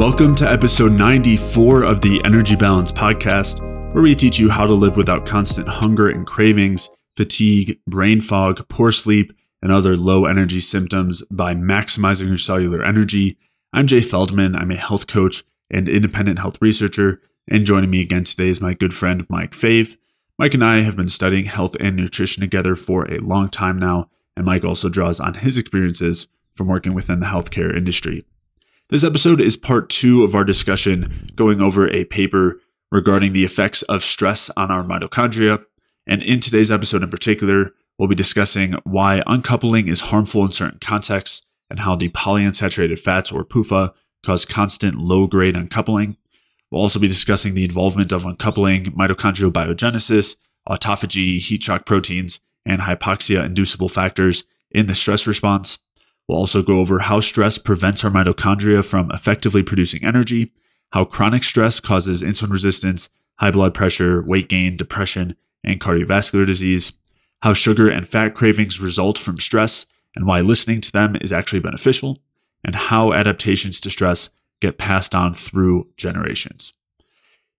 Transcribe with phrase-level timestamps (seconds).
[0.00, 3.60] Welcome to episode 94 of the Energy Balance Podcast,
[3.92, 6.88] where we teach you how to live without constant hunger and cravings,
[7.18, 13.36] fatigue, brain fog, poor sleep, and other low energy symptoms by maximizing your cellular energy.
[13.74, 14.56] I'm Jay Feldman.
[14.56, 17.20] I'm a health coach and independent health researcher.
[17.46, 19.98] And joining me again today is my good friend Mike Fave.
[20.38, 24.08] Mike and I have been studying health and nutrition together for a long time now,
[24.34, 28.24] and Mike also draws on his experiences from working within the healthcare industry.
[28.90, 33.82] This episode is part two of our discussion going over a paper regarding the effects
[33.82, 35.64] of stress on our mitochondria.
[36.08, 40.80] And in today's episode in particular, we'll be discussing why uncoupling is harmful in certain
[40.80, 43.92] contexts and how the polyunsaturated fats or PUFA
[44.26, 46.16] cause constant low grade uncoupling.
[46.72, 50.34] We'll also be discussing the involvement of uncoupling, mitochondrial biogenesis,
[50.68, 55.78] autophagy, heat shock proteins, and hypoxia inducible factors in the stress response.
[56.30, 60.52] We'll also go over how stress prevents our mitochondria from effectively producing energy,
[60.92, 63.10] how chronic stress causes insulin resistance,
[63.40, 66.92] high blood pressure, weight gain, depression, and cardiovascular disease,
[67.42, 71.58] how sugar and fat cravings result from stress and why listening to them is actually
[71.58, 72.18] beneficial,
[72.62, 76.72] and how adaptations to stress get passed on through generations.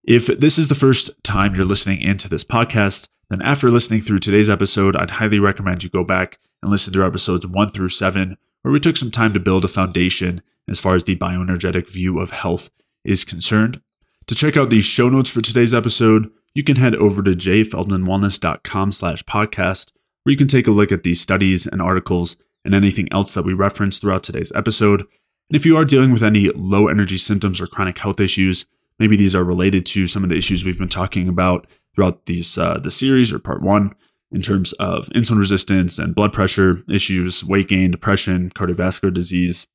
[0.06, 4.20] If this is the first time you're listening into this podcast, then after listening through
[4.20, 8.38] today's episode, I'd highly recommend you go back and listen to episodes one through seven
[8.62, 12.20] where we took some time to build a foundation as far as the bioenergetic view
[12.20, 12.70] of health
[13.04, 13.82] is concerned.
[14.28, 18.92] To check out the show notes for today's episode, you can head over to jayfeldmanwellness.com
[18.92, 19.92] slash podcast,
[20.24, 23.46] where you can take a look at these studies and articles and anything else that
[23.46, 25.02] we reference throughout today's episode.
[25.02, 28.66] And if you are dealing with any low energy symptoms or chronic health issues,
[29.00, 32.58] maybe these are related to some of the issues we've been talking about throughout these
[32.58, 33.94] uh, the series or part one,
[34.32, 39.68] in terms of insulin resistance and blood pressure issues, weight gain, depression, cardiovascular disease,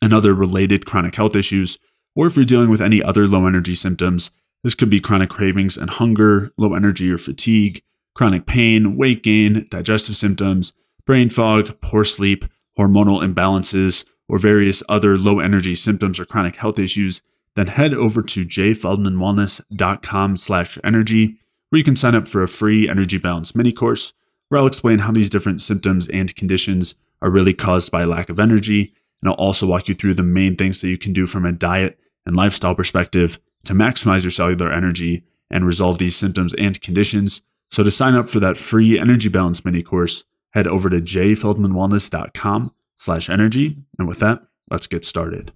[0.00, 1.78] and other related chronic health issues,
[2.14, 4.30] or if you're dealing with any other low energy symptoms,
[4.62, 7.82] this could be chronic cravings and hunger, low energy or fatigue,
[8.14, 10.72] chronic pain, weight gain, digestive symptoms,
[11.06, 12.44] brain fog, poor sleep,
[12.78, 17.22] hormonal imbalances, or various other low energy symptoms or chronic health issues,
[17.56, 21.36] then head over to jayfeldmanwellness.com slash energy
[21.70, 24.12] where you can sign up for a free energy balance mini course
[24.48, 28.40] where I'll explain how these different symptoms and conditions are really caused by lack of
[28.40, 28.94] energy.
[29.20, 31.52] And I'll also walk you through the main things that you can do from a
[31.52, 37.42] diet and lifestyle perspective to maximize your cellular energy and resolve these symptoms and conditions.
[37.70, 42.74] So to sign up for that free energy balance mini course, head over to jayfeldmanwellness.com
[42.96, 43.76] slash energy.
[43.98, 45.52] And with that, let's get started.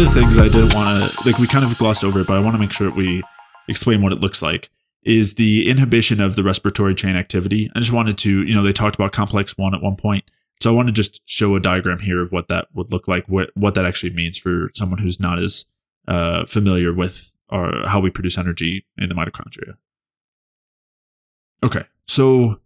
[0.00, 2.36] Of the things I didn't want to like we kind of glossed over it, but
[2.36, 3.22] I want to make sure we
[3.68, 4.70] explain what it looks like
[5.02, 7.70] is the inhibition of the respiratory chain activity.
[7.74, 10.24] I just wanted to, you know, they talked about complex one at one point.
[10.62, 13.26] So I want to just show a diagram here of what that would look like,
[13.28, 15.66] what what that actually means for someone who's not as
[16.08, 19.74] uh, familiar with our, how we produce energy in the mitochondria.
[21.62, 22.58] Okay, so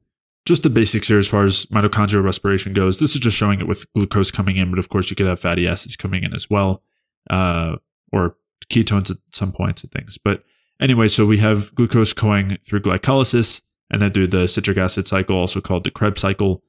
[0.45, 3.01] just the basics here as far as mitochondrial respiration goes.
[3.01, 5.41] This is just showing it with glucose coming in, but of course you could have
[5.41, 6.83] fatty acids coming in as well
[7.31, 7.77] uh,
[8.12, 8.37] or
[8.69, 10.19] ketones at some points and things.
[10.19, 10.45] But
[10.81, 15.37] anyway, so we have glucose going through glycolysis and then through the citric acid cycle,
[15.37, 16.63] also called the Krebs cycle.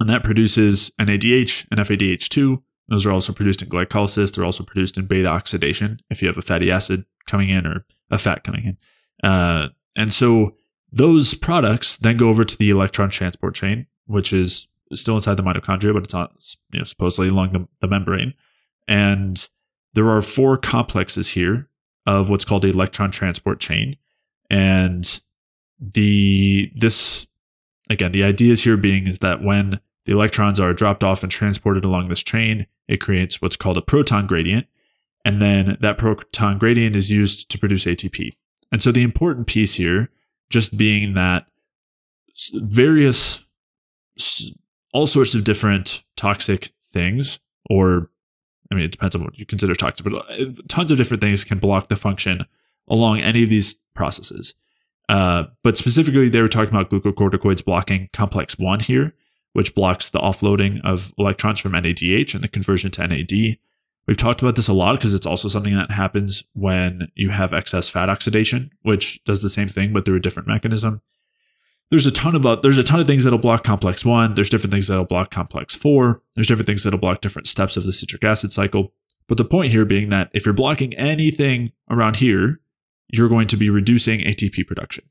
[0.00, 2.62] And that produces NADH and FADH2.
[2.88, 4.34] Those are also produced in glycolysis.
[4.34, 7.84] They're also produced in beta oxidation if you have a fatty acid coming in or
[8.10, 8.76] a fat coming
[9.22, 9.28] in.
[9.28, 10.54] Uh, and so
[10.92, 15.42] those products then go over to the electron transport chain, which is still inside the
[15.42, 16.32] mitochondria, but it's not
[16.72, 18.34] you know, supposedly along the, the membrane.
[18.86, 19.48] And
[19.96, 21.70] there are four complexes here
[22.04, 23.96] of what's called the electron transport chain.
[24.50, 25.20] And
[25.80, 27.26] the this
[27.88, 31.82] again, the ideas here being is that when the electrons are dropped off and transported
[31.82, 34.66] along this chain, it creates what's called a proton gradient.
[35.24, 38.36] And then that proton gradient is used to produce ATP.
[38.70, 40.10] And so the important piece here
[40.50, 41.46] just being that
[42.52, 43.46] various
[44.92, 47.40] all sorts of different toxic things
[47.70, 48.10] or
[48.70, 51.44] I mean, it depends on what you consider toxic, but uh, tons of different things
[51.44, 52.46] can block the function
[52.88, 54.54] along any of these processes.
[55.08, 59.14] Uh, but specifically, they were talking about glucocorticoids blocking complex 1 here,
[59.52, 63.58] which blocks the offloading of electrons from NADH and the conversion to NAD.
[64.06, 67.52] We've talked about this a lot because it's also something that happens when you have
[67.52, 71.00] excess fat oxidation, which does the same thing, but through a different mechanism
[71.90, 74.34] there's a ton of uh, there's a ton of things that'll block complex one.
[74.34, 76.22] There's different things that'll block complex four.
[76.34, 78.92] There's different things that'll block different steps of the citric acid cycle.
[79.28, 82.60] But the point here being that if you're blocking anything around here,
[83.08, 85.04] you're going to be reducing ATP production.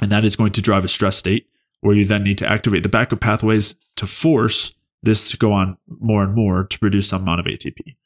[0.00, 1.48] And that is going to drive a stress state
[1.80, 5.76] where you then need to activate the backup pathways to force this to go on
[5.86, 7.96] more and more to produce some amount of ATP.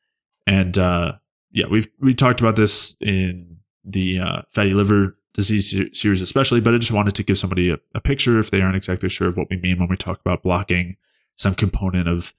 [0.46, 1.12] And uh,
[1.52, 6.60] yeah, we've we talked about this in the uh, fatty liver disease series, especially.
[6.60, 9.28] But I just wanted to give somebody a, a, picture if they aren't exactly sure
[9.28, 10.96] of what we mean when we talk about blocking
[11.36, 12.34] some component of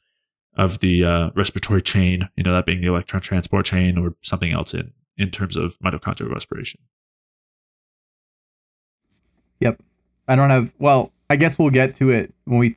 [0.58, 2.28] of the uh, respiratory chain.
[2.36, 5.78] You know, that being the electron transport chain or something else in in terms of
[5.80, 6.82] mitochondrial respiration.
[9.60, 9.82] Yep,
[10.28, 10.74] I don't have.
[10.80, 12.76] Well, I guess we'll get to it when we.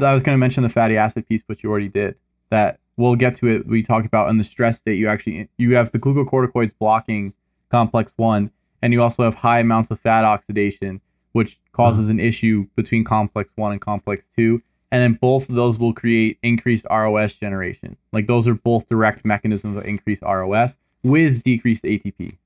[0.00, 2.16] I was going to mention the fatty acid piece, but you already did.
[2.48, 3.66] That we'll get to it.
[3.66, 4.98] We talked about in the stress state.
[4.98, 7.34] You actually you have the glucocorticoids blocking
[7.70, 8.50] complex one,
[8.82, 11.00] and you also have high amounts of fat oxidation,
[11.32, 14.62] which causes an issue between complex one and complex two.
[14.92, 17.96] And then both of those will create increased ROS generation.
[18.12, 22.36] Like those are both direct mechanisms of increased ROS with decreased ATP.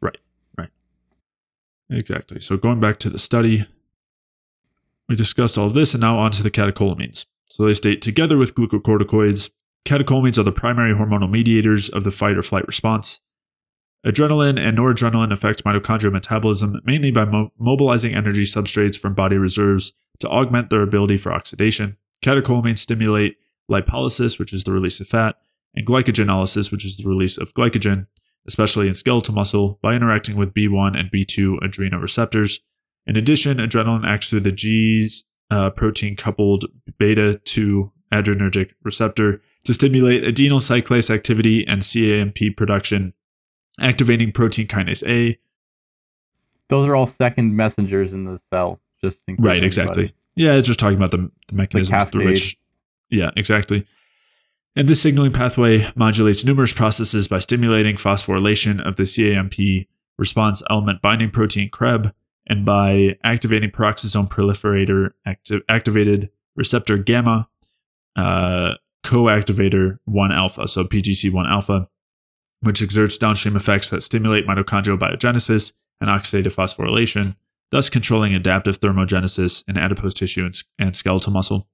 [0.00, 0.16] Right,
[0.56, 0.70] right.
[1.90, 2.40] Exactly.
[2.40, 3.66] So going back to the study,
[5.08, 7.26] we discussed all of this and now on to the catecholamines.
[7.50, 9.50] So they state together with glucocorticoids,
[9.84, 13.20] catecholamines are the primary hormonal mediators of the fight or flight response.
[14.04, 19.92] Adrenaline and noradrenaline affect mitochondrial metabolism mainly by mo- mobilizing energy substrates from body reserves
[20.20, 21.96] to augment their ability for oxidation.
[22.22, 23.36] Catecholamines stimulate
[23.70, 25.36] lipolysis, which is the release of fat,
[25.74, 28.06] and glycogenolysis, which is the release of glycogen,
[28.46, 32.60] especially in skeletal muscle, by interacting with B1 and B2 adrenoreceptors.
[33.06, 36.66] In addition, adrenaline acts through the G's uh, protein coupled
[36.98, 43.14] beta 2 adrenergic receptor to stimulate adenyl cyclase activity and CAMP production,
[43.80, 45.38] activating protein kinase A.
[46.68, 48.80] Those are all second messengers in the cell.
[49.02, 50.14] Just right, exactly.
[50.36, 52.58] Yeah, it's just talking about the, the mechanisms the through which.
[53.08, 53.86] Yeah, exactly.
[54.76, 61.02] And this signaling pathway modulates numerous processes by stimulating phosphorylation of the CAMP response element
[61.02, 62.12] binding protein CREB
[62.46, 67.48] and by activating peroxisome proliferator acti- activated receptor gamma
[68.16, 68.74] uh,
[69.04, 71.88] coactivator 1 alpha, so PGC 1 alpha,
[72.60, 77.36] which exerts downstream effects that stimulate mitochondrial biogenesis and oxidative phosphorylation,
[77.70, 81.66] thus controlling adaptive thermogenesis in adipose tissue and, and skeletal muscle.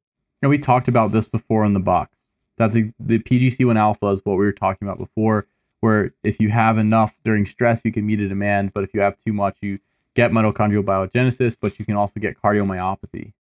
[0.42, 2.16] And we talked about this before in the box.
[2.58, 5.46] That's a, the PGC1 alpha is what we were talking about before,
[5.80, 9.00] where if you have enough during stress, you can meet a demand, but if you
[9.00, 9.78] have too much, you
[10.14, 13.32] get mitochondrial biogenesis, but you can also get cardiomyopathy.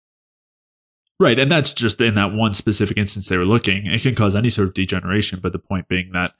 [1.20, 3.86] Right, and that's just in that one specific instance they were looking.
[3.86, 6.34] It can cause any sort of degeneration, but the point being that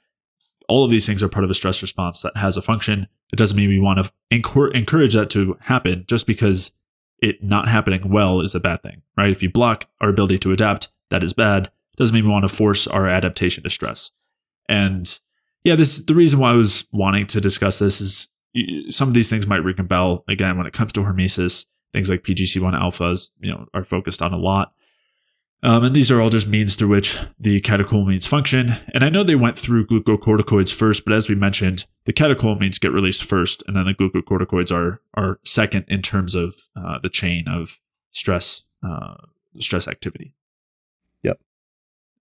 [0.67, 3.07] all of these things are part of a stress response that has a function.
[3.31, 6.71] It doesn't mean we want to encourage that to happen just because
[7.19, 9.31] it not happening well is a bad thing, right?
[9.31, 11.65] If you block our ability to adapt, that is bad.
[11.65, 14.11] It doesn't mean we want to force our adaptation to stress.
[14.67, 15.19] And
[15.63, 18.29] yeah, this the reason why I was wanting to discuss this is
[18.89, 21.65] some of these things might ring a bell again when it comes to hormesis.
[21.93, 24.73] Things like PGC1 alphas, you know, are focused on a lot.
[25.63, 28.75] Um, and these are all just means through which the catecholamines function.
[28.93, 32.91] And I know they went through glucocorticoids first, but as we mentioned, the catecholamines get
[32.91, 37.47] released first, and then the glucocorticoids are are second in terms of uh, the chain
[37.47, 37.79] of
[38.11, 39.15] stress uh,
[39.59, 40.33] stress activity.
[41.23, 41.39] Yep.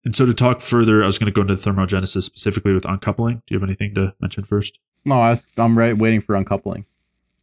[0.05, 3.43] And so to talk further, I was going to go into thermogenesis specifically with uncoupling.
[3.47, 4.79] Do you have anything to mention first?
[5.05, 6.87] No, I am right, waiting for uncoupling.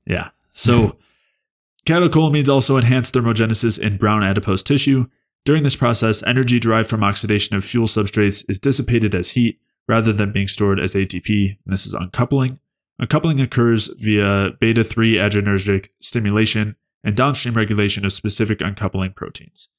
[0.05, 0.29] Yeah.
[0.51, 0.97] So
[1.85, 5.07] catecholamines also enhance thermogenesis in brown adipose tissue.
[5.43, 10.13] During this process, energy derived from oxidation of fuel substrates is dissipated as heat rather
[10.13, 12.59] than being stored as ATP, and this is uncoupling.
[12.99, 19.69] Uncoupling occurs via beta 3 adrenergic stimulation and downstream regulation of specific uncoupling proteins.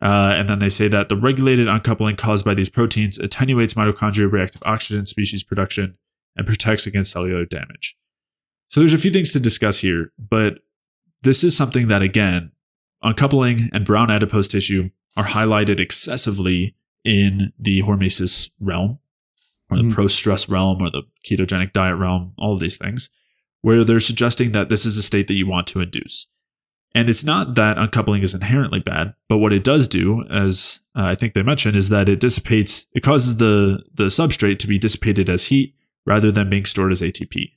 [0.00, 4.32] Uh, and then they say that the regulated uncoupling caused by these proteins attenuates mitochondrial
[4.32, 5.96] reactive oxygen species production
[6.34, 7.96] and protects against cellular damage.
[8.68, 10.60] So there's a few things to discuss here, but
[11.20, 12.52] this is something that, again,
[13.02, 18.98] uncoupling and brown adipose tissue are highlighted excessively in the hormesis realm,
[19.70, 19.92] or the mm.
[19.92, 23.10] pro stress realm, or the ketogenic diet realm, all of these things,
[23.60, 26.28] where they're suggesting that this is a state that you want to induce.
[26.94, 31.04] And it's not that uncoupling is inherently bad, but what it does do, as uh,
[31.04, 34.78] I think they mentioned, is that it dissipates, it causes the, the substrate to be
[34.78, 37.52] dissipated as heat rather than being stored as ATP.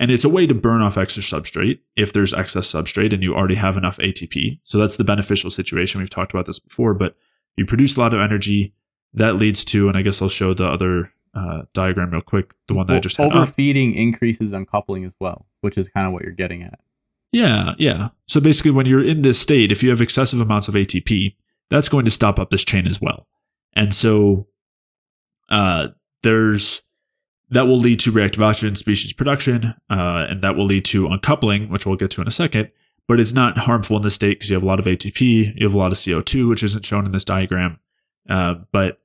[0.00, 3.34] And it's a way to burn off extra substrate if there's excess substrate and you
[3.34, 4.58] already have enough ATP.
[4.64, 6.00] So that's the beneficial situation.
[6.00, 7.16] We've talked about this before, but
[7.56, 8.72] you produce a lot of energy.
[9.12, 12.74] That leads to, and I guess I'll show the other uh, diagram real quick, the
[12.74, 13.30] one that I just had.
[13.30, 13.98] Overfeeding up.
[13.98, 16.80] increases uncoupling as well, which is kind of what you're getting at.
[17.32, 18.08] Yeah, yeah.
[18.26, 21.36] So basically, when you're in this state, if you have excessive amounts of ATP,
[21.68, 23.28] that's going to stop up this chain as well.
[23.74, 24.48] And so
[25.50, 25.88] uh,
[26.22, 26.82] there's
[27.50, 31.68] that will lead to reactive oxygen species production, uh, and that will lead to uncoupling,
[31.68, 32.70] which we'll get to in a second.
[33.08, 35.66] But it's not harmful in this state because you have a lot of ATP, you
[35.66, 37.80] have a lot of CO2, which isn't shown in this diagram.
[38.28, 39.00] Uh, but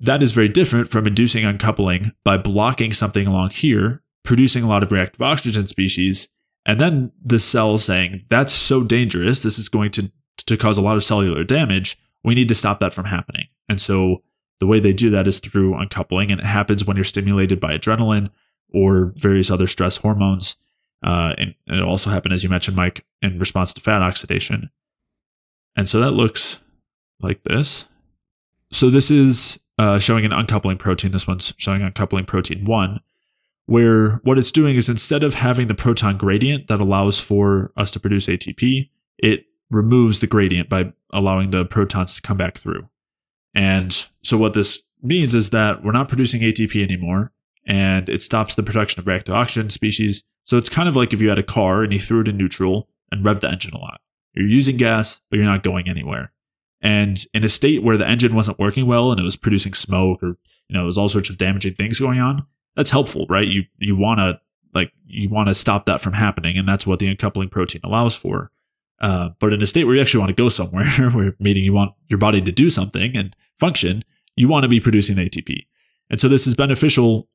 [0.00, 4.82] that is very different from inducing uncoupling by blocking something along here, producing a lot
[4.82, 6.28] of reactive oxygen species,
[6.66, 10.82] and then the cell saying, that's so dangerous, this is going to, to cause a
[10.82, 11.98] lot of cellular damage.
[12.22, 13.46] We need to stop that from happening.
[13.70, 14.22] And so
[14.60, 17.76] the way they do that is through uncoupling, and it happens when you're stimulated by
[17.76, 18.30] adrenaline
[18.72, 20.56] or various other stress hormones.
[21.04, 24.70] Uh, and, it also happened, as you mentioned, Mike, in response to fat oxidation.
[25.76, 26.60] And so that looks
[27.20, 27.86] like this.
[28.72, 31.12] So this is uh, showing an uncoupling protein.
[31.12, 33.00] This one's showing uncoupling protein 1
[33.68, 37.90] where what it's doing is instead of having the proton gradient that allows for us
[37.90, 38.88] to produce ATP,
[39.18, 42.88] it removes the gradient by allowing the protons to come back through.
[43.54, 47.32] And so what this means is that we're not producing ATP anymore
[47.66, 50.22] and it stops the production of reactive oxygen species.
[50.44, 52.36] So it's kind of like if you had a car and you threw it in
[52.36, 54.00] neutral and revved the engine a lot.
[54.34, 56.32] You're using gas, but you're not going anywhere.
[56.80, 60.22] And in a state where the engine wasn't working well and it was producing smoke
[60.22, 60.36] or
[60.68, 63.48] you know, it was all sorts of damaging things going on, that's helpful, right?
[63.48, 64.40] You you want to
[64.74, 68.14] like you want to stop that from happening, and that's what the uncoupling protein allows
[68.14, 68.50] for.
[69.00, 71.72] Uh, but in a state where you actually want to go somewhere, where meaning you
[71.72, 74.04] want your body to do something and function,
[74.36, 75.66] you want to be producing ATP,
[76.10, 77.28] and so this is beneficial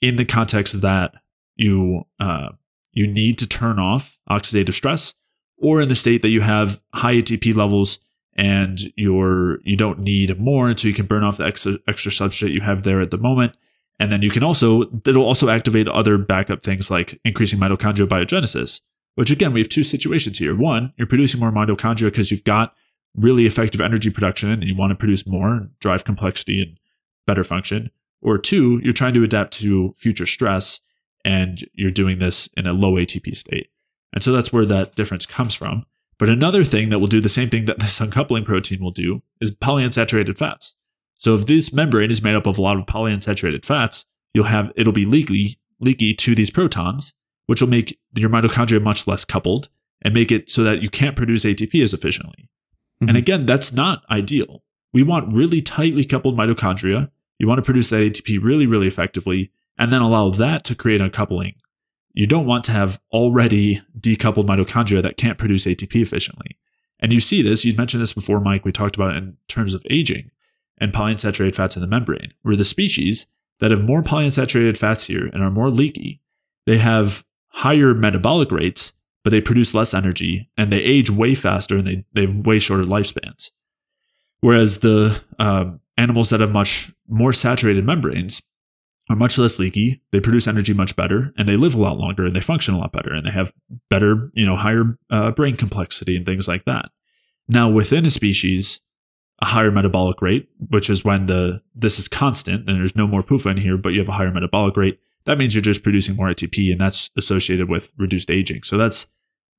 [0.00, 1.14] in the context that
[1.56, 2.50] you uh,
[2.92, 5.14] you need to turn off oxidative stress,
[5.56, 7.98] or in the state that you have high ATP levels
[8.36, 12.52] and you're you don't need more, so you can burn off the extra, extra substrate
[12.52, 13.54] you have there at the moment.
[13.98, 18.80] And then you can also, it'll also activate other backup things like increasing mitochondrial biogenesis,
[19.18, 20.54] which again, we have two situations here.
[20.54, 22.72] One, you're producing more mitochondria because you've got
[23.16, 26.78] really effective energy production and you want to produce more, and drive complexity and
[27.26, 27.90] better function.
[28.22, 30.78] Or two, you're trying to adapt to future stress
[31.24, 33.70] and you're doing this in a low ATP state.
[34.12, 35.84] And so that's where that difference comes from.
[36.16, 39.22] But another thing that will do the same thing that this uncoupling protein will do
[39.40, 40.76] is polyunsaturated fats.
[41.16, 44.70] So if this membrane is made up of a lot of polyunsaturated fats, you'll have
[44.76, 47.14] it'll be leaky leaky to these protons,
[47.48, 49.70] which will make your mitochondria much less coupled
[50.02, 52.50] and make it so that you can't produce ATP as efficiently.
[53.00, 53.08] Mm-hmm.
[53.08, 54.62] And again, that's not ideal.
[54.92, 57.10] We want really tightly coupled mitochondria.
[57.38, 61.00] You want to produce that ATP really, really effectively, and then allow that to create
[61.00, 61.54] uncoupling.
[62.12, 66.58] You don't want to have already decoupled mitochondria that can't produce ATP efficiently.
[67.00, 68.66] And you see this, you mentioned this before, Mike.
[68.66, 70.30] We talked about it in terms of aging
[70.76, 73.26] and polyunsaturated fats in the membrane, where the species
[73.60, 76.20] that have more polyunsaturated fats here and are more leaky,
[76.66, 78.92] they have higher metabolic rates,
[79.24, 82.58] but they produce less energy and they age way faster and they, they have way
[82.58, 83.50] shorter lifespans.
[84.40, 88.42] Whereas the um, animals that have much more saturated membranes
[89.10, 92.26] are much less leaky, they produce energy much better, and they live a lot longer
[92.26, 93.52] and they function a lot better and they have
[93.90, 96.90] better, you know, higher uh, brain complexity and things like that.
[97.48, 98.80] Now, within a species,
[99.40, 103.22] a higher metabolic rate, which is when the this is constant and there's no more
[103.22, 104.98] PUFA in here, but you have a higher metabolic rate.
[105.28, 108.62] That means you're just producing more ATP, and that's associated with reduced aging.
[108.62, 109.08] So that's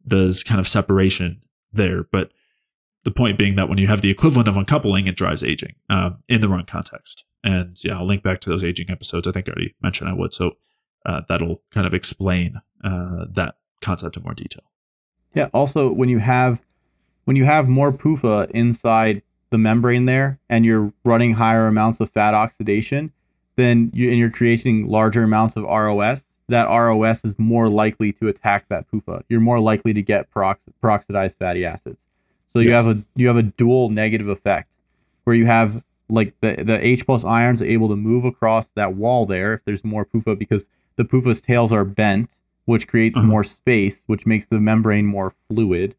[0.04, 2.06] the kind of separation there.
[2.12, 2.32] But
[3.04, 6.24] the point being that when you have the equivalent of uncoupling, it drives aging um,
[6.28, 7.24] in the wrong context.
[7.44, 9.28] And yeah, I'll link back to those aging episodes.
[9.28, 10.34] I think I already mentioned I would.
[10.34, 10.54] So
[11.06, 14.64] uh, that'll kind of explain uh, that concept in more detail.
[15.36, 15.50] Yeah.
[15.54, 16.58] Also, when you have
[17.26, 19.22] when you have more PUFA inside
[19.52, 23.12] the membrane there and you're running higher amounts of fat oxidation,
[23.60, 28.28] then you and you're creating larger amounts of ROS, that ROS is more likely to
[28.28, 29.24] attack that PUFA.
[29.30, 31.98] You're more likely to get perox- peroxidized fatty acids.
[32.52, 32.84] So you yes.
[32.84, 34.70] have a you have a dual negative effect
[35.24, 38.96] where you have like the the H plus ions are able to move across that
[38.96, 42.30] wall there if there's more PUFA because the PUFA's tails are bent,
[42.66, 43.28] which creates uh-huh.
[43.28, 45.96] more space, which makes the membrane more fluid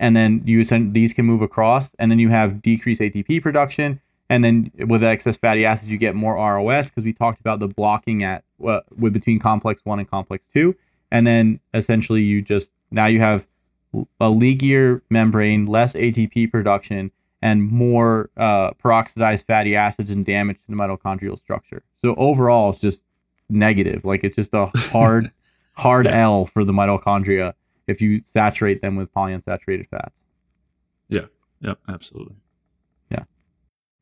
[0.00, 4.00] and then you send these can move across, and then you have decreased ATP production,
[4.30, 7.68] and then with excess fatty acids you get more ROS because we talked about the
[7.68, 10.74] blocking at uh, with between complex one and complex two,
[11.10, 13.44] and then essentially you just now you have
[13.92, 17.10] a leakier membrane, less ATP production,
[17.42, 21.82] and more uh, peroxidized fatty acids and damage to the mitochondrial structure.
[22.00, 23.02] So overall, it's just
[23.48, 24.04] negative.
[24.04, 25.32] Like it's just a hard,
[25.72, 26.22] hard yeah.
[26.22, 27.54] L for the mitochondria
[27.88, 30.14] if you saturate them with polyunsaturated fats.
[31.08, 31.26] Yeah.
[31.62, 31.78] Yep.
[31.88, 32.36] Absolutely.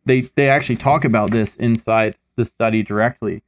[0.04, 3.42] They they actually talk about this inside the study directly,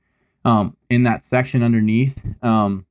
[0.45, 2.19] um, in that section underneath.
[2.43, 2.87] Um,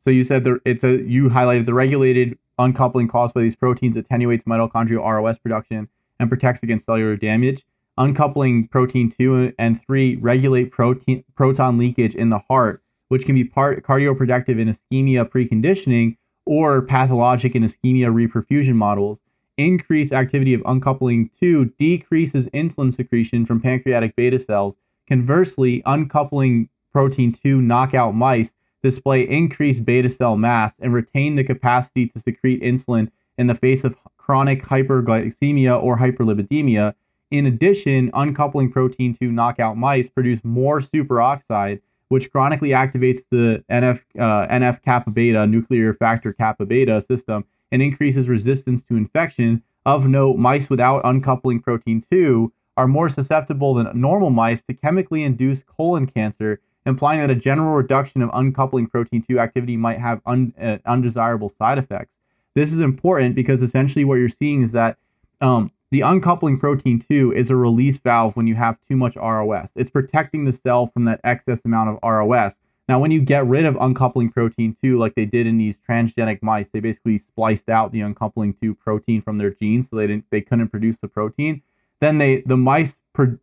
[0.00, 3.96] so you said there, it's a you highlighted the regulated uncoupling caused by these proteins
[3.96, 5.88] attenuates mitochondrial ROS production
[6.20, 7.64] and protects against cellular damage.
[7.98, 13.44] uncoupling protein 2 and 3 regulate protein proton leakage in the heart, which can be
[13.44, 16.16] part cardioprotective in ischemia preconditioning
[16.46, 19.18] or pathologic in ischemia reperfusion models.
[19.58, 24.76] Increased activity of uncoupling 2 decreases insulin secretion from pancreatic beta cells.
[25.06, 32.06] Conversely, uncoupling protein 2 knockout mice display increased beta cell mass and retain the capacity
[32.08, 36.94] to secrete insulin in the face of chronic hyperglycemia or hyperlipidemia.
[37.30, 44.00] In addition, uncoupling protein 2 knockout mice produce more superoxide, which chronically activates the NF,
[44.18, 49.62] uh, NF kappa beta, nuclear factor kappa beta system, and increases resistance to infection.
[49.84, 55.24] Of note, mice without uncoupling protein 2 are more susceptible than normal mice to chemically
[55.24, 60.20] induced colon cancer, implying that a general reduction of uncoupling protein 2 activity might have
[60.24, 62.12] un, uh, undesirable side effects.
[62.54, 64.98] This is important because essentially what you're seeing is that
[65.40, 69.72] um, the uncoupling protein 2 is a release valve when you have too much ROS.
[69.74, 72.54] It's protecting the cell from that excess amount of ROS.
[72.88, 76.42] Now, when you get rid of uncoupling protein 2, like they did in these transgenic
[76.42, 80.26] mice, they basically spliced out the uncoupling 2 protein from their genes so they didn't
[80.30, 81.62] they couldn't produce the protein.
[82.00, 82.98] Then they the mice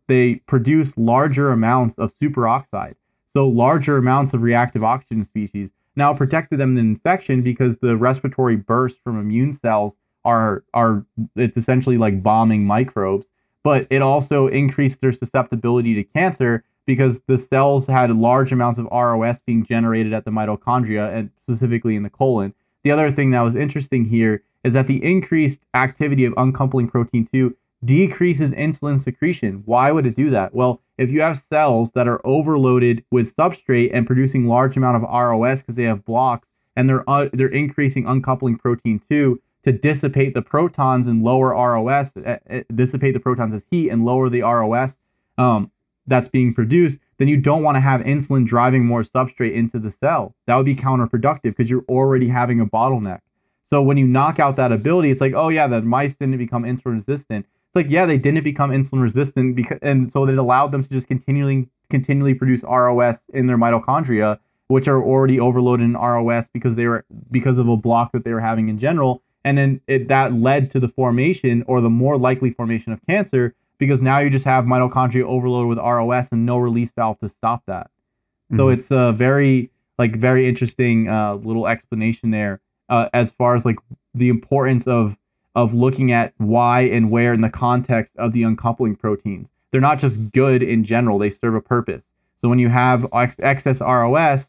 [0.08, 6.58] they produce larger amounts of superoxide, so larger amounts of reactive oxygen species now protected
[6.58, 11.04] them in infection because the respiratory burst from immune cells are are
[11.36, 13.26] it's essentially like bombing microbes
[13.62, 18.86] but it also increased their susceptibility to cancer because the cells had large amounts of
[18.86, 22.54] ROS being generated at the mitochondria and specifically in the colon.
[22.82, 27.28] The other thing that was interesting here is that the increased activity of uncoupling protein
[27.30, 29.62] 2 decreases insulin secretion.
[29.64, 30.54] Why would it do that?
[30.54, 35.02] Well, if you have cells that are overloaded with substrate and producing large amount of
[35.02, 36.46] ROS because they have blocks
[36.76, 42.16] and they're uh, they're increasing uncoupling protein 2 to dissipate the protons and lower ROS,
[42.16, 44.98] uh, uh, dissipate the protons as heat and lower the ROS
[45.38, 45.70] um,
[46.10, 49.90] that's being produced, then you don't want to have insulin driving more substrate into the
[49.90, 50.34] cell.
[50.46, 53.20] That would be counterproductive because you're already having a bottleneck.
[53.62, 56.64] So when you knock out that ability, it's like, oh yeah, the mice didn't become
[56.64, 57.46] insulin resistant.
[57.68, 60.90] It's like, yeah, they didn't become insulin resistant because, and so it allowed them to
[60.90, 66.74] just continually continually produce ROS in their mitochondria, which are already overloaded in ROS because
[66.74, 70.08] they were because of a block that they were having in general, and then it,
[70.08, 74.30] that led to the formation or the more likely formation of cancer because now you
[74.30, 77.86] just have mitochondria overloaded with ROS and no release valve to stop that.
[77.86, 78.58] Mm-hmm.
[78.58, 83.64] So it's a very like very interesting uh, little explanation there uh, as far as
[83.64, 83.78] like
[84.14, 85.16] the importance of
[85.56, 89.50] of looking at why and where in the context of the uncoupling proteins.
[89.72, 92.04] They're not just good in general, they serve a purpose.
[92.40, 94.48] So when you have ex- excess ROS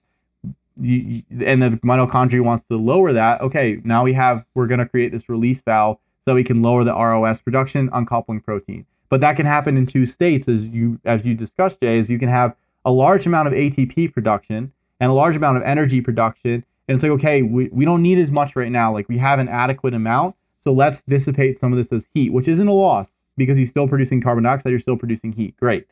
[0.80, 4.88] you, and the mitochondria wants to lower that, okay, now we have, we're going to
[4.88, 8.86] create this release valve so we can lower the ROS production uncoupling protein.
[9.12, 12.18] But that can happen in two states, as you as you discussed, Jay, is you
[12.18, 14.72] can have a large amount of ATP production
[15.02, 16.64] and a large amount of energy production.
[16.88, 18.94] And it's like, okay, we, we don't need as much right now.
[18.94, 20.36] Like we have an adequate amount.
[20.60, 23.88] So let's dissipate some of this as heat, which isn't a loss because you're still
[23.88, 25.58] producing carbon dioxide, you're still producing heat.
[25.58, 25.88] Great.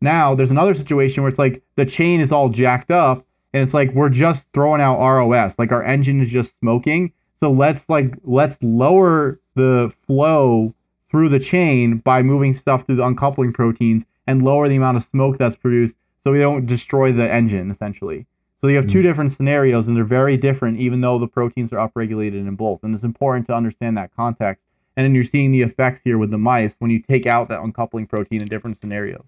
[0.00, 3.74] Now there's another situation where it's like the chain is all jacked up and it's
[3.74, 7.12] like we're just throwing out ROS, like our engine is just smoking.
[7.38, 10.74] So let's like let's lower the flow
[11.12, 15.04] through the chain by moving stuff through the uncoupling proteins and lower the amount of
[15.04, 15.94] smoke that's produced
[16.24, 18.26] so we don't destroy the engine essentially.
[18.60, 19.08] So you have two hmm.
[19.08, 22.84] different scenarios, and they're very different, even though the proteins are upregulated in both.
[22.84, 24.62] And it's important to understand that context.
[24.96, 27.60] And then you're seeing the effects here with the mice when you take out that
[27.60, 29.24] uncoupling protein in different scenarios.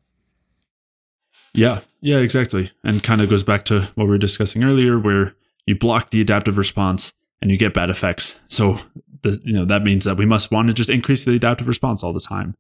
[1.52, 2.70] Yeah, yeah, exactly.
[2.84, 5.34] And kind of goes back to what we were discussing earlier, where
[5.66, 8.38] you block the adaptive response and you get bad effects.
[8.46, 8.78] So,
[9.24, 12.04] the, you know, that means that we must want to just increase the adaptive response
[12.04, 12.54] all the time.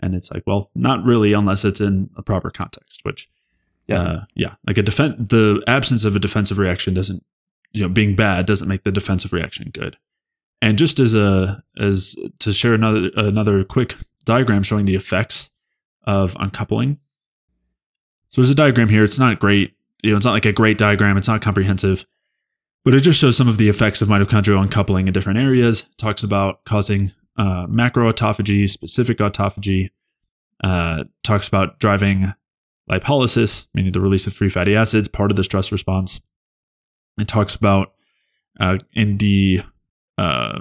[0.00, 3.30] And it's like, well, not really, unless it's in a proper context, which
[3.86, 4.54] yeah, uh, yeah.
[4.66, 7.24] Like a defense, the absence of a defensive reaction doesn't,
[7.72, 9.96] you know, being bad doesn't make the defensive reaction good.
[10.60, 15.50] And just as a as to share another another quick diagram showing the effects
[16.04, 16.98] of uncoupling.
[18.30, 19.04] So there's a diagram here.
[19.04, 19.74] It's not great.
[20.02, 21.16] You know, it's not like a great diagram.
[21.16, 22.04] It's not comprehensive,
[22.86, 25.88] but it just shows some of the effects of mitochondrial uncoupling in different areas.
[25.98, 29.90] Talks about causing uh, macroautophagy, specific autophagy.
[30.62, 32.32] Uh, talks about driving
[32.88, 36.20] lipolysis, meaning the release of free fatty acids, part of the stress response.
[37.18, 37.92] It talks about
[38.60, 39.62] uh, in the
[40.16, 40.60] uh,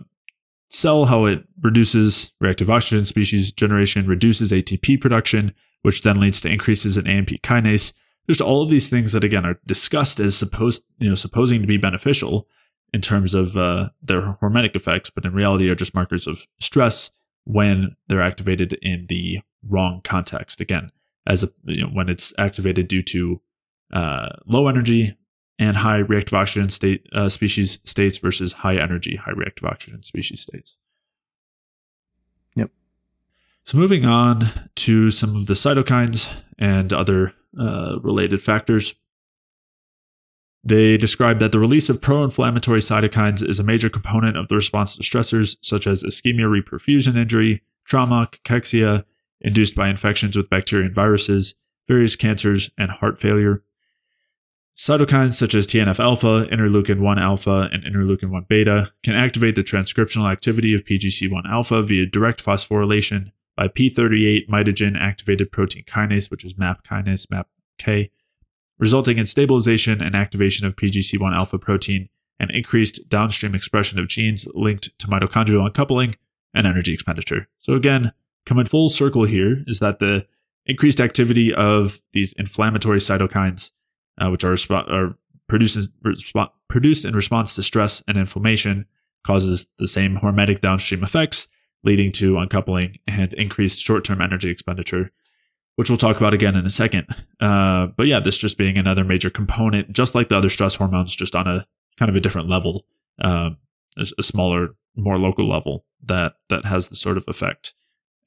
[0.71, 6.49] cell how it reduces reactive oxygen species generation, reduces ATP production, which then leads to
[6.49, 7.93] increases in AMP kinase.
[8.27, 11.67] There's all of these things that again are discussed as supposed, you know, supposing to
[11.67, 12.47] be beneficial
[12.93, 17.11] in terms of uh, their hormetic effects, but in reality are just markers of stress
[17.43, 20.61] when they're activated in the wrong context.
[20.61, 20.91] Again,
[21.27, 23.41] as a, you know, when it's activated due to
[23.93, 25.15] uh, low energy
[25.59, 30.41] and high reactive oxygen state uh, species states versus high energy, high reactive oxygen species
[30.41, 30.75] states.
[32.55, 32.71] Yep.
[33.63, 38.95] So moving on to some of the cytokines and other uh, related factors.
[40.63, 44.55] They describe that the release of pro inflammatory cytokines is a major component of the
[44.55, 49.05] response to stressors such as ischemia reperfusion injury, trauma, cachexia,
[49.41, 51.53] induced by infections with bacteria and viruses,
[51.87, 53.63] various cancers, and heart failure.
[54.75, 59.63] Cytokines such as TNF alpha, interleukin 1 alpha, and interleukin 1 beta can activate the
[59.63, 66.43] transcriptional activity of PGC1 alpha via direct phosphorylation by P38 mitogen activated protein kinase, which
[66.43, 68.11] is MAP kinase, MAPK,
[68.77, 74.47] resulting in stabilization and activation of PGC1 alpha protein and increased downstream expression of genes
[74.53, 76.15] linked to mitochondrial uncoupling
[76.53, 77.47] and energy expenditure.
[77.59, 78.11] So, again,
[78.45, 80.25] coming full circle here is that the
[80.65, 83.71] increased activity of these inflammatory cytokines,
[84.19, 85.15] uh, which are, resp- are
[85.49, 88.85] resp- produced in response to stress and inflammation,
[89.25, 91.47] causes the same hormetic downstream effects,
[91.85, 95.11] leading to uncoupling and increased short term energy expenditure
[95.75, 97.07] which we'll talk about again in a second.
[97.39, 101.15] Uh, but yeah, this just being another major component, just like the other stress hormones,
[101.15, 101.67] just on a
[101.97, 102.85] kind of a different level,
[103.21, 103.57] um,
[103.97, 107.73] a, a, smaller, more local level that that has the sort of effect.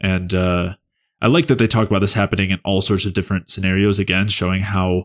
[0.01, 0.75] And uh,
[1.21, 3.99] I like that they talk about this happening in all sorts of different scenarios.
[3.99, 5.05] Again, showing how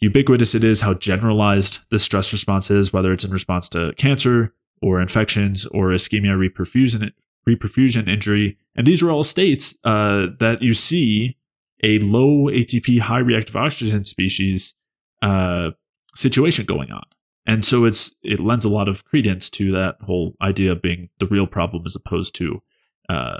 [0.00, 4.52] ubiquitous it is, how generalized the stress response is, whether it's in response to cancer
[4.82, 7.12] or infections or ischemia reperfusion
[7.48, 8.58] reperfusion injury.
[8.74, 11.36] And these are all states uh, that you see
[11.82, 14.74] a low ATP, high reactive oxygen species
[15.22, 15.70] uh,
[16.14, 17.04] situation going on.
[17.46, 21.10] And so it's it lends a lot of credence to that whole idea of being
[21.20, 22.60] the real problem as opposed to
[23.08, 23.38] uh,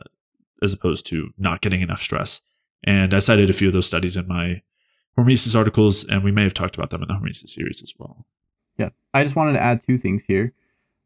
[0.62, 2.40] as opposed to not getting enough stress.
[2.84, 4.62] And I cited a few of those studies in my
[5.18, 8.26] hormesis articles, and we may have talked about them in the hormesis series as well.
[8.78, 10.52] Yeah, I just wanted to add two things here.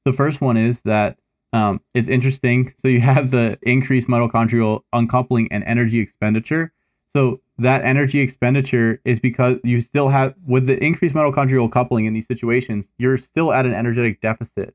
[0.05, 1.19] The first one is that
[1.53, 2.73] um, it's interesting.
[2.79, 6.73] So you have the increased mitochondrial uncoupling and energy expenditure,
[7.13, 12.15] so that energy expenditure is because you still have with the increased mitochondrial coupling in
[12.15, 14.75] these situations, you're still at an energetic deficit.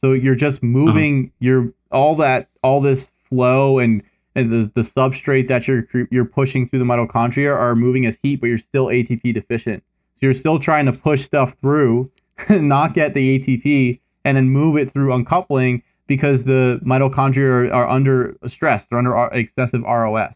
[0.00, 1.30] So you're just moving uh-huh.
[1.40, 4.02] your all that all this flow and
[4.36, 8.36] and the, the substrate that you're you're pushing through the mitochondria are moving as heat,
[8.36, 9.82] but you're still ATP deficient.
[10.14, 12.10] So you're still trying to push stuff through,
[12.48, 17.88] not get the ATP, and then move it through uncoupling because the mitochondria are, are
[17.88, 18.86] under stress.
[18.86, 20.34] They're under excessive ROS.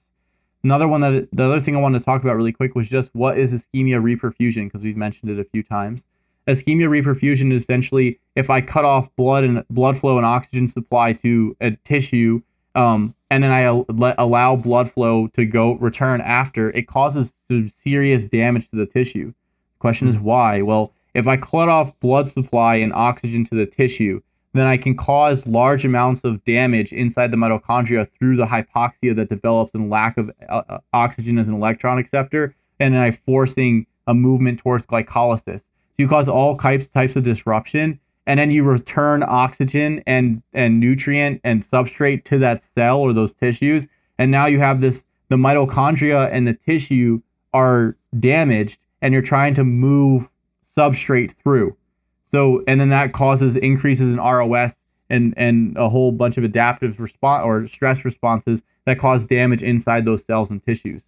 [0.65, 3.15] Another one that the other thing I wanted to talk about really quick was just
[3.15, 6.05] what is ischemia reperfusion because we've mentioned it a few times.
[6.49, 11.13] Ischemia reperfusion is essentially if I cut off blood and blood flow and oxygen supply
[11.15, 12.43] to a tissue,
[12.75, 17.35] um, and then I let allow blood flow to go return after, it causes
[17.75, 19.27] serious damage to the tissue.
[19.27, 20.25] The question is hmm.
[20.25, 20.63] why?
[20.63, 24.23] Well, if I cut off blood supply and oxygen to the tissue,
[24.59, 29.29] then I can cause large amounts of damage inside the mitochondria through the hypoxia that
[29.29, 33.87] develops and lack of uh, uh, oxygen as an electron acceptor, and then I forcing
[34.07, 35.61] a movement towards glycolysis.
[35.61, 35.65] So
[35.99, 41.41] you cause all types types of disruption, and then you return oxygen and and nutrient
[41.45, 43.87] and substrate to that cell or those tissues,
[44.19, 47.21] and now you have this the mitochondria and the tissue
[47.53, 50.29] are damaged, and you're trying to move
[50.77, 51.77] substrate through.
[52.31, 54.77] So, and then that causes increases in ROS
[55.11, 60.05] and and a whole bunch of adaptive response or stress responses that cause damage inside
[60.05, 61.03] those cells and tissues.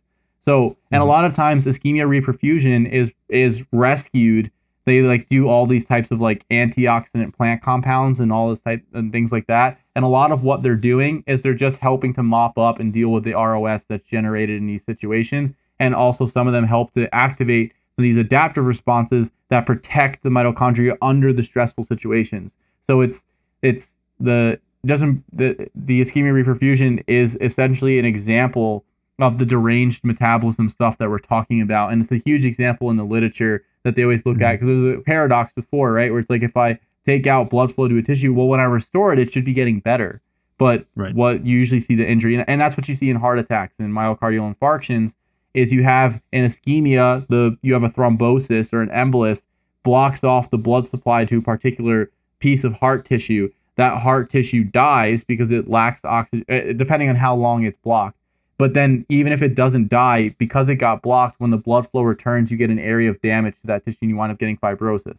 [0.45, 1.03] So, and mm-hmm.
[1.03, 4.51] a lot of times ischemia reperfusion is is rescued.
[4.87, 8.83] They like do all these types of like antioxidant plant compounds and all this type
[8.93, 9.79] and things like that.
[9.95, 12.93] And a lot of what they're doing is they're just helping to mop up and
[12.93, 15.51] deal with the ROS that's generated in these situations.
[15.79, 20.97] And also some of them help to activate these adaptive responses that protect the mitochondria
[21.03, 22.53] under the stressful situations.
[22.89, 23.23] So it's
[23.63, 23.87] it's
[24.19, 28.85] the doesn't the the ischemia reperfusion is essentially an example
[29.19, 32.97] of the deranged metabolism stuff that we're talking about, and it's a huge example in
[32.97, 34.45] the literature that they always look mm-hmm.
[34.45, 37.75] at because there's a paradox before, right, where it's like if I take out blood
[37.75, 40.21] flow to a tissue, well, when I restore it, it should be getting better.
[40.59, 41.15] But right.
[41.15, 43.95] what you usually see the injury, and that's what you see in heart attacks and
[43.95, 45.15] myocardial infarctions,
[45.55, 49.43] is you have an ischemia, the you have a thrombosis or an embolus
[49.83, 53.51] blocks off the blood supply to a particular piece of heart tissue.
[53.77, 58.19] That heart tissue dies because it lacks oxygen, uh, depending on how long it's blocked.
[58.59, 62.03] But then, even if it doesn't die, because it got blocked, when the blood flow
[62.03, 64.59] returns, you get an area of damage to that tissue and you wind up getting
[64.59, 65.17] fibrosis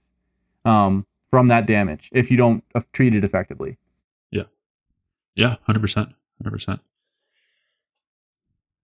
[0.63, 2.63] um, from that damage if you don't
[2.93, 3.77] treat it effectively.
[4.29, 4.43] Yeah.
[5.33, 6.13] Yeah, 100%.
[6.43, 6.79] 100%.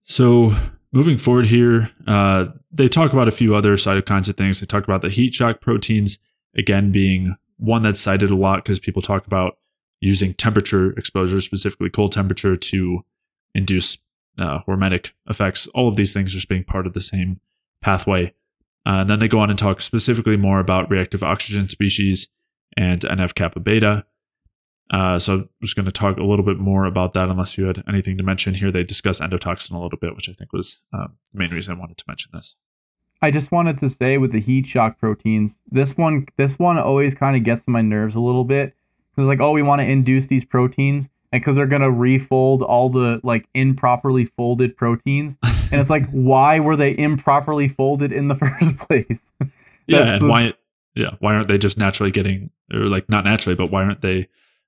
[0.05, 0.55] So
[0.91, 4.59] moving forward here, uh, they talk about a few other cytokines and things.
[4.59, 6.17] They talk about the heat shock proteins,
[6.55, 9.57] again, being one that's cited a lot because people talk about
[9.99, 13.03] using temperature exposure, specifically cold temperature, to
[13.55, 13.97] induce
[14.39, 15.67] uh, hormetic effects.
[15.67, 17.39] All of these things just being part of the same
[17.81, 18.33] pathway.
[18.85, 22.29] Uh, and then they go on and talk specifically more about reactive oxygen species
[22.77, 24.05] and NF kappa beta.
[24.89, 27.65] Uh, so I'm just going to talk a little bit more about that, unless you
[27.65, 28.71] had anything to mention here.
[28.71, 31.79] They discuss endotoxin a little bit, which I think was um, the main reason I
[31.79, 32.55] wanted to mention this.
[33.21, 37.15] I just wanted to say with the heat shock proteins, this one, this one always
[37.15, 38.75] kind of gets to my nerves a little bit
[39.11, 42.89] because like, oh, we want to induce these proteins, and because they're gonna refold all
[42.89, 45.35] the like improperly folded proteins,
[45.71, 49.19] and it's like, why were they improperly folded in the first place?
[49.87, 50.53] yeah, and the, why?
[50.95, 54.27] Yeah, why aren't they just naturally getting, or like not naturally, but why aren't they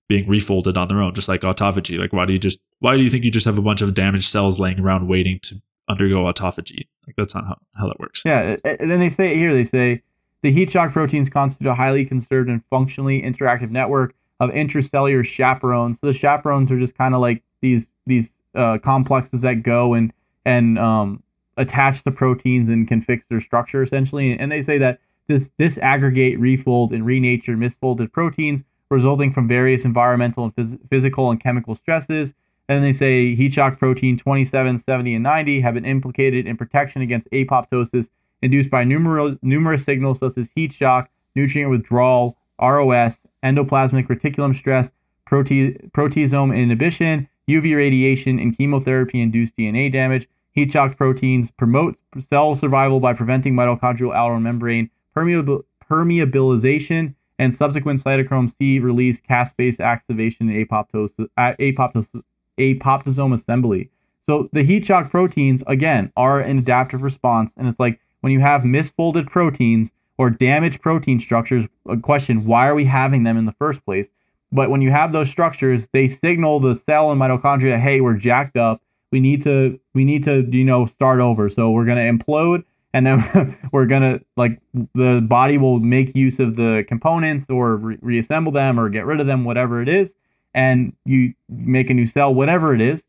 [0.10, 1.98] being refolded on their own, just like autophagy?
[1.98, 3.94] Like, why do you just, why do you think you just have a bunch of
[3.94, 6.88] damaged cells laying around waiting to undergo autophagy?
[7.08, 8.24] Like, that's not how, how that works.
[8.26, 9.54] Yeah, and then they say here.
[9.54, 10.02] They say
[10.42, 16.00] the heat shock proteins constitute a highly conserved and functionally interactive network of intracellular chaperones.
[16.02, 20.12] So the chaperones are just kind of like these these uh, complexes that go and
[20.44, 21.22] and um,
[21.58, 24.38] attach the proteins and can fix their structure essentially.
[24.38, 30.44] And they say that this disaggregate, refold, and renature misfolded proteins resulting from various environmental
[30.46, 32.34] and phys- physical and chemical stresses.
[32.68, 37.02] And they say heat shock protein 27, 70, and 90 have been implicated in protection
[37.02, 38.10] against apoptosis
[38.42, 44.92] induced by numerous, numerous signals such as heat shock, nutrient withdrawal, ROS, endoplasmic reticulum stress,
[45.30, 50.28] prote- proteasome inhibition, UV radiation, and chemotherapy induced DNA damage.
[50.52, 58.04] Heat shock proteins promote cell survival by preventing mitochondrial outer membrane permeab- permeabilization and subsequent
[58.04, 62.22] cytochrome C release caspase activation and apoptosis, uh, apoptosis,
[62.60, 63.90] apoptosome assembly.
[64.28, 67.52] So the heat shock proteins, again, are an adaptive response.
[67.58, 72.68] And it's like when you have misfolded proteins, or damaged protein structures, a question, why
[72.68, 74.10] are we having them in the first place?
[74.52, 78.58] But when you have those structures, they signal the cell and mitochondria, hey, we're jacked
[78.58, 78.82] up.
[79.14, 81.50] We need to we need to, you know, start over.
[81.50, 84.60] So we're gonna implode and then we're gonna like
[84.94, 89.20] the body will make use of the components or re- reassemble them or get rid
[89.20, 90.14] of them, whatever it is,
[90.54, 93.04] and you make a new cell, whatever it is.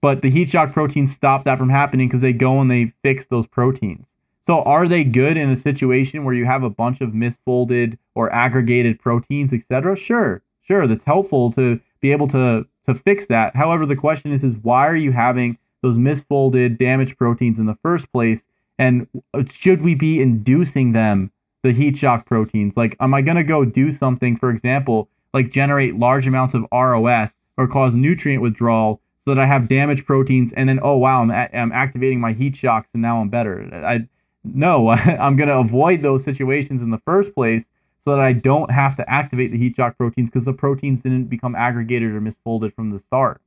[0.00, 3.26] But the heat shock proteins stop that from happening because they go and they fix
[3.26, 4.06] those proteins.
[4.46, 8.32] So are they good in a situation where you have a bunch of misfolded or
[8.32, 9.96] aggregated proteins, etc.?
[9.96, 13.54] Sure, sure, that's helpful to be able to to fix that.
[13.54, 17.76] However, the question is is why are you having those misfolded damaged proteins in the
[17.82, 18.42] first place
[18.80, 19.06] and
[19.52, 21.30] should we be inducing them
[21.62, 22.76] the heat shock proteins?
[22.76, 26.66] Like am I going to go do something for example, like generate large amounts of
[26.72, 31.20] ROS or cause nutrient withdrawal so that I have damaged proteins and then oh wow,
[31.20, 33.68] I'm, a- I'm activating my heat shocks and now I'm better.
[33.72, 34.08] I
[34.42, 37.66] no, I'm going to avoid those situations in the first place
[38.02, 41.24] so that I don't have to activate the heat shock proteins because the proteins didn't
[41.24, 43.42] become aggregated or misfolded from the start.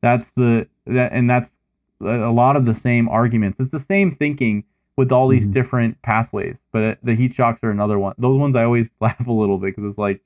[0.00, 1.50] That's the that and that's
[2.00, 3.58] a lot of the same arguments.
[3.60, 4.64] It's the same thinking
[4.98, 5.54] with all these mm-hmm.
[5.54, 8.14] different pathways, but the heat shocks are another one.
[8.18, 10.20] Those ones I always laugh a little bit because it's like,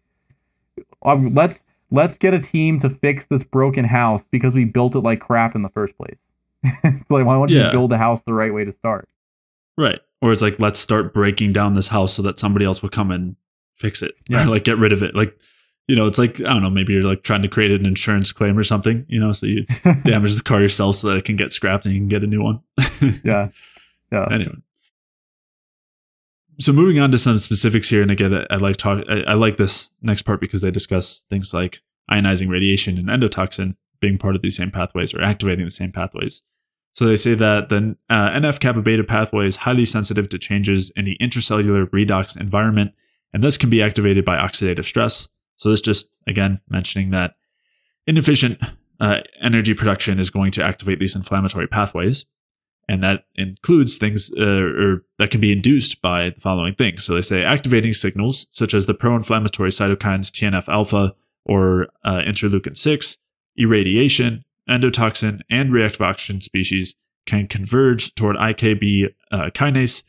[1.02, 1.60] um, let's
[1.92, 5.54] let's get a team to fix this broken house because we built it like crap
[5.54, 6.16] in the first place.
[6.64, 7.66] it's like why don't yeah.
[7.66, 9.08] you build a house the right way to start?
[9.78, 12.88] Right or it's like let's start breaking down this house so that somebody else will
[12.88, 13.36] come and
[13.74, 14.46] fix it yeah.
[14.46, 15.36] like get rid of it like
[15.88, 18.32] you know it's like i don't know maybe you're like trying to create an insurance
[18.32, 19.66] claim or something you know so you
[20.04, 22.26] damage the car yourself so that it can get scrapped and you can get a
[22.26, 22.60] new one
[23.24, 23.48] yeah
[24.12, 24.26] yeah.
[24.30, 24.56] Anyway.
[26.60, 29.34] So moving on to some specifics here and again i, I like talk I, I
[29.34, 34.36] like this next part because they discuss things like ionizing radiation and endotoxin being part
[34.36, 36.42] of these same pathways or activating the same pathways.
[36.94, 40.90] So they say that the uh, NF kappa beta pathway is highly sensitive to changes
[40.94, 42.92] in the intracellular redox environment,
[43.32, 45.30] and this can be activated by oxidative stress.
[45.56, 47.34] So this just again mentioning that
[48.06, 48.60] inefficient
[49.00, 52.26] uh, energy production is going to activate these inflammatory pathways,
[52.88, 57.04] and that includes things uh, or that can be induced by the following things.
[57.04, 61.14] So they say activating signals such as the pro-inflammatory cytokines TNF alpha
[61.44, 63.16] or uh, interleukin six,
[63.56, 66.94] irradiation, endotoxin, and reactive oxygen species
[67.26, 70.02] can converge toward IKB uh, kinase,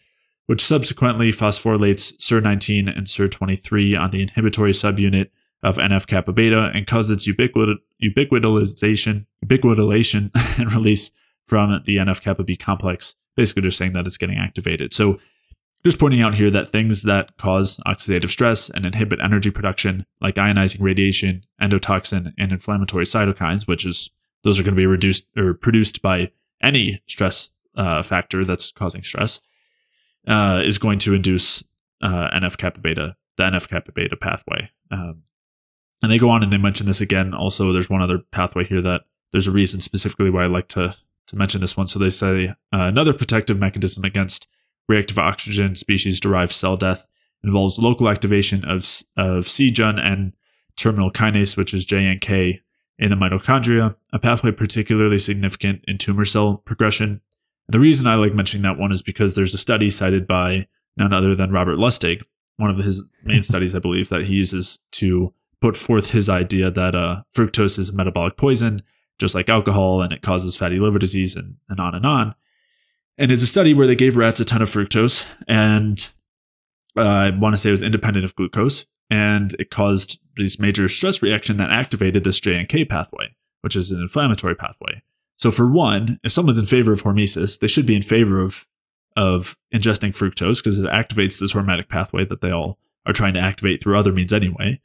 [0.47, 5.29] which subsequently phosphorylates SIR19 and SIR23 on the inhibitory subunit
[5.61, 11.11] of NF kappa beta and causes ubiquit- ubiquitalization, ubiquitination and release
[11.53, 13.13] from the NF kappa B complex.
[13.35, 14.91] Basically, just saying that it's getting activated.
[14.91, 15.19] So,
[15.85, 20.33] just pointing out here that things that cause oxidative stress and inhibit energy production, like
[20.33, 24.09] ionizing radiation, endotoxin, and inflammatory cytokines, which is
[24.43, 26.31] those are going to be reduced or produced by
[26.63, 29.39] any stress uh, factor that's causing stress
[30.27, 31.63] uh, is going to induce
[32.01, 34.71] uh, NF kappa beta, the NF kappa beta pathway.
[34.89, 35.21] Um,
[36.01, 37.35] and they go on and they mention this again.
[37.35, 40.95] Also, there's one other pathway here that there's a reason specifically why I like to
[41.33, 41.87] to mention this one.
[41.87, 44.47] So they say uh, another protective mechanism against
[44.87, 47.07] reactive oxygen species derived cell death
[47.43, 50.33] involves local activation of of CJUN and
[50.77, 52.59] terminal kinase, which is JNK,
[52.99, 57.21] in the mitochondria, a pathway particularly significant in tumor cell progression.
[57.67, 60.67] And the reason I like mentioning that one is because there's a study cited by
[60.97, 62.21] none other than Robert Lustig,
[62.57, 66.69] one of his main studies, I believe, that he uses to put forth his idea
[66.69, 68.83] that uh, fructose is a metabolic poison,
[69.19, 72.35] just like alcohol, and it causes fatty liver disease, and, and on and on.
[73.17, 76.07] And it's a study where they gave rats a ton of fructose, and
[76.97, 80.89] uh, I want to say it was independent of glucose, and it caused this major
[80.89, 85.01] stress reaction that activated this JNK pathway, which is an inflammatory pathway.
[85.37, 88.65] So for one, if someone's in favor of hormesis, they should be in favor of
[89.15, 93.39] of ingesting fructose because it activates this hormetic pathway that they all are trying to
[93.39, 94.79] activate through other means anyway.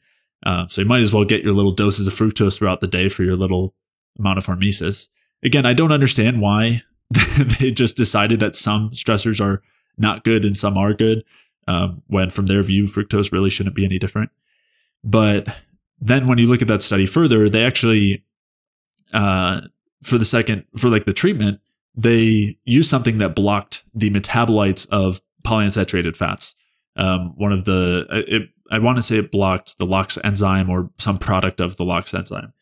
[0.45, 3.09] Uh, so you might as well get your little doses of fructose throughout the day
[3.09, 3.75] for your little
[4.19, 5.09] amount of hormesis.
[5.43, 6.83] Again, I don't understand why
[7.59, 9.63] they just decided that some stressors are
[9.97, 11.25] not good and some are good,
[11.67, 14.31] um, when from their view, fructose really shouldn't be any different.
[15.05, 15.49] But
[16.01, 18.25] then when you look at that study further, they actually,
[19.13, 19.63] uh,
[20.03, 21.61] for the second, for like the treatment,
[21.95, 26.55] they used something that blocked the metabolites of polyunsaturated fats.
[26.97, 30.91] Um, one of the, it, I want to say it blocked the LOX enzyme or
[30.99, 32.53] some product of the LOX enzyme.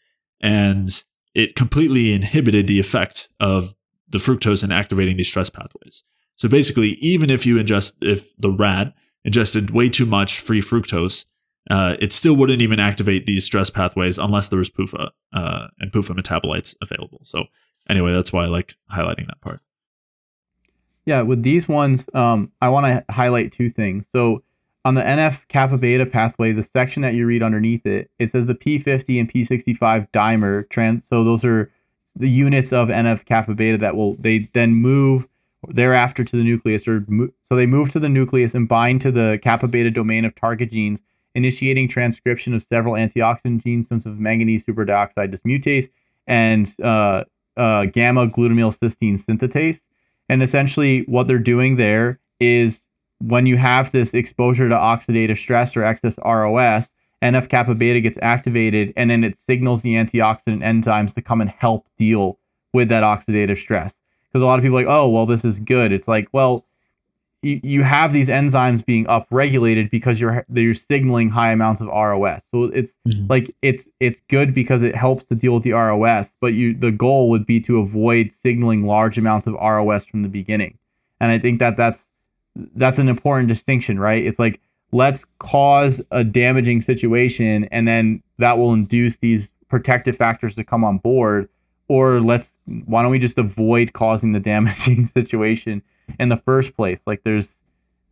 [0.40, 1.02] And
[1.36, 3.76] it completely inhibited the effect of
[4.08, 6.02] the fructose in activating these stress pathways.
[6.36, 11.26] So basically, even if you ingest, if the rat ingested way too much free fructose,
[11.70, 15.92] uh, it still wouldn't even activate these stress pathways unless there was PUFA uh, and
[15.92, 17.20] PUFA metabolites available.
[17.24, 17.44] So
[17.90, 19.60] anyway, that's why I like highlighting that part.
[21.04, 24.06] Yeah, with these ones, um, I want to highlight two things.
[24.10, 24.42] So
[24.86, 28.46] on the NF kappa beta pathway, the section that you read underneath it, it says
[28.46, 31.08] the P50 and P65 dimer trans.
[31.08, 31.72] So those are
[32.14, 35.26] the units of NF kappa beta that will they then move
[35.66, 37.04] thereafter to the nucleus, or
[37.42, 40.70] so they move to the nucleus and bind to the kappa beta domain of target
[40.70, 41.02] genes,
[41.34, 45.88] initiating transcription of several antioxidant genes, such as manganese superoxide dismutase
[46.28, 47.24] and uh,
[47.56, 49.80] uh, gamma glutamyl cysteine synthetase.
[50.28, 52.82] And essentially, what they're doing there is
[53.20, 56.90] when you have this exposure to oxidative stress or excess ROS,
[57.22, 61.50] NF kappa beta gets activated and then it signals the antioxidant enzymes to come and
[61.50, 62.38] help deal
[62.72, 63.96] with that oxidative stress.
[64.28, 65.92] Because a lot of people are like, oh, well, this is good.
[65.92, 66.66] It's like, well,
[67.42, 72.42] you, you have these enzymes being upregulated because you're you're signaling high amounts of ROS.
[72.50, 73.26] So it's mm-hmm.
[73.28, 76.90] like it's it's good because it helps to deal with the ROS, but you the
[76.90, 80.78] goal would be to avoid signaling large amounts of ROS from the beginning.
[81.20, 82.08] And I think that that's
[82.74, 84.24] that's an important distinction, right?
[84.24, 84.60] It's like
[84.92, 90.84] let's cause a damaging situation and then that will induce these protective factors to come
[90.84, 91.48] on board.
[91.88, 92.52] Or let's
[92.86, 95.82] why don't we just avoid causing the damaging situation
[96.18, 97.00] in the first place?
[97.06, 97.56] Like there's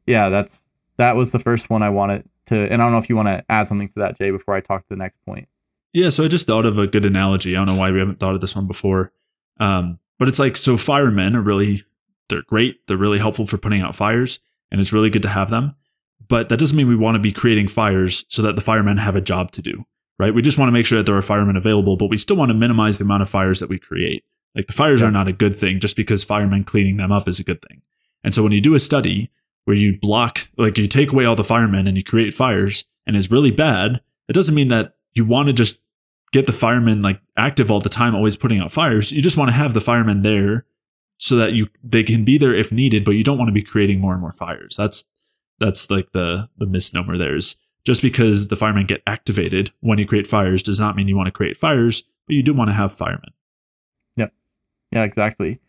[0.07, 0.63] yeah that's
[0.97, 3.27] that was the first one i wanted to and i don't know if you want
[3.27, 5.49] to add something to that jay before i talk to the next point.
[5.93, 7.57] Yeah so i just thought of a good analogy.
[7.57, 9.13] I don't know why we haven't thought of this one before.
[9.59, 11.85] Um, but it's like so firemen are really
[12.29, 12.87] they're great.
[12.87, 15.75] They're really helpful for putting out fires, and it's really good to have them.
[16.29, 19.17] But that doesn't mean we want to be creating fires so that the firemen have
[19.17, 19.85] a job to do,
[20.19, 20.35] right?
[20.35, 22.51] We just want to make sure that there are firemen available, but we still want
[22.51, 24.25] to minimize the amount of fires that we create.
[24.55, 25.09] Like the fires yeah.
[25.09, 27.83] are not a good thing just because firemen cleaning them up is a good thing.
[28.23, 29.31] And so when you do a study
[29.65, 33.17] where you block, like you take away all the firemen and you create fires and
[33.17, 35.81] it's really bad, it doesn't mean that you want to just
[36.33, 39.13] get the firemen like active all the time, always putting out fires.
[39.13, 40.65] You just want to have the firemen there
[41.19, 43.63] so that you they can be there if needed, but you don't want to be
[43.63, 44.77] creating more and more fires.
[44.77, 45.05] That's
[45.59, 50.07] that's like the the misnomer there is just because the firemen get activated when you
[50.07, 52.75] create fires does not mean you want to create fires, but you do want to
[52.75, 53.31] have firemen.
[54.17, 54.33] Yep.
[54.93, 55.61] Yeah, exactly.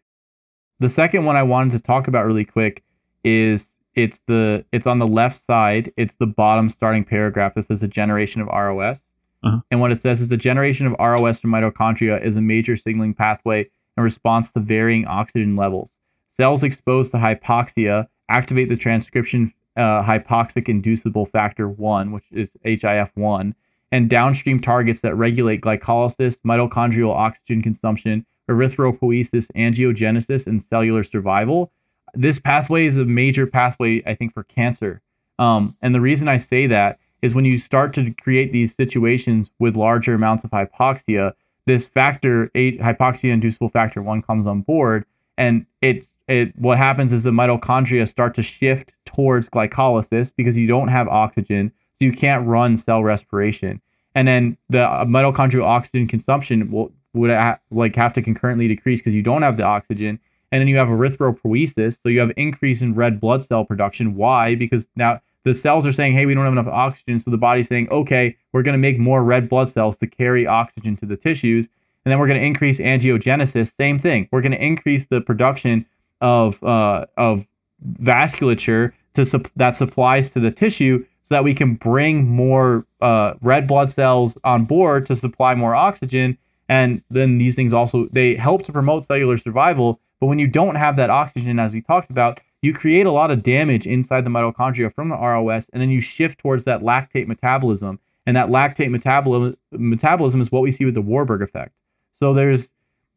[0.80, 2.84] The second one I wanted to talk about really quick
[3.24, 5.92] is it's the it's on the left side.
[5.98, 7.54] It's the bottom starting paragraph.
[7.56, 9.00] This is a generation of ROS.
[9.44, 9.60] Uh-huh.
[9.70, 13.14] And what it says is the generation of ROS from mitochondria is a major signaling
[13.14, 15.92] pathway in response to varying oxygen levels.
[16.30, 23.54] Cells exposed to hypoxia activate the transcription uh, hypoxic inducible factor 1, which is HIF1,
[23.92, 31.72] and downstream targets that regulate glycolysis, mitochondrial oxygen consumption, erythropoiesis, angiogenesis, and cellular survival.
[32.14, 35.02] This pathway is a major pathway, I think, for cancer.
[35.38, 39.50] Um, and the reason I say that is when you start to create these situations
[39.60, 41.34] with larger amounts of hypoxia,
[41.66, 45.06] this factor eight hypoxia inducible factor one comes on board
[45.38, 50.68] and it it what happens is the mitochondria start to shift towards glycolysis because you
[50.68, 53.82] don't have oxygen, so you can't run cell respiration,
[54.16, 57.32] and then the uh, mitochondrial oxygen consumption will would
[57.72, 60.20] like have to concurrently decrease because you don't have the oxygen,
[60.52, 64.16] and then you have erythropoiesis, so you have increase in red blood cell production.
[64.16, 64.56] Why?
[64.56, 67.20] Because now the cells are saying, hey, we don't have enough oxygen.
[67.20, 70.46] So the body's saying, okay, we're going to make more red blood cells to carry
[70.46, 71.68] oxygen to the tissues.
[72.04, 73.72] And then we're going to increase angiogenesis.
[73.78, 74.28] Same thing.
[74.32, 75.86] We're going to increase the production
[76.20, 77.46] of, uh, of
[77.94, 83.34] vasculature to sup- that supplies to the tissue so that we can bring more uh,
[83.42, 86.38] red blood cells on board to supply more oxygen.
[86.68, 90.00] And then these things also, they help to promote cellular survival.
[90.20, 93.30] But when you don't have that oxygen, as we talked about, you create a lot
[93.30, 97.28] of damage inside the mitochondria from the ROS, and then you shift towards that lactate
[97.28, 98.00] metabolism.
[98.26, 101.74] And that lactate metabolism metabolism is what we see with the Warburg effect.
[102.22, 102.70] So there's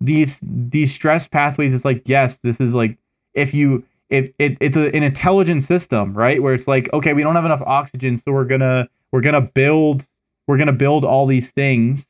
[0.03, 1.72] these these stress pathways.
[1.72, 2.99] It's like yes, this is like
[3.32, 6.42] if you if it, it's a, an intelligent system, right?
[6.42, 10.07] Where it's like okay, we don't have enough oxygen, so we're gonna we're gonna build
[10.46, 12.03] we're gonna build all these things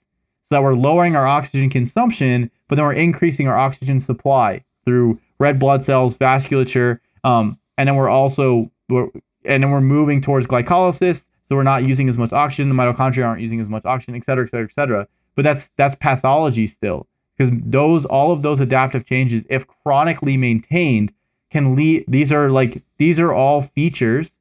[0.46, 5.20] so that we're lowering our oxygen consumption, but then we're increasing our oxygen supply through
[5.38, 9.08] red blood cells, vasculature, um, and then we're also we're,
[9.44, 12.68] and then we're moving towards glycolysis, so we're not using as much oxygen.
[12.68, 15.08] The mitochondria aren't using as much oxygen, et cetera, et cetera, et cetera.
[15.36, 17.06] But that's that's pathology still,
[17.36, 21.12] because those all of those adaptive changes, if chronically maintained,
[21.50, 22.04] can lead.
[22.08, 24.32] These are like these are all features,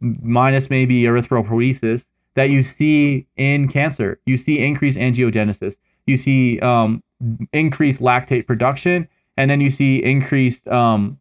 [0.00, 4.18] minus maybe erythropoiesis, that you see in cancer.
[4.24, 5.76] You see increased angiogenesis.
[6.06, 7.02] You see um,
[7.52, 11.18] increased lactate production, and then you see increased um,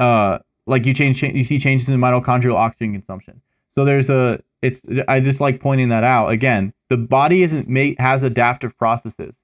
[0.00, 3.40] uh, like you change, you see changes in mitochondrial oxygen consumption.
[3.74, 6.28] So there's a, it's, I just like pointing that out.
[6.28, 9.36] Again, the body isn't made, has adaptive processes,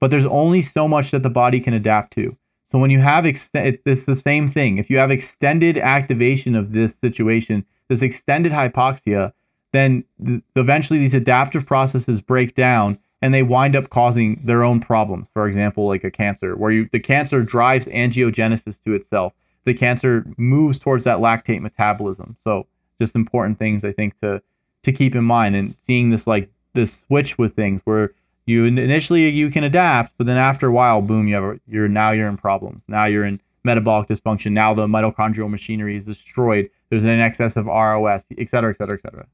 [0.00, 2.36] but there's only so much that the body can adapt to.
[2.70, 4.78] So when you have, ex- it's the same thing.
[4.78, 9.32] If you have extended activation of this situation, this extended hypoxia,
[9.72, 14.80] then th- eventually these adaptive processes break down and they wind up causing their own
[14.80, 15.26] problems.
[15.32, 19.32] For example, like a cancer, where you, the cancer drives angiogenesis to itself
[19.70, 22.36] the cancer moves towards that lactate metabolism.
[22.42, 22.66] So
[23.00, 24.42] just important things I think to
[24.82, 28.12] to keep in mind and seeing this like this switch with things where
[28.46, 32.10] you initially you can adapt, but then after a while, boom, you have you're now
[32.10, 32.82] you're in problems.
[32.88, 34.50] Now you're in metabolic dysfunction.
[34.52, 36.68] Now the mitochondrial machinery is destroyed.
[36.88, 39.26] There's an excess of ROS, et cetera, et cetera, et cetera.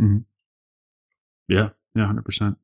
[0.00, 0.18] Mm-hmm.
[1.48, 2.56] Yeah, yeah, hundred percent.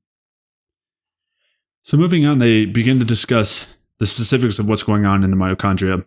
[1.83, 3.67] So moving on, they begin to discuss
[3.99, 6.05] the specifics of what's going on in the mitochondria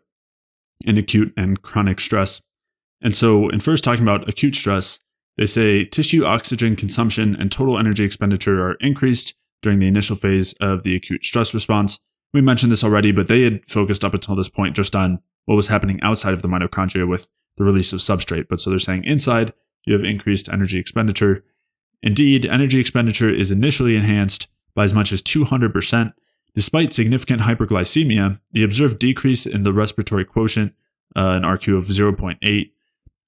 [0.85, 2.41] in acute and chronic stress.
[3.03, 4.99] And so, in first talking about acute stress,
[5.37, 10.53] they say tissue oxygen consumption and total energy expenditure are increased during the initial phase
[10.53, 11.99] of the acute stress response.
[12.33, 15.55] We mentioned this already, but they had focused up until this point just on what
[15.55, 17.27] was happening outside of the mitochondria with
[17.57, 18.47] the release of substrate.
[18.49, 19.53] But so they're saying inside,
[19.85, 21.43] you have increased energy expenditure.
[22.03, 26.13] Indeed, energy expenditure is initially enhanced by as much as 200%
[26.53, 30.73] Despite significant hyperglycemia, the observed decrease in the respiratory quotient,
[31.15, 32.71] uh, an RQ of 0.8,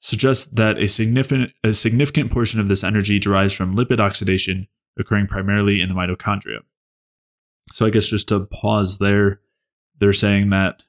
[0.01, 4.67] suggests that a significant, a significant portion of this energy derives from lipid oxidation
[4.99, 6.59] occurring primarily in the mitochondria.
[7.71, 9.39] So I guess just to pause there,
[9.99, 10.83] they're saying that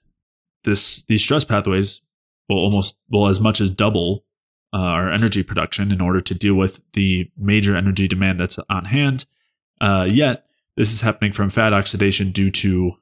[0.64, 2.02] this these stress pathways
[2.48, 4.24] will almost will as much as double
[4.72, 8.86] uh, our energy production in order to deal with the major energy demand that's on
[8.86, 9.26] hand.
[9.80, 10.46] Uh, yet
[10.76, 12.92] this is happening from fat oxidation due to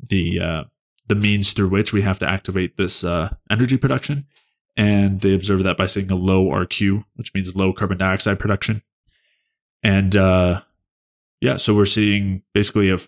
[0.00, 0.64] the uh,
[1.08, 4.26] the means through which we have to activate this uh, energy production.
[4.76, 8.82] And they observe that by saying a low RQ, which means low carbon dioxide production.
[9.82, 10.62] And uh,
[11.40, 12.98] yeah, so we're seeing basically a,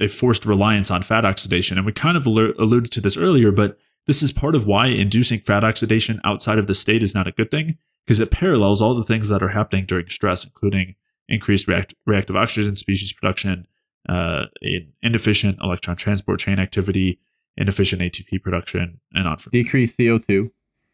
[0.00, 1.76] a forced reliance on fat oxidation.
[1.76, 5.40] And we kind of alluded to this earlier, but this is part of why inducing
[5.40, 8.94] fat oxidation outside of the state is not a good thing because it parallels all
[8.94, 10.94] the things that are happening during stress, including
[11.28, 13.66] increased react- reactive oxygen species production,
[14.08, 14.44] uh,
[15.02, 17.18] inefficient electron transport chain activity,
[17.56, 20.50] inefficient ATP production, and on decreased CO2.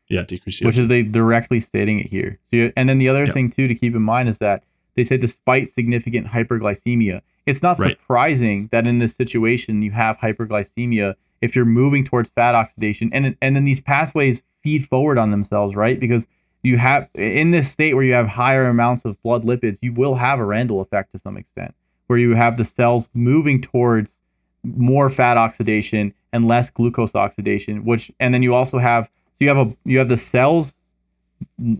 [0.08, 0.66] Yeah, decreased CO2.
[0.66, 2.38] Which is they directly stating it here.
[2.50, 4.64] So, you, and then the other thing too to keep in mind is that
[4.96, 7.98] they say despite significant hyperglycemia, it's not right.
[7.98, 13.36] surprising that in this situation you have hyperglycemia if you're moving towards fat oxidation, and
[13.40, 15.98] and then these pathways feed forward on themselves, right?
[15.98, 16.26] Because
[16.62, 20.16] you have in this state where you have higher amounts of blood lipids, you will
[20.16, 21.74] have a Randle effect to some extent,
[22.06, 24.18] where you have the cells moving towards
[24.62, 29.48] more fat oxidation and less glucose oxidation, which and then you also have so you
[29.48, 30.74] have a you have the cells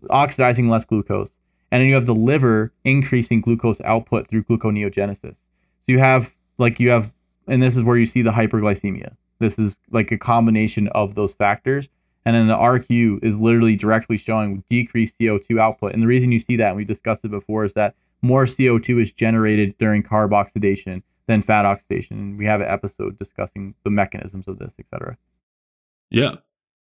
[0.08, 1.30] oxidizing less glucose,
[1.70, 5.34] and then you have the liver increasing glucose output through gluconeogenesis.
[5.34, 7.12] So you have like you have
[7.46, 9.16] and this is where you see the hyperglycemia.
[9.40, 11.88] this is like a combination of those factors.
[12.24, 15.94] And then the RQ is literally directly showing decreased CO2 output.
[15.94, 19.02] And the reason you see that, and we discussed it before, is that more CO2
[19.02, 22.18] is generated during carb oxidation than fat oxidation.
[22.18, 25.16] And we have an episode discussing the mechanisms of this, etc.
[26.10, 26.36] Yeah.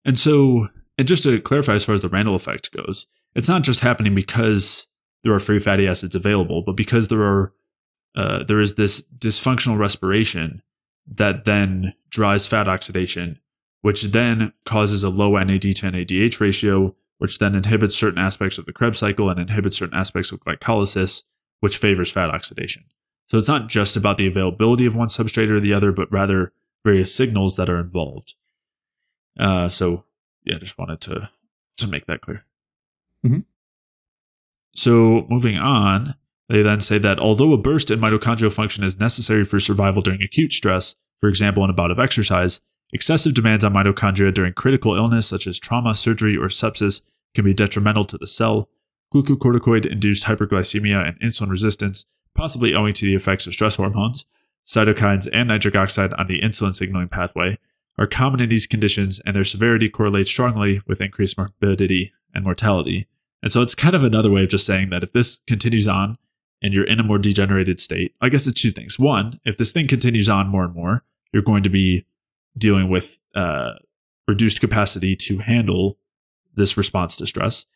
[0.04, 0.68] And so,
[0.98, 4.14] and just to clarify, as far as the Randle effect goes, it's not just happening
[4.14, 4.86] because
[5.24, 7.52] there are free fatty acids available, but because there are
[8.16, 10.62] uh, there is this dysfunctional respiration
[11.06, 13.40] that then drives fat oxidation,
[13.84, 18.64] which then causes a low NAD to NADH ratio, which then inhibits certain aspects of
[18.64, 21.24] the Krebs cycle and inhibits certain aspects of glycolysis,
[21.60, 22.84] which favors fat oxidation.
[23.26, 26.54] So it's not just about the availability of one substrate or the other, but rather
[26.82, 28.32] various signals that are involved.
[29.38, 30.04] Uh, so
[30.46, 31.28] yeah, just wanted to
[31.76, 32.46] to make that clear.
[33.22, 33.40] Mm-hmm.
[34.74, 36.14] So moving on,
[36.48, 40.22] they then say that although a burst in mitochondrial function is necessary for survival during
[40.22, 42.62] acute stress, for example in a bout of exercise,
[42.94, 47.02] excessive demands on mitochondria during critical illness such as trauma, surgery, or sepsis
[47.34, 48.70] can be detrimental to the cell.
[49.12, 54.24] Glucocorticoid induced hyperglycemia and insulin resistance, possibly owing to the effects of stress hormones,
[54.66, 57.58] cytokines, and nitric oxide on the insulin signaling pathway,
[57.98, 63.06] are common in these conditions, and their severity correlates strongly with increased morbidity and mortality.
[63.42, 66.16] And so it's kind of another way of just saying that if this continues on
[66.62, 68.98] and you're in a more degenerated state, I guess it's two things.
[68.98, 72.06] One, if this thing continues on more and more, you're going to be
[72.56, 73.72] dealing with uh,
[74.28, 75.98] reduced capacity to handle
[76.54, 77.66] this response to stress.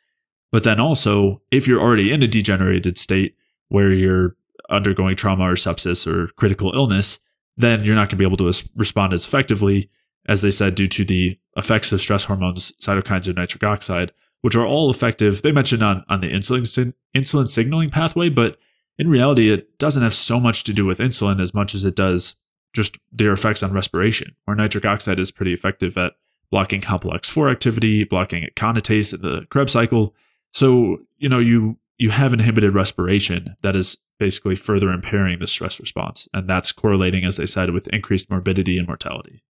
[0.51, 3.37] But then also, if you're already in a degenerated state
[3.69, 4.37] where you're
[4.71, 7.19] undergoing trauma or sepsis or critical illness,
[7.57, 9.91] then you're not going to be able to respond as effectively
[10.29, 14.13] as they said, due to the effects of stress hormones, cytokines, and nitric oxide,
[14.43, 15.43] which are all effective.
[15.43, 18.59] They mentioned on, on the insulin, insulin signaling pathway, but
[18.99, 21.97] in reality, it doesn't have so much to do with insulin as much as it
[21.97, 22.37] does
[22.79, 26.13] just their effects on respiration, where nitric oxide is pretty effective at
[26.51, 30.15] blocking complex 4 activity, blocking aconitase in the Krebs cycle.
[30.53, 35.81] So, you know, you you have inhibited respiration that is basically further impairing the stress
[35.81, 36.29] response.
[36.33, 39.43] And that's correlating, as they said, with increased morbidity and mortality.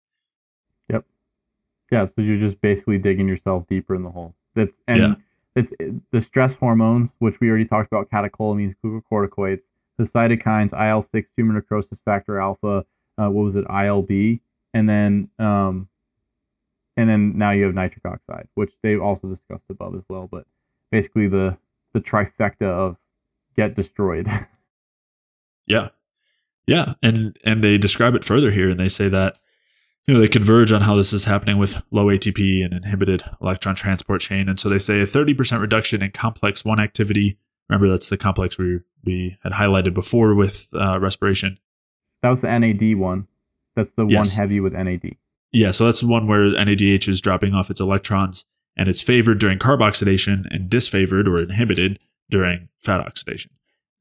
[0.89, 1.05] Yep.
[1.91, 4.33] Yeah, so you're just basically digging yourself deeper in the hole.
[4.55, 5.13] That's and yeah.
[5.55, 5.73] it's
[6.11, 9.63] the stress hormones, which we already talked about, catecholamines, glucocorticoids,
[9.97, 12.85] the cytokines, IL six, tumor necrosis factor alpha,
[13.17, 14.39] uh, what was it, ILB,
[14.73, 15.87] and then um,
[16.95, 20.27] and then now you have nitric oxide, which they also discussed above as well.
[20.31, 20.45] But
[20.91, 21.57] basically the
[21.93, 22.97] the trifecta of
[23.55, 24.27] get destroyed.
[25.67, 25.89] yeah,
[26.65, 29.37] yeah, and and they describe it further here, and they say that
[30.07, 33.75] you know, they converge on how this is happening with low ATP and inhibited electron
[33.75, 34.47] transport chain.
[34.47, 37.37] And so they say a 30% reduction in complex 1 activity.
[37.67, 41.59] Remember, that's the complex we, we had highlighted before with uh, respiration.
[42.21, 43.27] That was the NAD one.
[43.75, 44.37] That's the yes.
[44.37, 45.15] one heavy with NAD.
[45.51, 48.45] Yeah, so that's the one where NADH is dropping off its electrons
[48.75, 51.99] and it's favored during carb oxidation and disfavored or inhibited
[52.29, 53.51] during fat oxidation.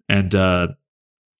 [0.08, 0.68] And uh,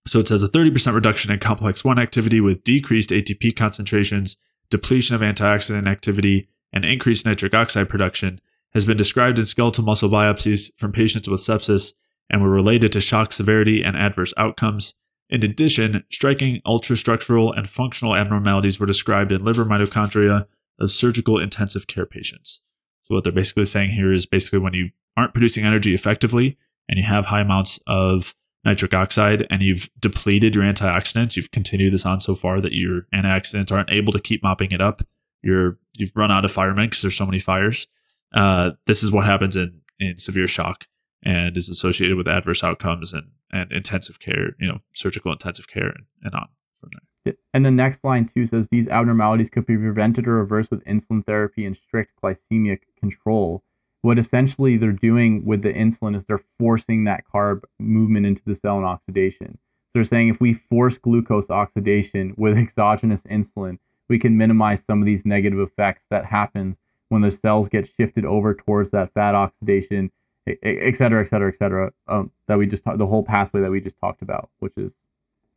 [0.07, 4.39] so it says a 30% reduction in complex 1 activity with decreased ATP concentrations
[4.71, 8.41] depletion of antioxidant activity, and increased nitric oxide production
[8.75, 11.95] has been described in skeletal muscle biopsies from patients with sepsis
[12.29, 14.95] and were related to shock severity and adverse outcomes.
[15.29, 20.47] In addition, striking ultrastructural and functional abnormalities were described in liver mitochondria
[20.79, 22.61] of surgical intensive care patients.
[23.03, 26.59] So, what they're basically saying here is basically when you aren't producing energy effectively
[26.89, 31.93] and you have high amounts of nitric oxide and you've depleted your antioxidants, you've continued
[31.93, 35.03] this on so far that your antioxidants aren't able to keep mopping it up.
[35.43, 37.89] You're you've run out of firemen because there's so many fires.
[38.35, 40.87] Uh, this is what happens in in severe shock
[41.27, 45.89] and is associated with adverse outcomes and and intensive care, you know, surgical intensive care
[45.89, 47.35] and, and on from there.
[47.53, 51.27] And the next line too says these abnormalities could be prevented or reversed with insulin
[51.27, 53.65] therapy and strict glycemic control
[54.07, 58.55] what essentially they're doing with the insulin is they're forcing that carb movement into the
[58.55, 59.59] cell and oxidation.
[59.59, 65.01] So they're saying if we force glucose oxidation with exogenous insulin, we can minimize some
[65.01, 66.77] of these negative effects that happens
[67.09, 70.13] when the cells get shifted over towards that fat oxidation,
[70.47, 71.93] et cetera, et cetera, et cetera.
[72.09, 74.97] Um, that we just the whole pathway that we just talked about, which is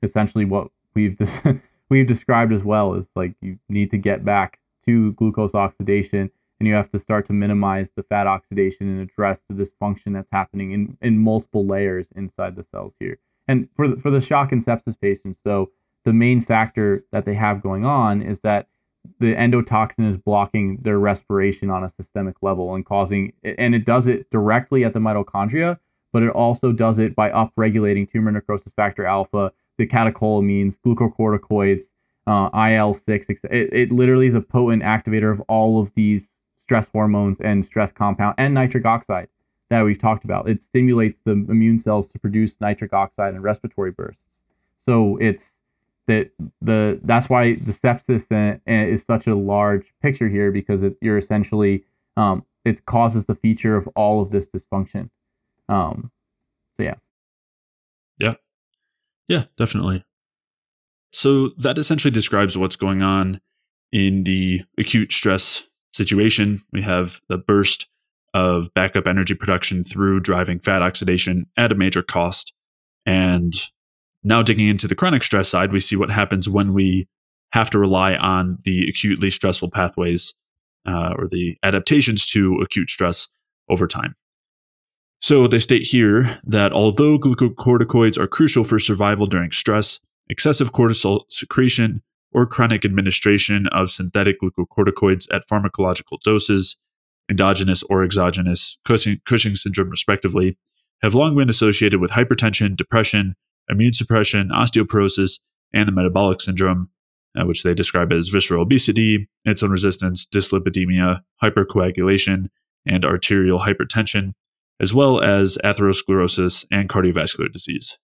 [0.01, 1.17] essentially what we've
[1.89, 2.93] we've described as well.
[2.95, 7.25] Is like you need to get back to glucose oxidation and you have to start
[7.27, 12.07] to minimize the fat oxidation and address the dysfunction that's happening in, in multiple layers
[12.15, 13.17] inside the cells here.
[13.47, 15.71] And for the, for the shock and sepsis patients, so
[16.05, 18.67] the main factor that they have going on is that
[19.19, 24.07] the endotoxin is blocking their respiration on a systemic level and causing, and it does
[24.07, 25.77] it directly at the mitochondria,
[26.11, 31.83] but it also does it by upregulating tumor necrosis factor alpha, the catecholamines, glucocorticoids,
[32.27, 33.25] uh, IL six.
[33.29, 36.29] It, it literally is a potent activator of all of these
[36.63, 39.27] stress hormones and stress compound and nitric oxide
[39.69, 40.49] that we've talked about.
[40.49, 44.21] It stimulates the immune cells to produce nitric oxide and respiratory bursts.
[44.77, 45.58] So it's
[46.09, 51.19] that the that's why the sepsis is such a large picture here because it, you're
[51.19, 51.83] essentially
[52.17, 55.11] um, it causes the feature of all of this dysfunction.
[55.69, 56.11] Um,
[56.75, 56.95] so yeah,
[58.17, 58.33] yeah,
[59.27, 60.03] yeah, definitely.
[61.13, 63.39] So that essentially describes what's going on
[63.91, 66.63] in the acute stress situation.
[66.73, 67.87] We have the burst
[68.33, 72.51] of backup energy production through driving fat oxidation at a major cost.
[73.05, 73.53] And
[74.23, 77.07] now digging into the chronic stress side, we see what happens when we
[77.51, 80.33] have to rely on the acutely stressful pathways
[80.87, 83.27] uh, or the adaptations to acute stress
[83.69, 84.15] over time.
[85.21, 89.99] So they state here that although glucocorticoids are crucial for survival during stress,
[90.29, 92.01] excessive cortisol secretion
[92.31, 96.77] or chronic administration of synthetic glucocorticoids at pharmacological doses,
[97.29, 100.57] endogenous or exogenous, Cushing, Cushing syndrome respectively,
[101.01, 103.35] have long been associated with hypertension, depression,
[103.69, 105.39] immune suppression, osteoporosis,
[105.73, 106.89] and the metabolic syndrome,
[107.39, 112.47] uh, which they describe as visceral obesity, insulin resistance, dyslipidemia, hypercoagulation,
[112.85, 114.33] and arterial hypertension,
[114.79, 117.97] as well as atherosclerosis and cardiovascular disease.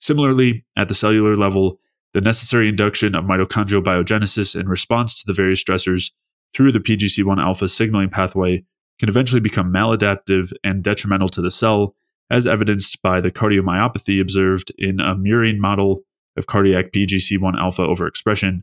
[0.00, 1.78] Similarly, at the cellular level,
[2.12, 6.10] the necessary induction of mitochondrial biogenesis in response to the various stressors
[6.54, 8.64] through the PGC1 alpha signaling pathway
[8.98, 11.94] can eventually become maladaptive and detrimental to the cell,
[12.30, 16.02] as evidenced by the cardiomyopathy observed in a murine model
[16.36, 18.62] of cardiac PGC1 alpha overexpression.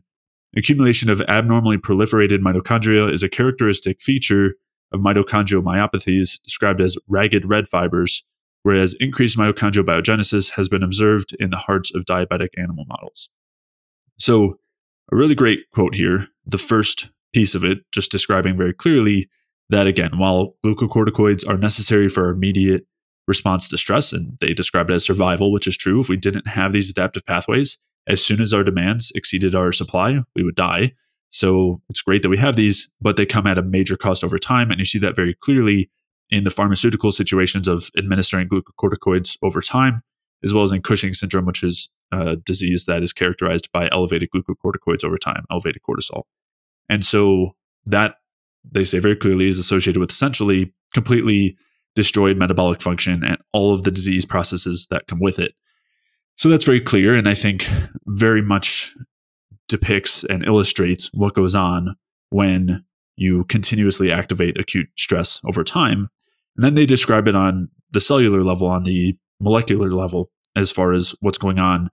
[0.56, 4.54] Accumulation of abnormally proliferated mitochondria is a characteristic feature
[4.92, 8.24] of mitochondrial myopathies described as ragged red fibers,
[8.62, 13.28] whereas increased mitochondrial biogenesis has been observed in the hearts of diabetic animal models.
[14.18, 14.58] So,
[15.12, 16.28] a really great quote here.
[16.46, 19.28] The first piece of it, just describing very clearly
[19.70, 22.86] that, again, while glucocorticoids are necessary for immediate
[23.28, 26.00] response to stress, and they describe it as survival, which is true.
[26.00, 30.22] If we didn't have these adaptive pathways, as soon as our demands exceeded our supply,
[30.34, 30.94] we would die.
[31.30, 34.38] So it's great that we have these, but they come at a major cost over
[34.38, 34.70] time.
[34.70, 35.90] And you see that very clearly
[36.30, 40.02] in the pharmaceutical situations of administering glucocorticoids over time,
[40.42, 44.30] as well as in Cushing syndrome, which is a disease that is characterized by elevated
[44.34, 46.22] glucocorticoids over time, elevated cortisol.
[46.88, 47.54] And so
[47.84, 48.16] that
[48.64, 51.58] they say very clearly is associated with essentially completely
[51.94, 55.54] destroyed metabolic function and all of the disease processes that come with it.
[56.36, 57.14] So that's very clear.
[57.14, 57.68] And I think
[58.06, 58.94] very much
[59.68, 61.96] depicts and illustrates what goes on
[62.30, 62.84] when
[63.16, 66.08] you continuously activate acute stress over time.
[66.56, 70.92] And then they describe it on the cellular level, on the molecular level, as far
[70.92, 71.90] as what's going on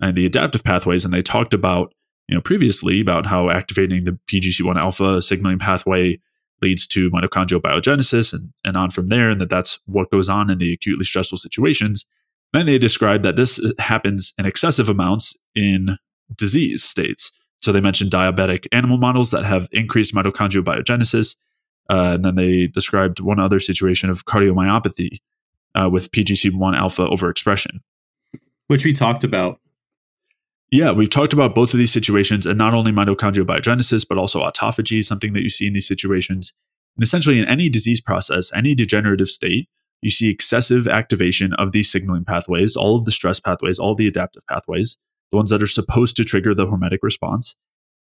[0.00, 1.04] and the adaptive pathways.
[1.04, 1.92] And they talked about
[2.28, 6.18] you know previously about how activating the PGC1 alpha signaling pathway
[6.60, 10.50] leads to mitochondrial biogenesis and, and on from there, and that that's what goes on
[10.50, 12.06] in the acutely stressful situations.
[12.52, 15.98] Then they describe that this happens in excessive amounts in
[16.36, 17.32] disease states.
[17.60, 21.36] So they mentioned diabetic animal models that have increased mitochondrial biogenesis.
[21.90, 25.18] Uh, and then they described one other situation of cardiomyopathy
[25.74, 27.80] uh, with PGC1 alpha overexpression.
[28.68, 29.60] Which we talked about
[30.70, 34.40] yeah, we've talked about both of these situations and not only mitochondrial biogenesis, but also
[34.40, 36.52] autophagy, something that you see in these situations.
[36.96, 39.68] And essentially, in any disease process, any degenerative state,
[40.02, 44.06] you see excessive activation of these signaling pathways, all of the stress pathways, all the
[44.06, 44.98] adaptive pathways,
[45.30, 47.56] the ones that are supposed to trigger the hormetic response.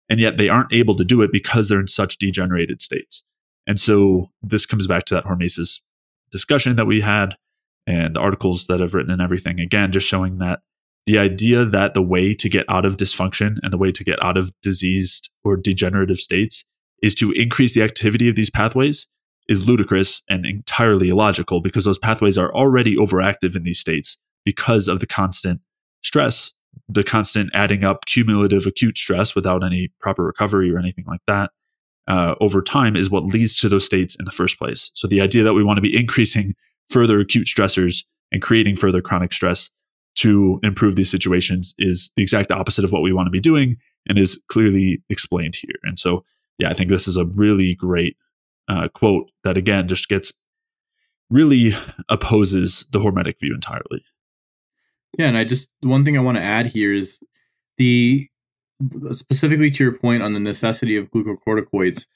[0.10, 3.24] And yet they aren't able to do it because they're in such degenerated states.
[3.66, 5.82] And so this comes back to that hormesis
[6.32, 7.36] discussion that we had
[7.86, 9.60] and articles that I've written and everything.
[9.60, 10.60] Again, just showing that
[11.08, 14.22] the idea that the way to get out of dysfunction and the way to get
[14.22, 16.66] out of diseased or degenerative states
[17.02, 19.08] is to increase the activity of these pathways
[19.48, 24.90] is ludicrous and entirely illogical because those pathways are already overactive in these states because
[24.90, 25.62] of the constant
[26.04, 26.52] stress,
[26.90, 31.52] the constant adding up cumulative acute stress without any proper recovery or anything like that.
[32.10, 34.92] Uh, over time is what leads to those states in the first place.
[34.94, 36.54] So the idea that we want to be increasing
[36.90, 38.04] further acute stressors
[38.34, 39.70] and creating further chronic stress
[40.18, 43.78] to improve these situations is the exact opposite of what we want to be doing
[44.08, 45.76] and is clearly explained here.
[45.84, 46.24] And so,
[46.58, 48.18] yeah, I think this is a really great
[48.68, 50.34] uh, quote that, again, just gets
[51.30, 51.72] really
[52.10, 54.04] opposes the hormetic view entirely.
[55.18, 57.20] Yeah, and I just one thing I want to add here is
[57.78, 58.28] the
[59.12, 62.08] specifically to your point on the necessity of glucocorticoids.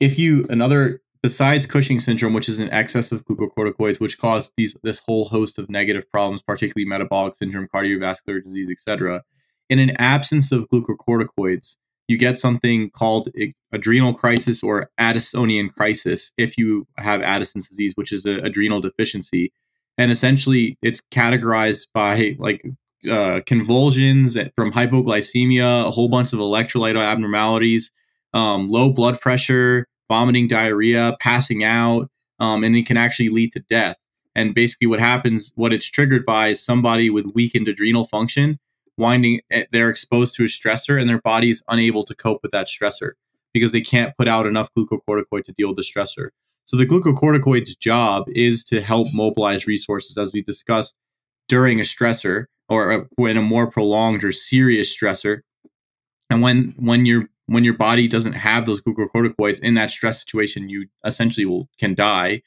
[0.00, 4.76] If you another besides Cushing syndrome, which is an excess of glucocorticoids, which cause these
[4.82, 9.22] this whole host of negative problems, particularly metabolic syndrome, cardiovascular disease, etc.,
[9.68, 11.76] in an absence of glucocorticoids,
[12.08, 13.28] you get something called
[13.70, 19.52] adrenal crisis or Addisonian crisis if you have Addison's disease, which is an adrenal deficiency.
[19.98, 22.62] And essentially, it's categorized by like
[23.10, 27.92] uh, convulsions from hypoglycemia, a whole bunch of electrolyte abnormalities,
[28.32, 33.60] um, low blood pressure, vomiting, diarrhea, passing out, um, and it can actually lead to
[33.60, 33.96] death.
[34.34, 38.58] And basically, what happens, what it's triggered by, is somebody with weakened adrenal function
[38.98, 42.52] winding eh, they're exposed to a stressor and their body is unable to cope with
[42.52, 43.12] that stressor
[43.54, 46.30] because they can't put out enough glucocorticoid to deal with the stressor.
[46.64, 50.96] So the glucocorticoid's job is to help mobilize resources as we discussed
[51.48, 55.40] during a stressor or in a more prolonged or serious stressor.
[56.28, 60.68] And when when your when your body doesn't have those glucocorticoids in that stress situation,
[60.68, 62.42] you essentially will can die.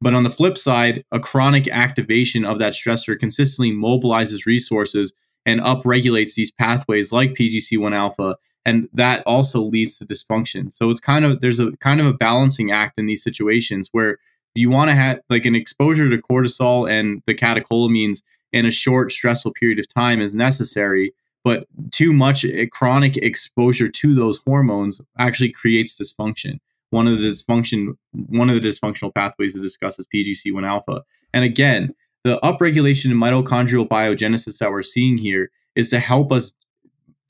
[0.00, 5.12] But on the flip side, a chronic activation of that stressor consistently mobilizes resources
[5.44, 10.72] and upregulates these pathways like PGC1 alpha, and that also leads to dysfunction.
[10.72, 14.18] So it's kind of there's a kind of a balancing act in these situations where
[14.54, 19.10] you want to have like an exposure to cortisol and the catecholamines in a short
[19.10, 21.12] stressful period of time is necessary
[21.44, 26.58] but too much chronic exposure to those hormones actually creates dysfunction
[26.90, 31.44] one of the dysfunction one of the dysfunctional pathways to discuss is pgc1 alpha and
[31.44, 36.54] again the upregulation in mitochondrial biogenesis that we're seeing here is to help us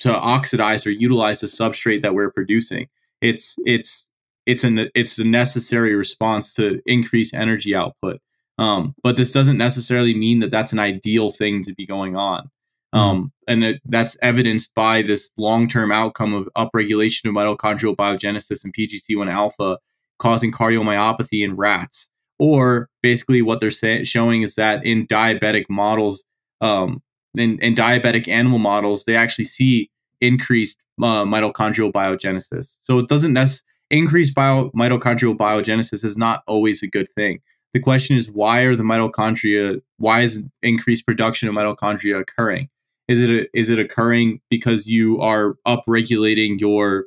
[0.00, 2.88] to oxidize or utilize the substrate that we're producing.
[3.20, 4.08] It's it's
[4.46, 8.20] it's an it's a necessary response to increase energy output.
[8.56, 12.50] Um, but this doesn't necessarily mean that that's an ideal thing to be going on.
[12.94, 13.08] Mm-hmm.
[13.08, 18.74] Um, and it, that's evidenced by this long-term outcome of upregulation of mitochondrial biogenesis and
[18.74, 19.78] PGC1 alpha
[20.18, 22.08] causing cardiomyopathy in rats.
[22.38, 26.24] Or basically what they're say- showing is that in diabetic models
[26.60, 27.02] um,
[27.36, 29.90] in, in diabetic animal models they actually see
[30.20, 32.76] increased uh, mitochondrial biogenesis.
[32.80, 37.40] So it doesn't necessarily increased bio- mitochondrial biogenesis is not always a good thing.
[37.74, 42.68] The question is why are the mitochondria why is increased production of mitochondria occurring
[43.08, 47.04] is it a, is it occurring because you are upregulating your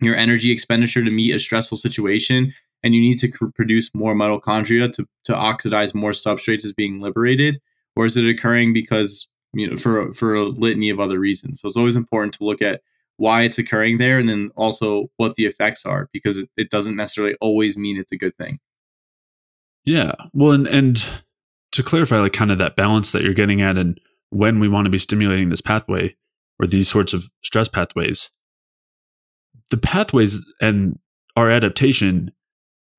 [0.00, 2.52] your energy expenditure to meet a stressful situation
[2.82, 7.60] and you need to produce more mitochondria to, to oxidize more substrates as being liberated?
[7.96, 11.60] Or is it occurring because you know for for a litany of other reasons?
[11.60, 12.82] So it's always important to look at
[13.16, 16.96] why it's occurring there and then also what the effects are because it, it doesn't
[16.96, 18.58] necessarily always mean it's a good thing.
[19.84, 20.14] Yeah.
[20.32, 21.08] Well and and
[21.72, 24.00] to clarify like kind of that balance that you're getting at and
[24.34, 26.14] when we want to be stimulating this pathway
[26.58, 28.30] or these sorts of stress pathways
[29.70, 30.98] the pathways and
[31.36, 32.30] our adaptation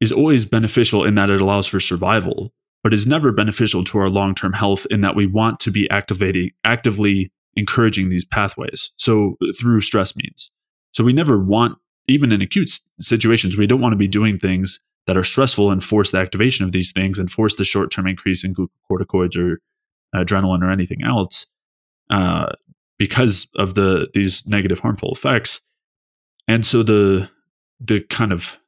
[0.01, 4.09] is always beneficial in that it allows for survival, but is never beneficial to our
[4.09, 8.91] long term health in that we want to be activating, actively encouraging these pathways.
[8.97, 10.51] So through stress means.
[10.91, 11.77] So we never want,
[12.07, 12.69] even in acute
[12.99, 16.65] situations, we don't want to be doing things that are stressful and force the activation
[16.65, 19.59] of these things and force the short term increase in glucocorticoids or
[20.23, 21.47] adrenaline or anything else
[22.09, 22.47] uh,
[22.97, 25.61] because of the these negative harmful effects.
[26.47, 27.29] And so the
[27.79, 28.59] the kind of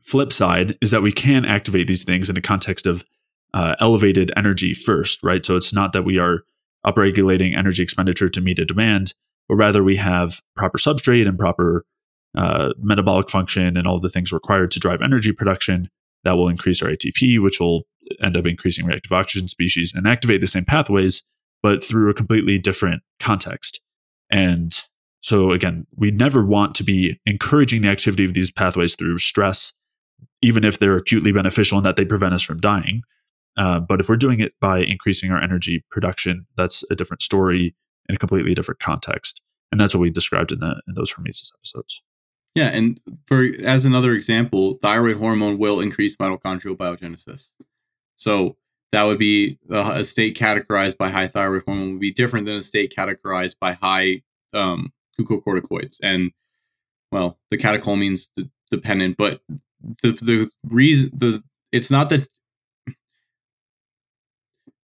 [0.00, 3.04] flip side is that we can activate these things in the context of
[3.54, 5.44] uh, elevated energy first, right?
[5.44, 6.42] So it's not that we are
[6.86, 9.12] upregulating energy expenditure to meet a demand,
[9.48, 11.84] but rather we have proper substrate and proper
[12.36, 15.88] uh, metabolic function and all the things required to drive energy production
[16.24, 17.84] that will increase our ATP, which will
[18.22, 21.22] end up increasing reactive oxygen species and activate the same pathways,
[21.62, 23.80] but through a completely different context.
[24.30, 24.72] And
[25.20, 29.72] so, again, we never want to be encouraging the activity of these pathways through stress
[30.42, 33.02] even if they're acutely beneficial and that they prevent us from dying.
[33.56, 37.74] Uh, but if we're doing it by increasing our energy production, that's a different story
[38.08, 39.42] in a completely different context.
[39.72, 42.02] And that's what we described in, the, in those hormesis episodes.
[42.54, 47.52] Yeah, and for as another example, thyroid hormone will increase mitochondrial biogenesis.
[48.18, 48.56] So
[48.92, 52.56] that would be uh, a state categorized by high thyroid hormone would be different than
[52.56, 55.98] a state categorized by high um, glucocorticoids.
[56.02, 56.32] And
[57.10, 59.40] well, the catecholamines d- dependent, but
[60.02, 61.42] the the reason the
[61.72, 62.28] it's not that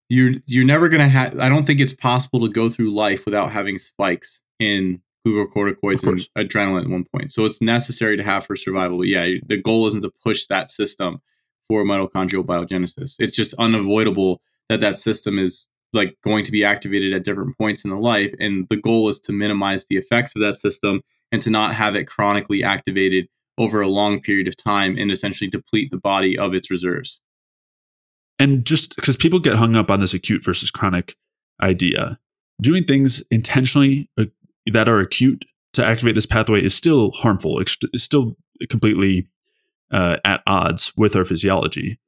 [0.08, 1.38] you're you're never gonna have.
[1.38, 6.20] I don't think it's possible to go through life without having spikes in glucocorticoids and
[6.36, 7.32] adrenaline at one point.
[7.32, 8.98] So it's necessary to have for survival.
[8.98, 11.22] But yeah, the goal isn't to push that system
[11.68, 13.16] for mitochondrial biogenesis.
[13.18, 17.84] It's just unavoidable that that system is like going to be activated at different points
[17.84, 21.00] in the life, and the goal is to minimize the effects of that system
[21.30, 23.26] and to not have it chronically activated
[23.58, 27.20] over a long period of time and essentially deplete the body of its reserves.
[28.38, 31.14] And just because people get hung up on this acute versus chronic
[31.62, 32.18] idea,
[32.60, 34.24] doing things intentionally uh,
[34.72, 35.44] that are acute
[35.74, 37.60] to activate this pathway is still harmful.
[37.60, 38.36] It's still
[38.68, 39.28] completely
[39.94, 41.98] uh, at odds with our physiology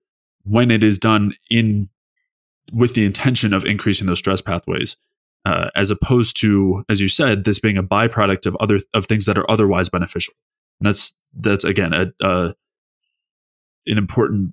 [0.43, 1.89] when it is done in
[2.73, 4.97] with the intention of increasing those stress pathways,
[5.45, 9.27] uh, as opposed to, as you said, this being a byproduct of other of things
[9.27, 10.35] that are otherwise beneficial.
[10.81, 12.53] And that's that's again a, uh,
[13.87, 14.53] an important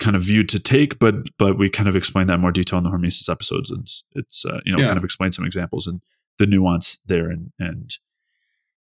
[0.00, 2.78] kind of view to take, but but we kind of explain that in more detail
[2.78, 4.86] in the hormesis episodes, and it's uh, you know yeah.
[4.86, 6.00] kind of explain some examples and
[6.38, 7.98] the nuance there, and and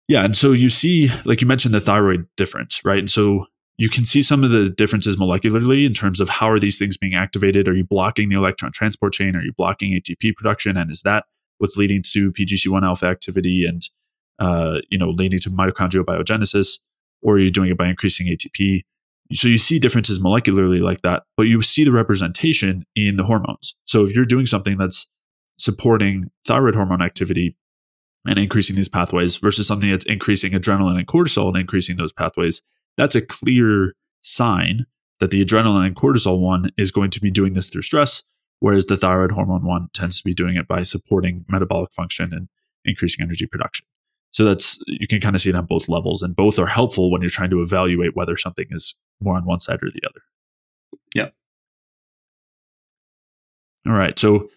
[0.08, 3.00] yeah, and so you see, like you mentioned, the thyroid difference, right?
[3.00, 3.46] And so
[3.78, 6.96] you can see some of the differences molecularly in terms of how are these things
[6.96, 7.68] being activated?
[7.68, 9.36] Are you blocking the electron transport chain?
[9.36, 10.78] Are you blocking ATP production?
[10.78, 11.26] And is that
[11.58, 13.82] what's leading to PGC1 alpha activity and
[14.40, 16.80] uh, you know leading to mitochondrial biogenesis?
[17.22, 18.82] Or are you doing it by increasing ATP?
[19.32, 23.76] So you see differences molecularly like that, but you see the representation in the hormones.
[23.86, 25.08] So if you're doing something that's
[25.58, 27.56] supporting thyroid hormone activity
[28.26, 32.62] and increasing these pathways versus something that's increasing adrenaline and cortisol and increasing those pathways,
[32.98, 34.86] that's a clear sign
[35.20, 38.24] that the adrenaline and cortisol one is going to be doing this through stress,
[38.60, 42.50] whereas the thyroid hormone one tends to be doing it by supporting metabolic function and
[42.86, 43.86] increasing energy production.
[44.32, 47.12] So that's you can kind of see it on both levels, and both are helpful
[47.12, 50.22] when you're trying to evaluate whether something is more on one side or the other.
[51.14, 51.34] Yep.
[53.86, 54.18] All right.
[54.18, 54.50] So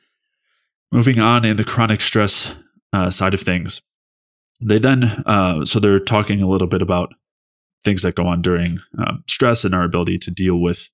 [0.91, 2.55] moving on in the chronic stress
[2.93, 3.83] uh, side of things,
[4.61, 7.13] they then uh, so they're talking a little bit about
[7.85, 10.91] things that go on during um, stress and our ability to deal with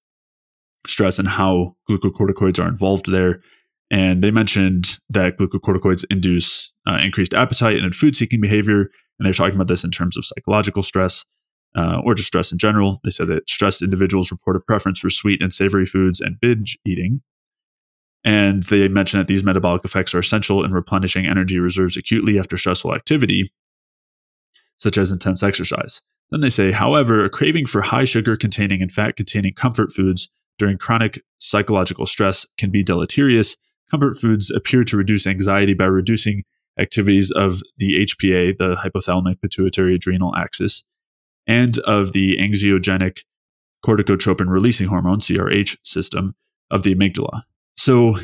[0.86, 3.40] stress and how glucocorticoids are involved there.
[3.90, 8.88] And they mentioned that glucocorticoids induce uh, increased appetite and food seeking behavior.
[9.18, 11.24] And they're talking about this in terms of psychological stress
[11.76, 13.00] uh, or just stress in general.
[13.04, 16.78] They said that stressed individuals report a preference for sweet and savory foods and binge
[16.86, 17.20] eating.
[18.24, 22.56] And they mentioned that these metabolic effects are essential in replenishing energy reserves acutely after
[22.56, 23.50] stressful activity,
[24.78, 26.00] such as intense exercise.
[26.30, 30.30] Then they say, however, a craving for high sugar containing and fat containing comfort foods
[30.58, 33.56] during chronic psychological stress can be deleterious.
[33.90, 36.44] Comfort foods appear to reduce anxiety by reducing
[36.78, 40.84] activities of the HPA, the hypothalamic pituitary adrenal axis,
[41.46, 43.20] and of the anxiogenic
[43.84, 46.34] corticotropin releasing hormone, CRH system
[46.70, 47.42] of the amygdala.
[47.76, 48.16] So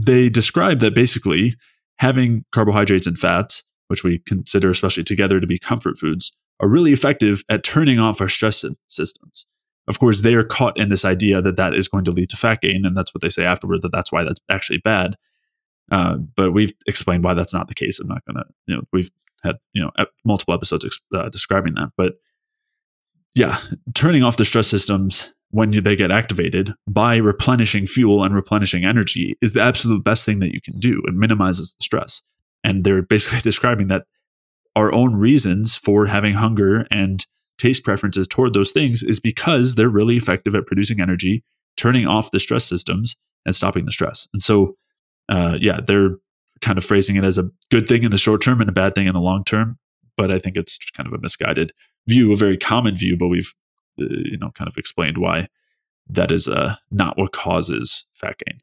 [0.00, 1.54] they describe that basically
[1.98, 3.62] having carbohydrates and fats,
[3.92, 8.22] which we consider especially together to be comfort foods, are really effective at turning off
[8.22, 9.44] our stress systems.
[9.86, 12.38] Of course, they are caught in this idea that that is going to lead to
[12.38, 15.16] fat gain, and that's what they say afterward that that's why that's actually bad.
[15.90, 18.00] Uh, but we've explained why that's not the case.
[18.00, 19.10] I'm not going to, you know, we've
[19.42, 19.90] had you know
[20.24, 21.90] multiple episodes uh, describing that.
[21.98, 22.14] But
[23.34, 23.58] yeah,
[23.92, 28.86] turning off the stress systems when you, they get activated by replenishing fuel and replenishing
[28.86, 31.02] energy is the absolute best thing that you can do.
[31.06, 32.22] It minimizes the stress.
[32.64, 34.04] And they're basically describing that
[34.74, 37.26] our own reasons for having hunger and
[37.58, 41.44] taste preferences toward those things is because they're really effective at producing energy,
[41.76, 44.26] turning off the stress systems, and stopping the stress.
[44.32, 44.76] And so,
[45.28, 46.16] uh, yeah, they're
[46.60, 48.94] kind of phrasing it as a good thing in the short term and a bad
[48.94, 49.78] thing in the long term.
[50.16, 51.72] But I think it's kind of a misguided
[52.08, 53.16] view, a very common view.
[53.16, 53.52] But we've,
[54.00, 55.48] uh, you know, kind of explained why
[56.08, 58.60] that is uh, not what causes fat gain.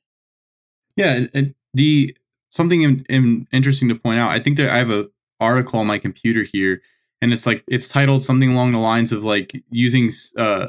[0.96, 2.16] Yeah, and the
[2.50, 4.32] something in, in, interesting to point out.
[4.32, 5.08] I think that I have a
[5.40, 6.82] article on my computer here,
[7.22, 10.68] and it's like it's titled something along the lines of like using uh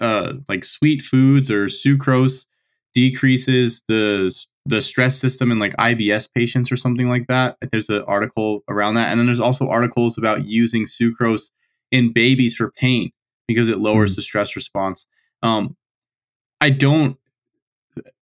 [0.00, 2.46] uh like sweet foods or sucrose
[2.94, 7.56] decreases the the stress system in like IBS patients or something like that.
[7.70, 11.50] There's an article around that, and then there's also articles about using sucrose
[11.92, 13.10] in babies for pain
[13.46, 14.16] because it lowers mm.
[14.16, 15.06] the stress response.
[15.42, 15.76] Um,
[16.60, 17.16] I don't.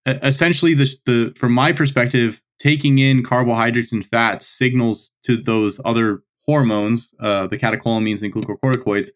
[0.07, 6.23] Essentially, the the from my perspective, taking in carbohydrates and fats signals to those other
[6.47, 9.11] hormones, uh, the catecholamines and glucocorticoids,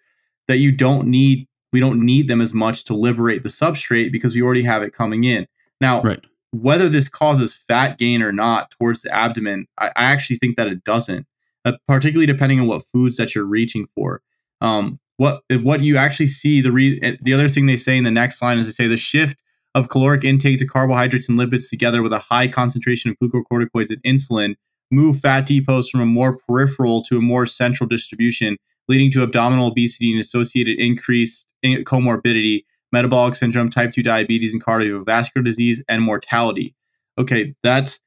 [0.49, 1.47] that you don't need.
[1.70, 4.95] We don't need them as much to liberate the substrate because we already have it
[4.95, 5.47] coming in.
[5.82, 6.24] Now, right.
[6.51, 10.66] whether this causes fat gain or not towards the abdomen, I, I actually think that
[10.66, 11.26] it doesn't.
[11.64, 14.22] Uh, particularly depending on what foods that you're reaching for.
[14.61, 18.11] Um, what what you actually see the re- the other thing they say in the
[18.11, 19.43] next line is they say the shift
[19.75, 24.03] of caloric intake to carbohydrates and lipids together with a high concentration of glucocorticoids and
[24.03, 24.55] insulin
[24.91, 28.57] move fat depots from a more peripheral to a more central distribution,
[28.89, 34.64] leading to abdominal obesity and associated increased eh, comorbidity, metabolic syndrome, type 2 diabetes, and
[34.64, 36.75] cardiovascular disease, and mortality.
[37.19, 38.01] Okay, that's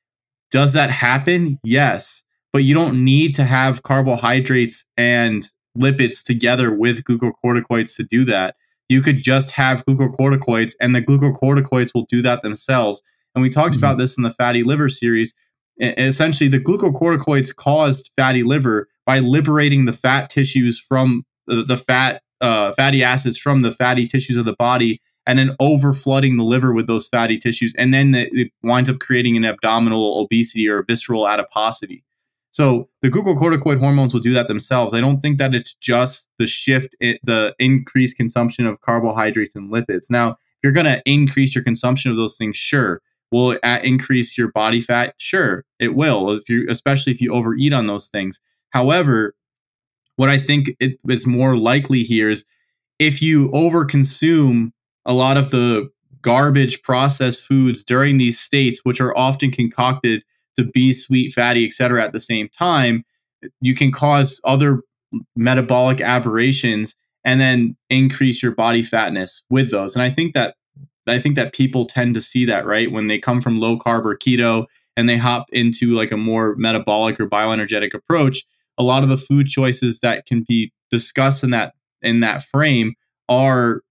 [0.49, 1.59] does that happen?
[1.63, 5.47] Yes, but you don't need to have carbohydrates and
[5.77, 8.55] lipids together with glucocorticoids to do that.
[8.91, 13.01] You could just have glucocorticoids, and the glucocorticoids will do that themselves.
[13.33, 13.85] And we talked mm-hmm.
[13.85, 15.33] about this in the fatty liver series.
[15.79, 22.21] essentially the glucocorticoids caused fatty liver by liberating the fat tissues from the, the fat
[22.41, 26.43] uh, fatty acids from the fatty tissues of the body and then over flooding the
[26.43, 30.83] liver with those fatty tissues and then it winds up creating an abdominal obesity or
[30.83, 32.03] visceral adiposity
[32.51, 34.93] so the glucocorticoid hormones will do that themselves.
[34.93, 39.71] I don't think that it's just the shift, in, the increased consumption of carbohydrates and
[39.71, 40.11] lipids.
[40.11, 43.01] Now, if you're going to increase your consumption of those things, sure.
[43.31, 45.15] Will it increase your body fat?
[45.17, 46.29] Sure, it will.
[46.31, 48.41] If you, especially if you overeat on those things.
[48.71, 49.33] However,
[50.17, 52.43] what I think is more likely here is
[52.99, 54.73] if you overconsume
[55.05, 55.89] a lot of the
[56.21, 60.23] garbage processed foods during these states, which are often concocted
[60.57, 62.03] to be sweet, fatty, etc.
[62.03, 63.03] at the same time,
[63.59, 64.81] you can cause other
[65.35, 69.95] metabolic aberrations and then increase your body fatness with those.
[69.95, 70.55] And I think that
[71.07, 74.05] I think that people tend to see that right when they come from low carb
[74.05, 78.43] or keto and they hop into like a more metabolic or bioenergetic approach.
[78.77, 82.93] A lot of the food choices that can be discussed in that in that frame
[83.29, 83.81] are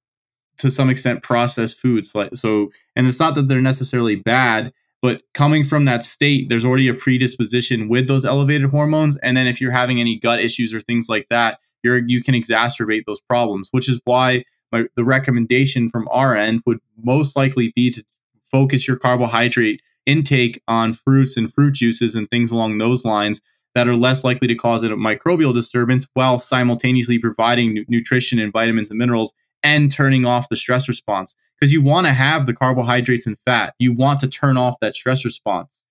[0.59, 4.73] to some extent processed foods like so and it's not that they're necessarily bad
[5.03, 9.17] but coming from that state, there's already a predisposition with those elevated hormones.
[9.19, 12.35] And then if you're having any gut issues or things like that, you're you can
[12.35, 17.73] exacerbate those problems, which is why my, the recommendation from our end would most likely
[17.75, 18.05] be to
[18.51, 23.41] focus your carbohydrate intake on fruits and fruit juices and things along those lines
[23.75, 28.91] that are less likely to cause a microbial disturbance while simultaneously providing nutrition and vitamins
[28.91, 29.33] and minerals
[29.63, 33.75] and turning off the stress response because you want to have the carbohydrates and fat.
[33.79, 35.85] You want to turn off that stress response.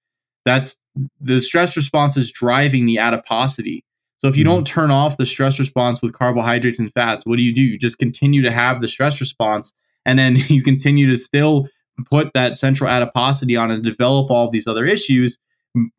[0.46, 0.78] That's
[1.20, 3.84] the stress response is driving the adiposity.
[4.18, 4.56] So if you mm-hmm.
[4.56, 7.62] don't turn off the stress response with carbohydrates and fats, what do you do?
[7.62, 9.74] You just continue to have the stress response
[10.06, 11.68] and then you continue to still
[12.10, 15.38] put that central adiposity on and develop all these other issues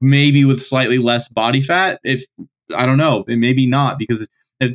[0.00, 2.24] maybe with slightly less body fat if
[2.74, 4.28] I don't know, it maybe not because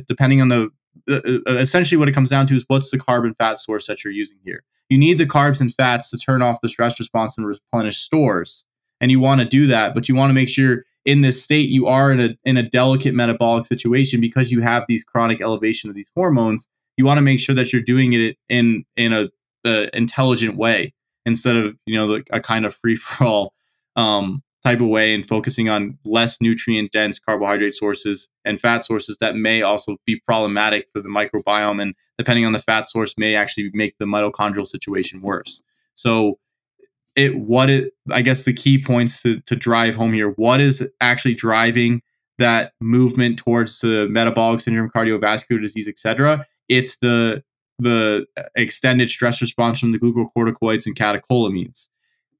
[0.06, 0.68] depending on the
[1.08, 4.38] essentially what it comes down to is what's the carbon fat source that you're using
[4.44, 4.62] here.
[4.88, 8.64] You need the carbs and fats to turn off the stress response and replenish stores.
[9.00, 11.68] And you want to do that, but you want to make sure in this state
[11.68, 15.88] you are in a in a delicate metabolic situation because you have these chronic elevation
[15.88, 16.68] of these hormones.
[16.96, 19.28] You want to make sure that you're doing it in in a,
[19.64, 20.94] a intelligent way
[21.24, 23.54] instead of you know a kind of free for all
[23.96, 29.16] um, type of way and focusing on less nutrient dense carbohydrate sources and fat sources
[29.18, 33.34] that may also be problematic for the microbiome and depending on the fat source may
[33.34, 35.62] actually make the mitochondrial situation worse.
[35.94, 36.38] So
[37.14, 40.86] it what it i guess the key points to, to drive home here what is
[41.00, 42.02] actually driving
[42.36, 47.42] that movement towards the metabolic syndrome cardiovascular disease etc it's the
[47.78, 51.88] the extended stress response from the glucocorticoids and catecholamines.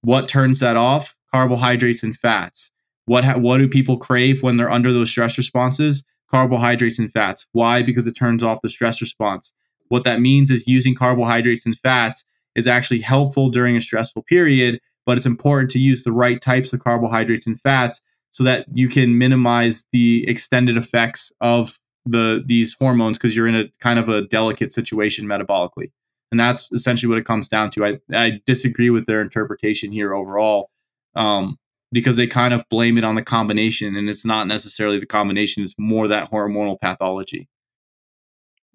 [0.00, 2.70] What turns that off carbohydrates and fats.
[3.04, 6.06] What ha- what do people crave when they're under those stress responses?
[6.30, 7.46] Carbohydrates and fats.
[7.52, 7.82] Why?
[7.82, 9.52] Because it turns off the stress response.
[9.88, 12.24] What that means is using carbohydrates and fats
[12.54, 16.72] is actually helpful during a stressful period, but it's important to use the right types
[16.72, 22.74] of carbohydrates and fats so that you can minimize the extended effects of the these
[22.80, 25.90] hormones because you're in a kind of a delicate situation metabolically.
[26.30, 27.84] And that's essentially what it comes down to.
[27.84, 30.70] I, I disagree with their interpretation here overall
[31.16, 31.58] um,
[31.92, 35.62] because they kind of blame it on the combination, and it's not necessarily the combination;
[35.62, 37.48] it's more that hormonal pathology.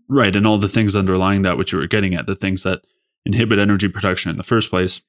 [0.10, 2.82] Right, and all the things underlying that, which you were getting at, the things that
[3.26, 5.02] inhibit energy production in the first place,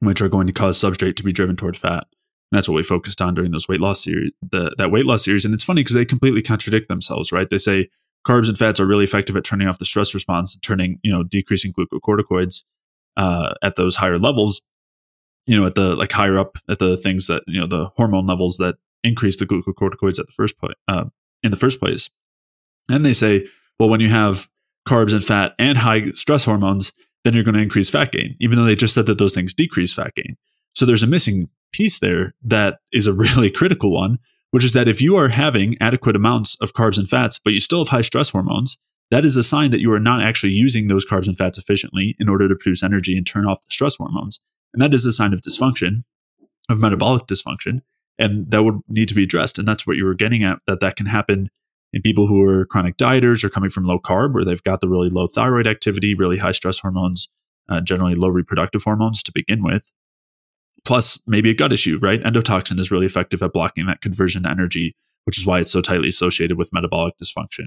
[0.00, 2.04] which are going to cause substrate to be driven toward fat.
[2.52, 5.44] And that's what we focused on during those weight loss series, that weight loss series.
[5.44, 7.48] And it's funny because they completely contradict themselves, right?
[7.48, 7.88] They say
[8.26, 11.22] carbs and fats are really effective at turning off the stress response, turning, you know,
[11.22, 12.64] decreasing glucocorticoids
[13.16, 14.60] uh, at those higher levels
[15.46, 18.26] you know, at the like higher up at the things that you know the hormone
[18.26, 21.04] levels that increase the glucocorticoids at the first place uh,
[21.42, 22.10] in the first place.
[22.88, 23.46] And they say,
[23.78, 24.48] well, when you have
[24.88, 26.92] carbs and fat and high stress hormones,
[27.24, 29.54] then you're going to increase fat gain, even though they just said that those things
[29.54, 30.36] decrease fat gain.
[30.74, 34.18] So there's a missing piece there that is a really critical one,
[34.50, 37.60] which is that if you are having adequate amounts of carbs and fats, but you
[37.60, 38.78] still have high stress hormones,
[39.10, 42.16] that is a sign that you are not actually using those carbs and fats efficiently
[42.18, 44.40] in order to produce energy and turn off the stress hormones.
[44.74, 46.02] And that is a sign of dysfunction,
[46.68, 47.80] of metabolic dysfunction.
[48.18, 49.58] And that would need to be addressed.
[49.58, 51.48] And that's what you were getting at that that can happen
[51.92, 54.88] in people who are chronic dieters or coming from low carb, where they've got the
[54.88, 57.28] really low thyroid activity, really high stress hormones,
[57.68, 59.84] uh, generally low reproductive hormones to begin with.
[60.84, 62.22] Plus, maybe a gut issue, right?
[62.22, 65.80] Endotoxin is really effective at blocking that conversion to energy, which is why it's so
[65.80, 67.66] tightly associated with metabolic dysfunction.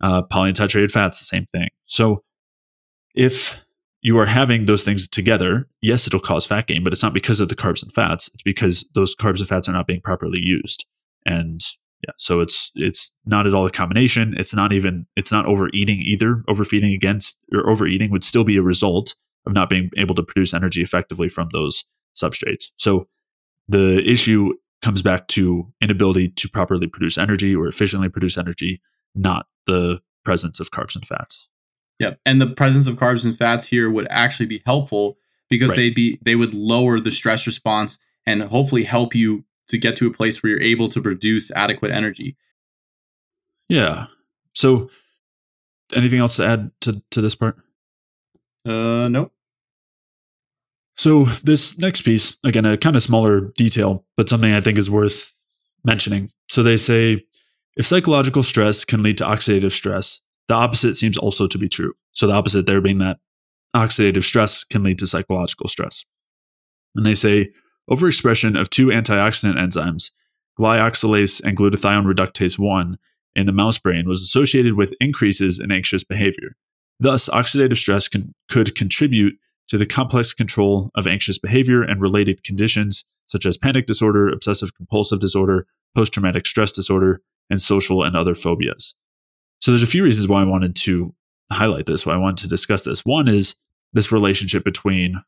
[0.00, 1.68] Uh, polyunsaturated fats, the same thing.
[1.86, 2.22] So,
[3.14, 3.65] if
[4.02, 7.40] you are having those things together, yes, it'll cause fat gain, but it's not because
[7.40, 8.30] of the carbs and fats.
[8.34, 10.84] It's because those carbs and fats are not being properly used.
[11.24, 11.60] And
[12.06, 14.34] yeah, so it's it's not at all a combination.
[14.36, 16.44] It's not even it's not overeating either.
[16.48, 19.14] Overfeeding against or overeating would still be a result
[19.46, 21.84] of not being able to produce energy effectively from those
[22.16, 22.66] substrates.
[22.76, 23.08] So
[23.68, 28.80] the issue comes back to inability to properly produce energy or efficiently produce energy,
[29.14, 31.48] not the presence of carbs and fats.
[31.98, 32.20] Yep.
[32.26, 35.18] And the presence of carbs and fats here would actually be helpful
[35.48, 35.76] because Right.
[35.76, 40.06] they'd be they would lower the stress response and hopefully help you to get to
[40.06, 42.36] a place where you're able to produce adequate energy.
[43.68, 44.06] Yeah.
[44.54, 44.90] So
[45.94, 47.56] anything else to add to, to this part?
[48.66, 49.32] Uh nope.
[50.96, 54.90] So this next piece, again, a kind of smaller detail, but something I think is
[54.90, 55.34] worth
[55.84, 56.30] mentioning.
[56.48, 57.24] So they say
[57.76, 61.92] if psychological stress can lead to oxidative stress, the opposite seems also to be true.
[62.12, 63.18] So the opposite there being that
[63.74, 66.04] oxidative stress can lead to psychological stress.
[66.94, 67.50] And they say
[67.90, 70.10] overexpression of two antioxidant enzymes,
[70.58, 72.96] glyoxalase and glutathione reductase 1,
[73.36, 76.56] in the mouse brain was associated with increases in anxious behavior.
[76.98, 79.34] Thus, oxidative stress can, could contribute
[79.68, 84.74] to the complex control of anxious behavior and related conditions such as panic disorder, obsessive
[84.74, 87.20] compulsive disorder, post traumatic stress disorder,
[87.50, 88.94] and social and other phobias.
[89.66, 91.12] So, there's a few reasons why I wanted to
[91.50, 93.04] highlight this, why I wanted to discuss this.
[93.04, 93.56] One is
[93.94, 95.20] this relationship between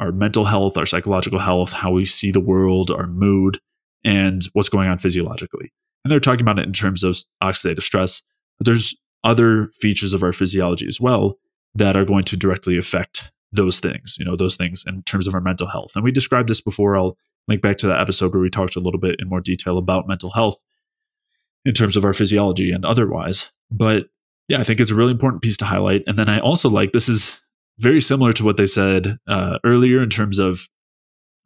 [0.00, 3.58] our mental health, our psychological health, how we see the world, our mood,
[4.04, 5.72] and what's going on physiologically.
[6.04, 8.20] And they're talking about it in terms of oxidative stress,
[8.58, 8.94] but there's
[9.24, 11.38] other features of our physiology as well
[11.74, 15.32] that are going to directly affect those things, you know, those things in terms of
[15.32, 15.92] our mental health.
[15.94, 16.98] And we described this before.
[16.98, 17.16] I'll
[17.48, 20.06] link back to that episode where we talked a little bit in more detail about
[20.06, 20.62] mental health
[21.66, 23.50] in terms of our physiology and otherwise.
[23.70, 24.06] But
[24.48, 26.04] yeah, I think it's a really important piece to highlight.
[26.06, 27.38] And then I also like this is
[27.78, 30.68] very similar to what they said uh, earlier in terms of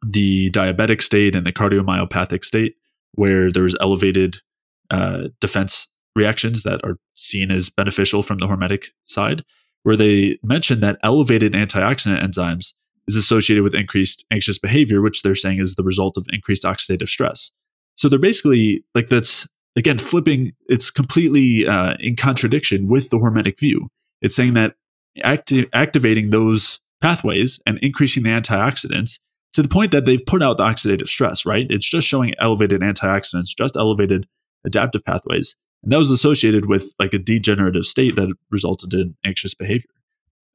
[0.05, 2.75] the diabetic state and the cardiomyopathic state,
[3.13, 4.37] where there's elevated
[4.91, 9.43] uh, defense reactions that are seen as beneficial from the hormetic side,
[9.83, 12.73] where they mention that elevated antioxidant enzymes
[13.07, 17.09] is associated with increased anxious behavior, which they're saying is the result of increased oxidative
[17.09, 17.51] stress.
[17.97, 20.53] So they're basically like that's again flipping.
[20.67, 23.89] It's completely uh, in contradiction with the hormetic view.
[24.21, 24.75] It's saying that
[25.23, 29.19] acti- activating those pathways and increasing the antioxidants
[29.53, 31.45] to the point that they've put out the oxidative stress.
[31.45, 31.67] Right?
[31.69, 34.27] It's just showing elevated antioxidants, just elevated
[34.65, 39.53] adaptive pathways, and that was associated with like a degenerative state that resulted in anxious
[39.53, 39.89] behavior.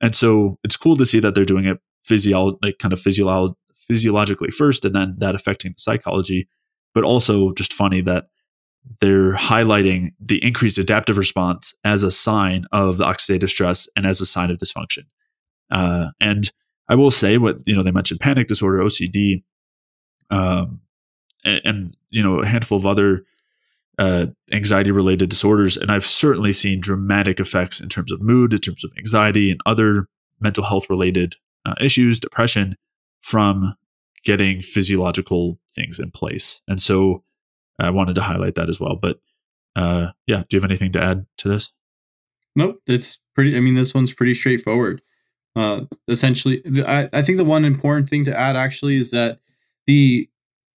[0.01, 3.57] And so it's cool to see that they're doing it physio like kind of physio-
[3.75, 6.49] physiologically first and then that affecting the psychology
[6.95, 8.27] but also just funny that
[9.01, 14.21] they're highlighting the increased adaptive response as a sign of the oxidative stress and as
[14.21, 15.05] a sign of dysfunction
[15.73, 16.51] uh, and
[16.89, 19.43] i will say what you know they mentioned panic disorder ocd
[20.31, 20.81] um,
[21.45, 23.25] and, and you know a handful of other
[23.99, 28.61] uh, anxiety related disorders and i've certainly seen dramatic effects in terms of mood in
[28.61, 30.07] terms of anxiety and other
[30.41, 32.77] mental health related uh, issues, depression
[33.21, 33.75] from
[34.25, 36.61] getting physiological things in place.
[36.69, 37.23] And so
[37.79, 38.97] I wanted to highlight that as well.
[38.97, 39.19] But
[39.75, 41.73] uh, yeah, do you have anything to add to this?
[42.55, 43.57] Nope, it's pretty.
[43.57, 45.03] I mean, this one's pretty straightforward.
[45.55, 49.39] Uh, essentially, I, I think the one important thing to add actually is that
[49.87, 50.29] the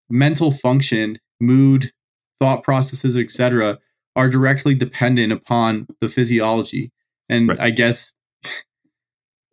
[0.10, 1.92] mental function, mood,
[2.40, 3.80] thought processes, etc.,
[4.16, 6.92] are directly dependent upon the physiology.
[7.30, 7.60] And Right.
[7.60, 8.14] I guess,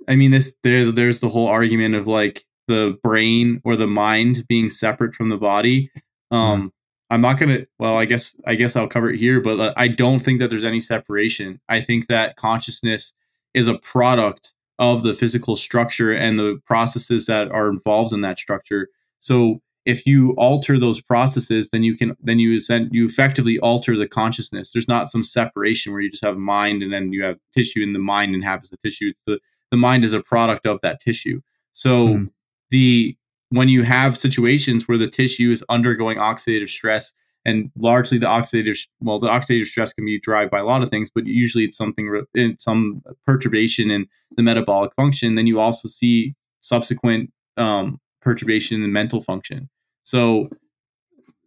[0.08, 4.44] I mean, this there there's the whole argument of like the brain or the mind
[4.48, 5.90] being separate from the body.
[6.30, 6.72] Um,
[7.10, 7.66] I'm not gonna.
[7.78, 10.50] Well, I guess I guess I'll cover it here, but uh, I don't think that
[10.50, 11.60] there's any separation.
[11.68, 13.12] I think that consciousness
[13.54, 18.38] is a product of the physical structure and the processes that are involved in that
[18.38, 18.88] structure.
[19.20, 23.96] So if you alter those processes, then you can then you send you effectively alter
[23.96, 24.72] the consciousness.
[24.72, 27.94] There's not some separation where you just have mind and then you have tissue, and
[27.94, 29.08] the mind inhabits the tissue.
[29.10, 29.38] It's the
[29.70, 31.40] the mind is a product of that tissue.
[31.72, 32.30] So Mhm.
[32.70, 33.16] the
[33.56, 37.12] when you have situations where the tissue is undergoing oxidative stress
[37.44, 40.90] and largely the oxidative well the oxidative stress can be derived by a lot of
[40.90, 44.06] things but usually it's something in some perturbation in
[44.36, 49.68] the metabolic function then you also see subsequent um, perturbation in mental function.
[50.02, 50.48] So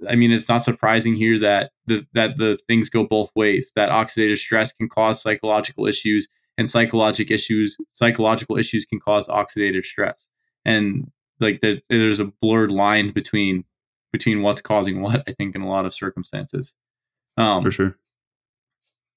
[0.09, 3.89] i mean it's not surprising here that the that the things go both ways that
[3.89, 6.29] oxidative stress can cause psychological issues
[6.59, 10.27] and psychological issues psychological issues can cause oxidative stress.
[10.65, 11.09] And
[11.39, 13.63] like that there's a blurred line between
[14.11, 16.75] between what's causing what i think in a lot of circumstances
[17.37, 17.97] um For sure.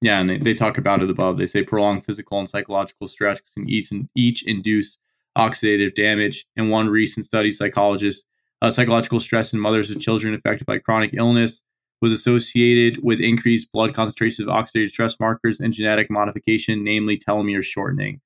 [0.01, 3.41] yeah and they, they talk about it above they say prolonged physical and psychological stress
[3.55, 4.99] can each, each induce
[5.37, 6.47] oxidative damage.
[6.57, 8.25] In one recent study, psychologists
[8.61, 11.63] uh, psychological stress in mothers of children affected by chronic illness
[12.01, 17.63] was associated with increased blood concentrations of oxidative stress markers and genetic modification, namely telomere
[17.65, 18.21] shortening.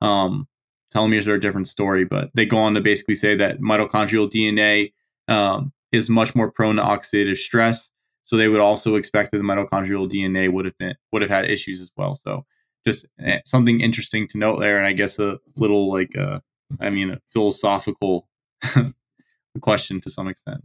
[0.00, 0.46] Um,
[0.94, 4.92] telomeres are a different story, but they go on to basically say that mitochondrial DNA
[5.28, 7.90] um, is much more prone to oxidative stress.
[8.22, 11.50] So they would also expect that the mitochondrial DNA would have been would have had
[11.50, 12.14] issues as well.
[12.14, 12.44] So
[12.86, 16.40] just eh, something interesting to note there, and I guess a little like uh,
[16.80, 18.28] I mean a philosophical
[19.60, 20.62] question to some extent.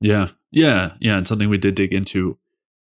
[0.00, 0.28] Yeah.
[0.50, 0.92] Yeah.
[1.00, 1.16] Yeah.
[1.16, 2.38] And something we did dig into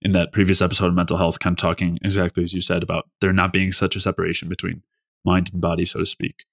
[0.02, 3.10] in that previous episode of mental health, kind of talking exactly as you said about
[3.20, 4.84] there not being such a separation between
[5.26, 6.46] mind and body, so to speak.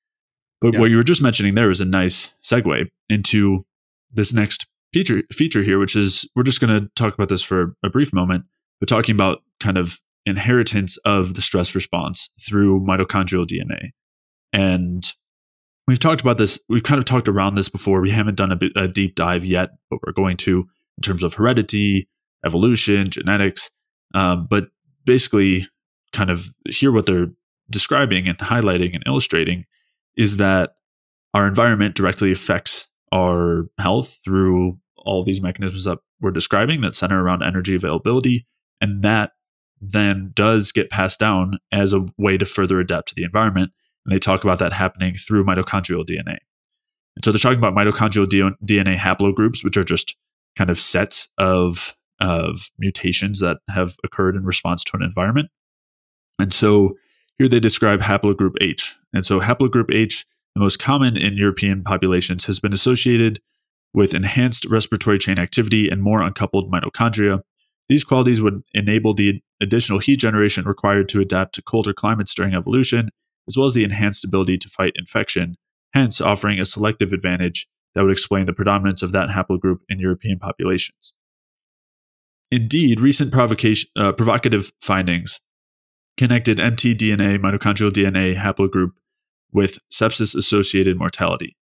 [0.66, 0.80] But yeah.
[0.80, 3.64] what you were just mentioning there is a nice segue into
[4.12, 7.76] this next feature feature here, which is we're just going to talk about this for
[7.84, 8.46] a brief moment,
[8.80, 13.90] but talking about kind of inheritance of the stress response through mitochondrial DNA.
[14.52, 15.06] And
[15.86, 16.58] we've talked about this.
[16.68, 18.00] We've kind of talked around this before.
[18.00, 20.66] We haven't done a, bit, a deep dive yet, but we're going to
[20.98, 22.08] in terms of heredity,
[22.44, 23.70] evolution, genetics.
[24.14, 24.66] Um, but
[25.04, 25.68] basically,
[26.12, 27.28] kind of hear what they're
[27.70, 29.64] describing and highlighting and illustrating
[30.16, 30.76] is that
[31.34, 37.22] our environment directly affects our health through all these mechanisms that we're describing that center
[37.22, 38.46] around energy availability.
[38.80, 39.32] And that
[39.80, 43.72] then does get passed down as a way to further adapt to the environment.
[44.04, 46.38] And they talk about that happening through mitochondrial DNA.
[47.16, 50.16] And so they're talking about mitochondrial DNA haplogroups, which are just
[50.56, 55.48] kind of sets of, of mutations that have occurred in response to an environment.
[56.38, 56.96] And so
[57.38, 58.96] here they describe haplogroup H.
[59.12, 63.40] And so haplogroup H, the most common in European populations, has been associated
[63.92, 67.42] with enhanced respiratory chain activity and more uncoupled mitochondria.
[67.88, 72.54] These qualities would enable the additional heat generation required to adapt to colder climates during
[72.54, 73.08] evolution
[73.48, 75.56] as well as the enhanced ability to fight infection,
[75.94, 80.38] hence offering a selective advantage that would explain the predominance of that haplogroup in European
[80.38, 81.12] populations.
[82.50, 85.40] Indeed, recent uh, provocative findings
[86.16, 88.90] connected mtDNA mitochondrial DNA haplogroup
[89.52, 91.56] with sepsis associated mortality.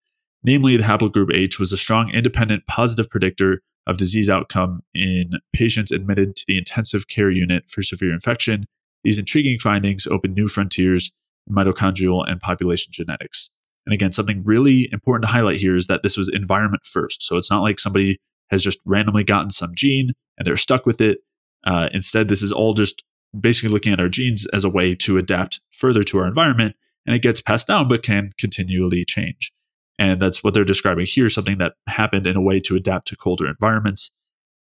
[0.43, 5.91] Namely, the haplogroup H was a strong independent positive predictor of disease outcome in patients
[5.91, 8.65] admitted to the intensive care unit for severe infection.
[9.03, 11.11] These intriguing findings open new frontiers
[11.47, 13.49] in mitochondrial and population genetics.
[13.85, 17.21] And again, something really important to highlight here is that this was environment first.
[17.21, 18.17] So it's not like somebody
[18.49, 21.19] has just randomly gotten some gene and they're stuck with it.
[21.65, 23.03] Uh, instead, this is all just
[23.39, 26.75] basically looking at our genes as a way to adapt further to our environment.
[27.05, 29.51] And it gets passed down, but can continually change.
[29.99, 33.15] And that's what they're describing here something that happened in a way to adapt to
[33.15, 34.11] colder environments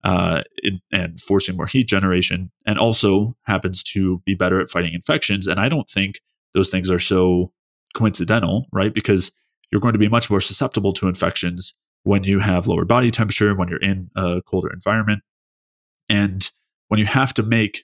[0.04, 0.42] uh,
[0.92, 5.46] and forcing more heat generation, and also happens to be better at fighting infections.
[5.46, 6.20] And I don't think
[6.54, 7.54] those things are so
[7.94, 8.94] coincidental, right?
[8.94, 9.32] Because
[9.72, 11.74] you're going to be much more susceptible to infections
[12.04, 15.22] when you have lower body temperature, when you're in a colder environment.
[16.10, 16.50] And
[16.88, 17.84] when you have to make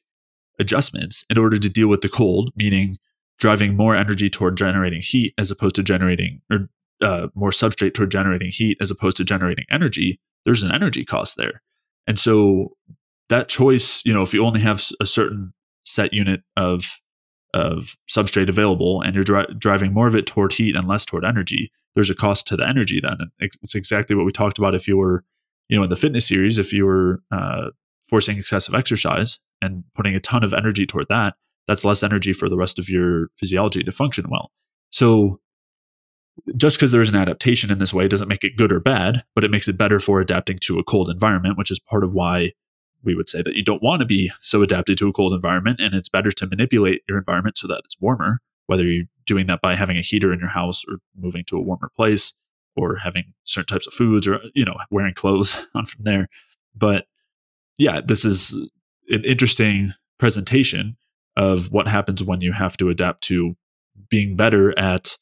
[0.59, 2.97] adjustments in order to deal with the cold, meaning
[3.39, 6.69] driving more energy toward generating heat as opposed to generating, or
[7.01, 11.37] uh, more substrate toward generating heat as opposed to generating energy, there's an energy cost
[11.37, 11.61] there.
[12.07, 12.75] And so
[13.29, 15.53] that choice, you know, if you only have a certain
[15.85, 16.99] set unit of
[17.53, 21.23] of substrate available and you're dri- driving more of it toward heat and less toward
[21.23, 23.17] energy, there's a cost to the energy then.
[23.39, 25.23] It's exactly what we talked about if you were,
[25.69, 27.69] you know, in the fitness series, if you were uh,
[28.07, 31.35] forcing excessive exercise and putting a ton of energy toward that,
[31.67, 34.51] that's less energy for the rest of your physiology to function well.
[34.89, 35.39] So
[36.55, 39.43] just because there's an adaptation in this way doesn't make it good or bad, but
[39.43, 42.53] it makes it better for adapting to a cold environment, which is part of why
[43.03, 45.79] we would say that you don't want to be so adapted to a cold environment
[45.79, 49.61] and it's better to manipulate your environment so that it's warmer whether you're doing that
[49.61, 52.33] by having a heater in your house or moving to a warmer place
[52.75, 56.27] or having certain types of foods or you know wearing clothes on from there
[56.75, 57.05] but
[57.77, 58.53] yeah this is
[59.09, 60.97] an interesting presentation
[61.35, 63.55] of what happens when you have to adapt to
[64.09, 65.17] being better at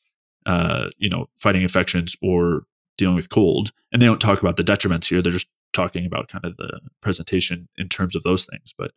[0.45, 2.63] uh, you know fighting infections or
[2.97, 6.29] dealing with cold and they don't talk about the detriments here they're just talking about
[6.29, 8.73] kind of the presentation in terms of those things.
[8.75, 8.91] But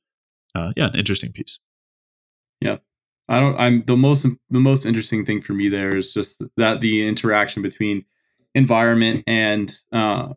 [0.55, 1.59] uh, yeah, an interesting piece.
[2.60, 2.76] Yeah,
[3.28, 3.56] I don't.
[3.59, 7.62] I'm the most the most interesting thing for me there is just that the interaction
[7.62, 8.05] between
[8.55, 10.32] environment and uh,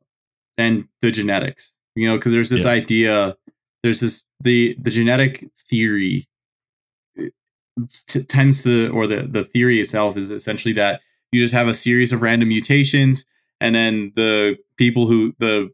[0.57, 1.71] and the genetics.
[1.95, 2.71] You know, because there's this yeah.
[2.71, 3.37] idea.
[3.83, 6.27] There's this the the genetic theory
[7.17, 7.29] eh,
[8.07, 11.01] t- tends to or the the theory itself is essentially that
[11.31, 13.25] you just have a series of random mutations
[13.59, 15.69] and then the people who the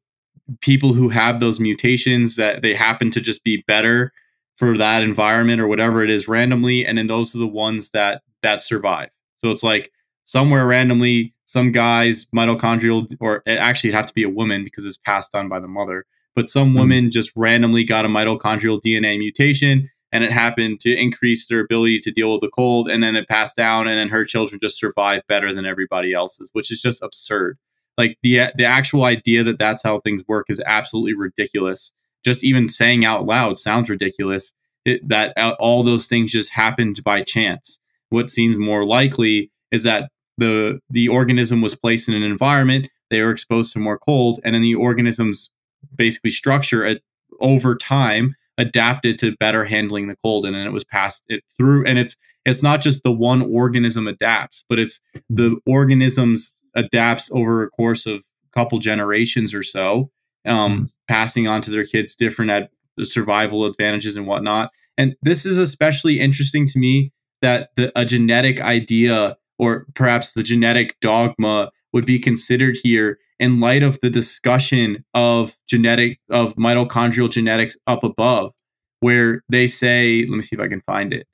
[0.61, 4.13] people who have those mutations that they happen to just be better
[4.55, 8.21] for that environment or whatever it is randomly and then those are the ones that
[8.43, 9.91] that survive so it's like
[10.23, 15.33] somewhere randomly some guy's mitochondrial, or actually have to be a woman because it's passed
[15.33, 16.05] on by the mother.
[16.35, 16.79] But some Mhm.
[16.79, 21.99] women just randomly got a mitochondrial DNA mutation, and it happened to increase their ability
[22.01, 24.77] to deal with the cold, and then it passed down, and then her children just
[24.77, 27.57] survived better than everybody else's, which is just absurd.
[27.97, 31.93] Like the the actual idea that that's how things work is absolutely ridiculous.
[32.23, 34.53] Just even saying out loud sounds ridiculous.
[34.85, 37.79] It, that uh, all those things just happened by chance.
[38.09, 43.21] What seems more likely is that the the organism was placed in an environment they
[43.21, 45.51] were exposed to more cold and then the organism's
[45.95, 47.01] basically structure at,
[47.41, 51.85] over time adapted to better handling the cold and then it was passed it through
[51.85, 52.15] and it's
[52.45, 54.99] it's not just the one organism adapts but it's
[55.29, 60.09] the organisms adapts over a course of a couple generations or so
[60.45, 62.69] um, passing on to their kids different ad-
[63.03, 64.71] survival advantages and whatnot.
[64.97, 67.11] And this is especially interesting to me
[67.41, 73.59] that the, a genetic idea or perhaps the genetic dogma would be considered here in
[73.59, 78.51] light of the discussion of genetic of mitochondrial genetics up above
[78.99, 81.27] where they say let me see if i can find it.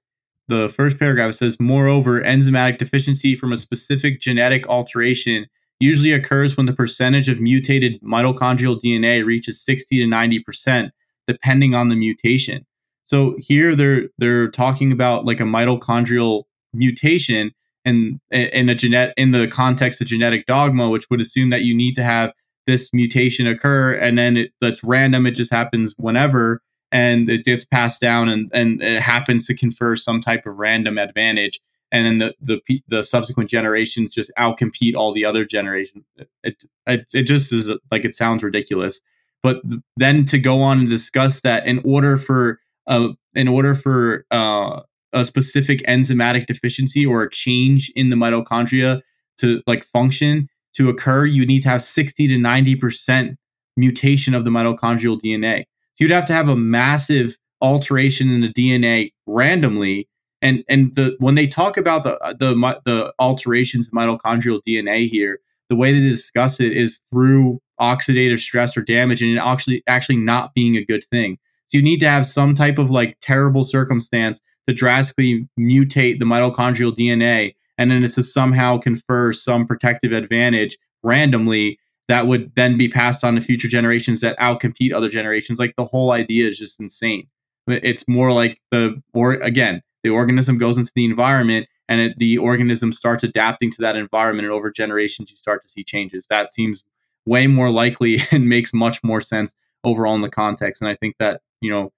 [0.49, 5.45] The first paragraph says moreover enzymatic deficiency from a specific genetic alteration
[5.79, 10.91] usually occurs when the percentage of mutated mitochondrial dna reaches 60 to 90%
[11.27, 12.65] depending on the mutation.
[13.05, 16.43] So here they're they're talking about like a mitochondrial
[16.73, 17.51] mutation
[17.85, 21.75] and in a genet in the context of genetic dogma, which would assume that you
[21.75, 22.31] need to have
[22.65, 26.61] this mutation occur and then it, that's random, it just happens whenever
[26.91, 30.97] and it gets passed down and, and it happens to confer some type of random
[30.97, 31.59] advantage.
[31.91, 36.05] And then the, the the subsequent generations just outcompete all the other generations.
[36.43, 39.01] It, it, it just is like it sounds ridiculous.
[39.43, 39.61] But
[39.97, 44.81] then to go on and discuss that in order for uh, in order for uh,
[45.13, 49.01] a specific enzymatic deficiency or a change in the mitochondria
[49.37, 53.35] to like function to occur, you need to have 60 to 90%
[53.77, 55.63] mutation of the mitochondrial DNA.
[55.95, 60.09] So you'd have to have a massive alteration in the DNA randomly.
[60.41, 65.39] And and the when they talk about the the the alterations in mitochondrial DNA here,
[65.69, 70.53] the way they discuss it is through oxidative stress or damage, and actually actually not
[70.53, 71.37] being a good thing.
[71.67, 76.25] So you need to have some type of like terrible circumstance to drastically mutate the
[76.25, 82.77] mitochondrial DNA, and then it's to somehow confer some protective advantage randomly that would then
[82.77, 85.59] be passed on to future generations that outcompete other generations.
[85.59, 87.27] Like the whole idea is just insane.
[87.67, 92.37] It's more like the or again, the organism goes into the environment and it, the
[92.37, 96.27] organism starts adapting to that environment, and over generations you start to see changes.
[96.29, 96.83] That seems
[97.25, 100.81] way more likely and makes much more sense overall in the context.
[100.81, 101.91] And I think that you know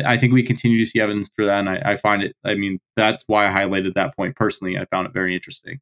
[0.00, 2.36] I, think we continue to see evidence for that, and I, I, find it.
[2.44, 4.76] I mean, that's why I highlighted that point personally.
[4.76, 5.80] I found it very interesting.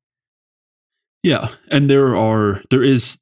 [1.23, 3.19] Yeah, and there are there is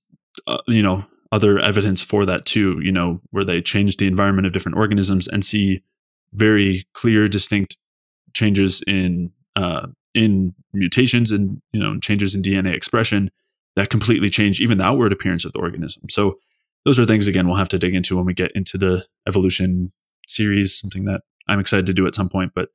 [0.47, 2.81] uh, you know other evidence for that too.
[2.83, 5.83] You know, where they change the environment of different organisms and see
[6.33, 7.77] very clear, distinct
[8.35, 13.31] changes in uh, in mutations and you know changes in DNA expression
[13.77, 16.05] that completely change even the outward appearance of the organism.
[16.11, 16.39] So
[16.85, 19.89] those are things again we'll have to dig into when we get into the evolution
[20.31, 22.69] series, something that I'm excited to do at some point, but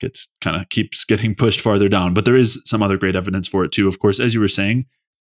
[0.00, 2.14] gets kind of keeps getting pushed farther down.
[2.14, 3.88] But there is some other great evidence for it too.
[3.88, 4.86] Of course, as you were saying,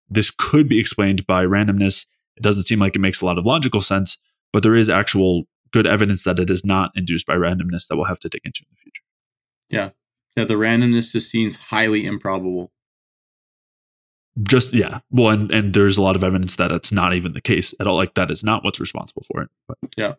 [0.09, 2.07] this could be explained by randomness.
[2.37, 4.19] It doesn't seem like it makes a lot of logical sense,
[4.53, 8.05] but there is actual good evidence that it is not induced by randomness that we'll
[8.05, 9.03] have to dig into in the future.
[9.69, 9.91] Yeah.
[10.37, 12.73] That the randomness just seems highly improbable.
[14.43, 15.01] Just yeah.
[15.11, 17.87] Well, and, and there's a lot of evidence that it's not even the case at
[17.87, 17.97] all.
[17.97, 19.49] Like that is not what's responsible for it.
[19.67, 20.15] But yeah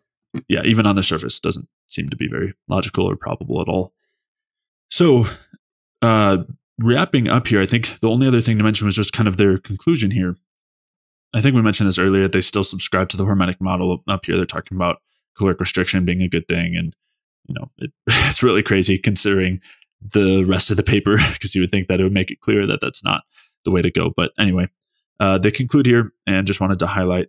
[0.48, 3.92] yeah, even on the surface, doesn't seem to be very logical or probable at all.
[4.90, 5.26] So,
[6.02, 6.38] uh,
[6.78, 9.36] wrapping up here, I think the only other thing to mention was just kind of
[9.36, 10.34] their conclusion here.
[11.34, 12.28] I think we mentioned this earlier.
[12.28, 14.36] They still subscribe to the hormetic model up here.
[14.36, 14.98] They're talking about
[15.36, 16.94] caloric restriction being a good thing, and
[17.46, 19.60] you know it, it's really crazy considering
[20.00, 22.66] the rest of the paper because you would think that it would make it clear
[22.66, 23.24] that that's not
[23.64, 24.12] the way to go.
[24.16, 24.68] But anyway,
[25.20, 27.28] uh, they conclude here, and just wanted to highlight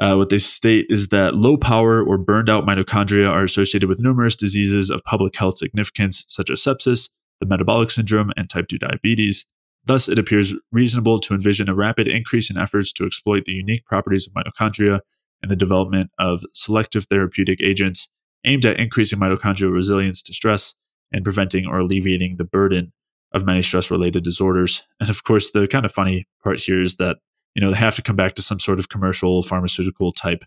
[0.00, 4.00] uh, what they state is that low power or burned out mitochondria are associated with
[4.00, 7.10] numerous diseases of public health significance, such as sepsis,
[7.40, 9.46] the metabolic syndrome, and type 2 diabetes.
[9.86, 13.84] Thus, it appears reasonable to envision a rapid increase in efforts to exploit the unique
[13.84, 15.00] properties of mitochondria
[15.42, 18.08] and the development of selective therapeutic agents
[18.44, 20.74] aimed at increasing mitochondrial resilience to stress
[21.12, 22.92] and preventing or alleviating the burden
[23.32, 24.82] of many stress related disorders.
[25.00, 27.18] And of course, the kind of funny part here is that
[27.54, 30.44] you know they have to come back to some sort of commercial pharmaceutical type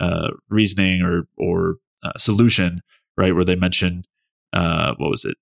[0.00, 2.82] uh, reasoning or or uh, solution,
[3.16, 3.34] right?
[3.34, 4.04] Where they mention
[4.52, 5.36] uh, what was it,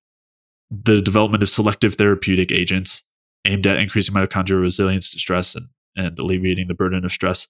[0.71, 3.03] the development of selective therapeutic agents
[3.45, 5.67] aimed at increasing mitochondrial resilience to stress and,
[5.97, 7.47] and alleviating the burden of stress.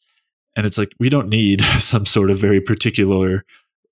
[0.56, 3.44] And it's like we don't need some sort of very particular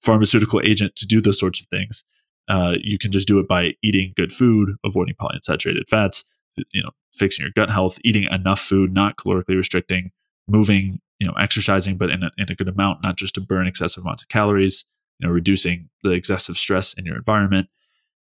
[0.02, 2.04] pharmaceutical agent to do those sorts of things.
[2.48, 6.24] Uh, you can just do it by eating good food, avoiding polyunsaturated fats,
[6.72, 10.10] you know, fixing your gut health, eating enough food, not calorically restricting,
[10.48, 13.66] moving, you know, exercising, but in a, in a good amount, not just to burn
[13.66, 14.84] excessive amounts of calories,
[15.18, 17.68] you know, reducing the excessive stress in your environment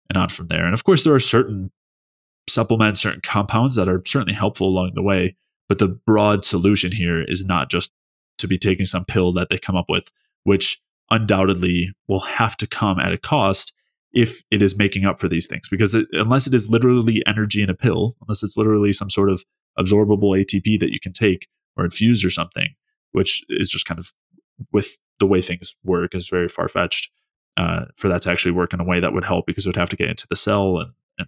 [0.09, 0.65] and on from there.
[0.65, 1.71] And of course, there are certain
[2.49, 5.35] supplements, certain compounds that are certainly helpful along the way,
[5.69, 7.91] but the broad solution here is not just
[8.37, 10.11] to be taking some pill that they come up with,
[10.43, 13.73] which undoubtedly will have to come at a cost
[14.13, 15.67] if it is making up for these things.
[15.69, 19.29] Because it, unless it is literally energy in a pill, unless it's literally some sort
[19.29, 19.43] of
[19.79, 22.69] absorbable ATP that you can take or infuse or something,
[23.11, 24.11] which is just kind of
[24.71, 27.09] with the way things work is very far fetched.
[27.55, 29.75] Uh, for that to actually work in a way that would help because it would
[29.75, 31.27] have to get into the cell and, and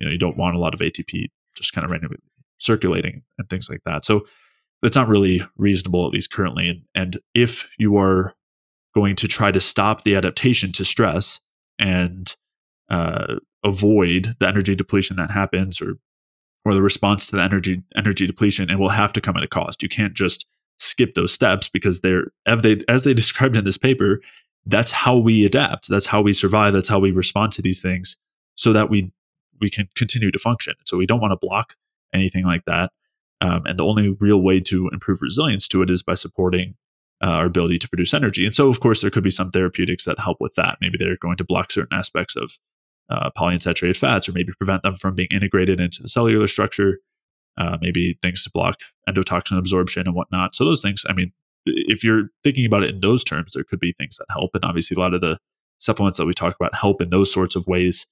[0.00, 2.16] you know you don't want a lot of ATP just kind of randomly
[2.58, 4.04] circulating and things like that.
[4.04, 4.26] So
[4.82, 6.68] it's not really reasonable at least currently.
[6.68, 8.34] And, and if you are
[8.94, 11.40] going to try to stop the adaptation to stress
[11.80, 12.34] and
[12.88, 15.94] uh, avoid the energy depletion that happens or
[16.64, 19.48] or the response to the energy energy depletion, it will have to come at a
[19.48, 19.82] cost.
[19.82, 20.46] You can't just
[20.78, 24.20] skip those steps because they're as they as they described in this paper,
[24.66, 25.88] that's how we adapt.
[25.88, 26.72] That's how we survive.
[26.72, 28.16] That's how we respond to these things
[28.54, 29.12] so that we
[29.60, 30.74] we can continue to function.
[30.84, 31.74] So we don't want to block
[32.14, 32.92] anything like that.
[33.42, 36.74] Um, and the only real way to improve resilience to it is by supporting
[37.22, 38.46] uh, our ability to produce energy.
[38.46, 40.78] And so, of course, there could be some therapeutics that help with that.
[40.80, 42.52] Maybe they're going to block certain aspects of
[43.10, 46.98] uh, polyunsaturated fats, or maybe prevent them from being integrated into the cellular structure.
[47.58, 50.54] Uh, maybe things to block endotoxin absorption and whatnot.
[50.54, 51.32] So those things, I mean,
[51.66, 54.52] if you're thinking about it in those terms, there could be things that help.
[54.54, 55.38] And obviously, a lot of the
[55.78, 58.06] supplements that we talk about help in those sorts of ways.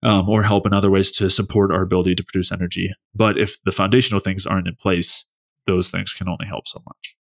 [0.00, 2.92] Um, or help in other ways to support our ability to produce energy.
[3.16, 5.24] But if the foundational things aren't in place,
[5.66, 7.16] those things can only help so much.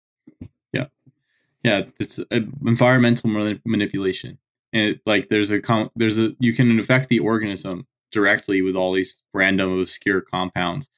[1.66, 2.20] Yeah, it's
[2.62, 4.38] environmental manipulation,
[4.72, 5.60] and like there's a
[5.96, 10.90] there's a you can affect the organism directly with all these random obscure compounds,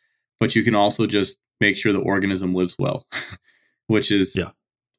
[0.42, 3.08] but you can also just make sure the organism lives well,
[3.88, 4.50] which is yeah.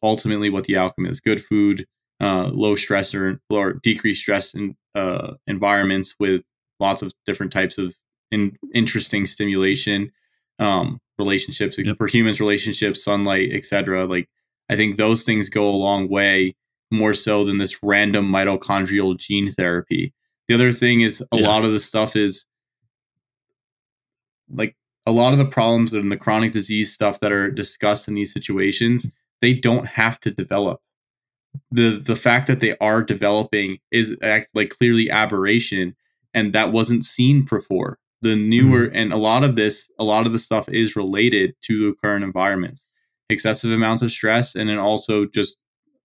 [0.02, 1.86] ultimately what the outcome is: good food,
[2.18, 6.40] uh, low stress or, or decreased stress in uh, environments with
[6.80, 7.94] lots of different types of
[8.30, 10.10] in, interesting stimulation
[10.58, 11.96] um, relationships yep.
[11.98, 14.28] for humans relationships sunlight etc like
[14.68, 16.54] i think those things go a long way
[16.90, 20.12] more so than this random mitochondrial gene therapy
[20.48, 21.46] the other thing is a yeah.
[21.46, 22.46] lot of the stuff is
[24.50, 24.74] like
[25.06, 28.32] a lot of the problems and the chronic disease stuff that are discussed in these
[28.32, 30.80] situations they don't have to develop
[31.70, 35.94] the the fact that they are developing is act, like clearly aberration
[36.34, 37.98] and that wasn't seen before.
[38.20, 38.96] The newer mm-hmm.
[38.96, 42.24] and a lot of this, a lot of the stuff is related to the current
[42.24, 42.86] environments,
[43.30, 45.56] excessive amounts of stress, and then also just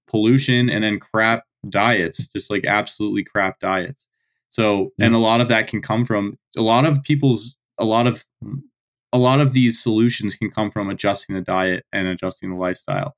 [0.08, 4.08] pollution, and then crap diets, just like absolutely crap diets.
[4.50, 5.08] So, yeah.
[5.08, 8.24] and a lot of that can come from a lot of people's, a lot of,
[9.12, 13.16] a lot of these solutions can come from adjusting the diet and adjusting the lifestyle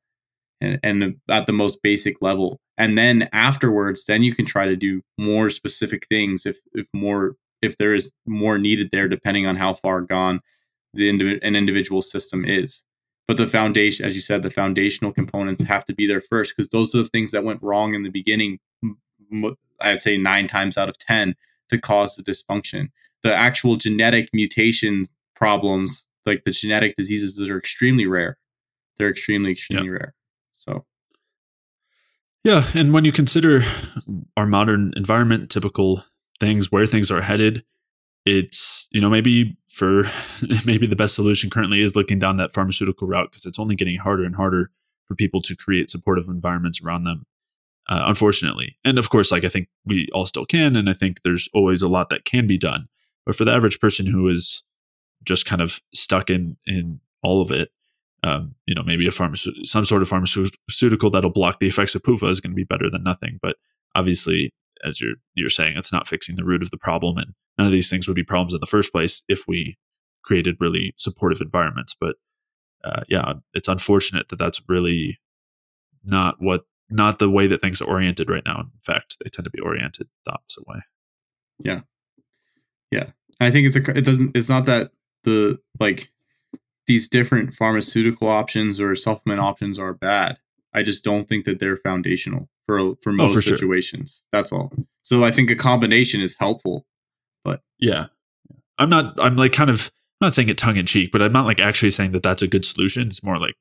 [0.61, 4.75] and, and at the most basic level and then afterwards then you can try to
[4.75, 9.55] do more specific things if if more if there is more needed there depending on
[9.55, 10.39] how far gone
[10.93, 12.83] the indiv- an individual system is
[13.27, 16.69] but the foundation as you said the foundational components have to be there first because
[16.69, 18.59] those are the things that went wrong in the beginning
[19.81, 21.35] i'd say nine times out of ten
[21.69, 22.89] to cause the dysfunction.
[23.23, 28.37] The actual genetic mutation problems like the genetic diseases are extremely rare.
[28.97, 30.13] They're extremely extremely rare.
[30.53, 30.85] So,
[32.43, 33.63] yeah, and when you consider
[34.37, 36.03] our modern environment, typical
[36.39, 37.63] things, where things are headed,
[38.25, 40.03] it's you know maybe for
[40.65, 43.97] maybe the best solution currently is looking down that pharmaceutical route because it's only getting
[43.97, 44.71] harder and harder
[45.05, 47.25] for people to create supportive environments around them.
[47.87, 51.21] Uh, unfortunately, and of course, like I think we all still can, and I think
[51.23, 52.87] there's always a lot that can be done.
[53.27, 54.63] But for the average person who is
[55.23, 57.69] just kind of stuck in in all of it,
[58.23, 62.01] um, you know, maybe a pharmaceutical, some sort of pharmaceutical that'll block the effects of
[62.01, 63.37] PUFA is going to be better than nothing.
[63.39, 63.55] But
[63.93, 64.51] obviously,
[64.83, 67.73] as you're you're saying, it's not fixing the root of the problem, and none of
[67.73, 69.77] these things would be problems in the first place if we
[70.23, 71.95] created really supportive environments.
[71.99, 72.15] But
[72.83, 75.19] uh, yeah, it's unfortunate that that's really
[76.09, 78.59] not what not the way that things are oriented right now.
[78.59, 80.79] In fact, they tend to be oriented the opposite way.
[81.63, 81.81] Yeah,
[82.91, 83.07] yeah.
[83.39, 84.91] I think it's a it doesn't it's not that
[85.23, 86.11] the like
[86.87, 90.37] these different pharmaceutical options or supplement options are bad.
[90.73, 94.23] I just don't think that they're foundational for for most oh, for situations.
[94.23, 94.39] Sure.
[94.39, 94.71] That's all.
[95.01, 96.85] So I think a combination is helpful.
[97.43, 98.07] But yeah,
[98.77, 99.13] I'm not.
[99.19, 101.59] I'm like kind of I'm not saying it tongue in cheek, but I'm not like
[101.59, 103.07] actually saying that that's a good solution.
[103.07, 103.55] It's more like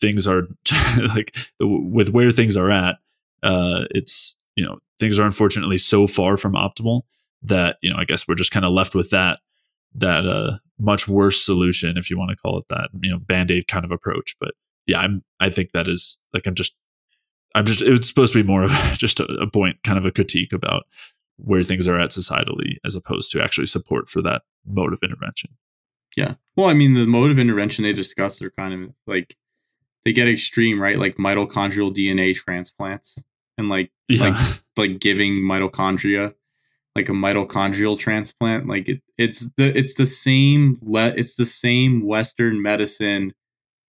[0.00, 0.48] things are
[1.14, 2.96] like with where things are at.
[3.42, 7.02] Uh, it's you know things are unfortunately so far from optimal
[7.42, 9.38] that you know I guess we're just kind of left with that
[9.94, 13.68] that uh much worse solution if you want to call it that you know band-aid
[13.68, 14.52] kind of approach but
[14.86, 16.74] yeah i'm i think that is like i'm just
[17.54, 20.04] i'm just it was supposed to be more of just a, a point kind of
[20.04, 20.84] a critique about
[21.36, 25.50] where things are at societally as opposed to actually support for that mode of intervention
[26.16, 29.36] yeah well i mean the mode of intervention they discussed are kind of like
[30.04, 33.22] they get extreme right like mitochondrial dna transplants
[33.58, 34.28] and like yeah.
[34.28, 36.34] like like giving mitochondria
[36.94, 42.04] like a mitochondrial transplant like it, it's the it's the same le- it's the same
[42.04, 43.32] western medicine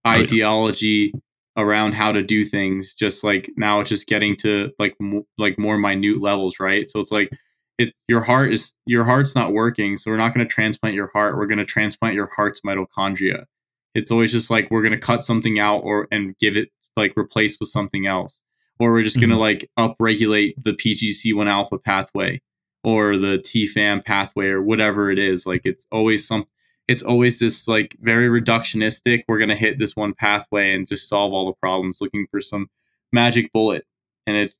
[0.07, 1.21] ideology oh, yeah.
[1.57, 5.57] Around how to do things just like now it's just getting to like mo- like
[5.57, 7.29] more minute levels right so it's like
[7.77, 11.07] it your heart is your heart's not working so we're not going to transplant your
[11.07, 13.45] heart we're going to transplant your heart's mitochondria
[13.93, 17.13] it's always just like we're going to cut something out or and give it like
[17.17, 18.41] replace with something else
[18.79, 19.29] or we're just mm-hmm.
[19.29, 22.41] going to like upregulate the pgc1 alpha pathway
[22.85, 25.47] or the TFAM pathway or whatever it is.
[25.47, 26.45] Like it's always some
[26.87, 31.33] it's always this like very reductionistic, we're gonna hit this one pathway and just solve
[31.33, 32.67] all the problems, looking for some
[33.11, 33.85] magic bullet.
[34.27, 34.53] And it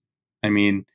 [0.43, 0.85] I mean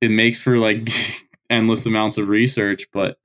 [0.00, 0.88] it makes for like
[1.50, 3.18] endless amounts of research, but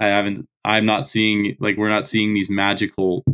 [0.00, 3.24] I haven't I'm not seeing like we're not seeing these magical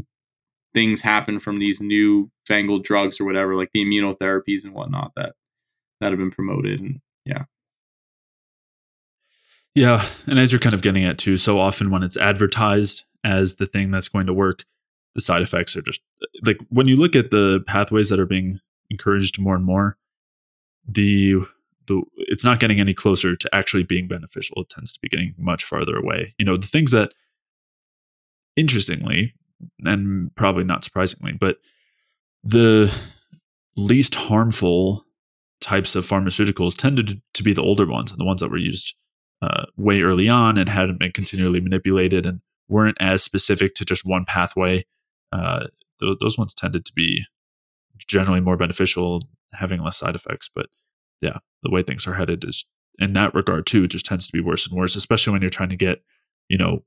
[0.75, 5.35] things happen from these new fangled drugs or whatever, like the immunotherapies and whatnot that
[6.01, 7.45] that have been promoted and yeah.
[9.79, 13.55] Yeah, and as you're kind of getting at too, so often when it's advertised as
[13.55, 14.65] the thing that's going to work,
[15.15, 16.01] the side effects are just
[16.43, 18.59] like when you look at the pathways that are being
[18.91, 19.97] encouraged more and more,
[20.85, 21.45] the
[21.87, 24.63] the it's not getting any closer to actually being beneficial.
[24.63, 26.35] It tends to be getting much farther away.
[26.39, 27.13] You know, the things that
[28.57, 29.33] interestingly
[29.85, 31.59] and probably not surprisingly, but
[32.43, 32.93] the
[33.77, 35.05] least harmful
[35.61, 38.97] types of pharmaceuticals tended to be the older ones and the ones that were used
[39.43, 44.05] uh, way early on and hadn't been continually manipulated and weren't as specific to just
[44.05, 44.85] one pathway.
[45.33, 45.67] Uh,
[46.01, 47.25] th- those ones tended to be
[47.99, 50.51] generally more beneficial, having less side effects.
[50.55, 50.67] But
[51.21, 52.65] yeah, the way things are headed is
[52.99, 55.69] in that regard too, just tends to be worse and worse, especially when you're trying
[55.69, 56.03] to get,
[56.49, 56.83] you know,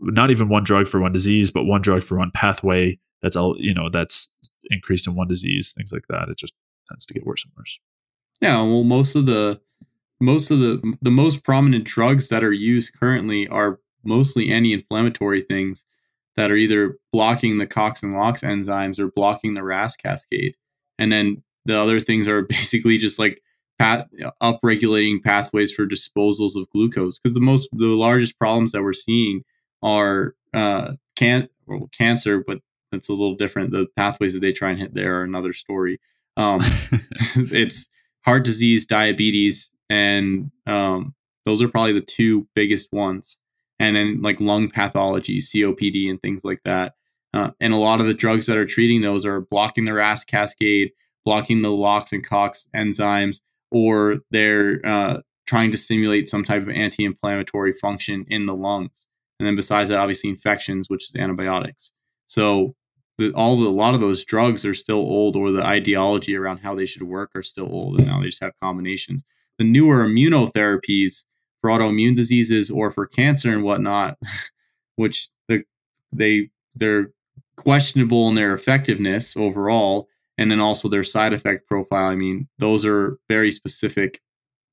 [0.00, 2.98] not even one drug for one disease, but one drug for one pathway.
[3.22, 4.28] That's all, you know, that's
[4.70, 6.28] increased in one disease, things like that.
[6.28, 6.54] It just
[6.88, 7.80] tends to get worse and worse.
[8.40, 8.62] Yeah.
[8.62, 9.60] Well, most of the
[10.20, 15.84] most of the the most prominent drugs that are used currently are mostly anti-inflammatory things
[16.36, 20.54] that are either blocking the COX and LOX enzymes or blocking the RAS cascade.
[20.98, 23.42] And then the other things are basically just like
[23.78, 24.06] path,
[24.42, 27.18] upregulating pathways for disposals of glucose.
[27.18, 29.42] Because the most, the largest problems that we're seeing
[29.82, 32.60] are uh, can well, cancer, but
[32.92, 33.72] it's a little different.
[33.72, 36.00] The pathways that they try and hit there are another story.
[36.36, 36.60] Um,
[37.36, 37.88] it's
[38.24, 41.14] heart disease, diabetes, and um,
[41.46, 43.38] those are probably the two biggest ones.
[43.80, 46.94] And then like lung pathology, COPD, and things like that.
[47.32, 50.24] Uh, and a lot of the drugs that are treating those are blocking the RAS
[50.24, 50.90] cascade,
[51.24, 53.40] blocking the LOX and COX enzymes,
[53.70, 59.06] or they're uh, trying to stimulate some type of anti-inflammatory function in the lungs.
[59.38, 61.92] And then besides that, obviously infections, which is antibiotics.
[62.26, 62.74] So
[63.18, 66.58] the, all the, a lot of those drugs are still old, or the ideology around
[66.58, 69.22] how they should work are still old, and now they just have combinations
[69.58, 71.24] the newer immunotherapies
[71.60, 74.16] for autoimmune diseases or for cancer and whatnot,
[74.96, 75.64] which the,
[76.12, 77.10] they they're
[77.56, 80.08] questionable in their effectiveness overall,
[80.38, 82.08] and then also their side effect profile.
[82.08, 84.20] I mean, those are very specific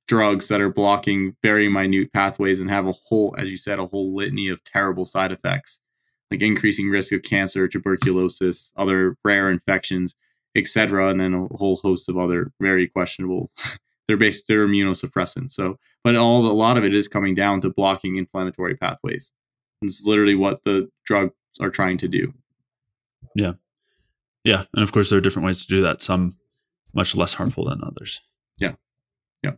[0.07, 3.87] drugs that are blocking very minute pathways and have a whole, as you said, a
[3.87, 5.79] whole litany of terrible side effects,
[6.29, 10.13] like increasing risk of cancer, tuberculosis, other rare infections,
[10.55, 13.51] etc., and then a whole host of other very questionable
[14.07, 15.51] they're based they're immunosuppressants.
[15.51, 19.31] So, but all a lot of it is coming down to blocking inflammatory pathways.
[19.81, 22.33] It's literally what the drugs are trying to do.
[23.35, 23.53] Yeah,
[24.43, 26.01] yeah, and of course there are different ways to do that.
[26.01, 26.37] Some
[26.93, 28.21] much less harmful than others.
[28.57, 28.73] Yeah,
[29.43, 29.51] yeah.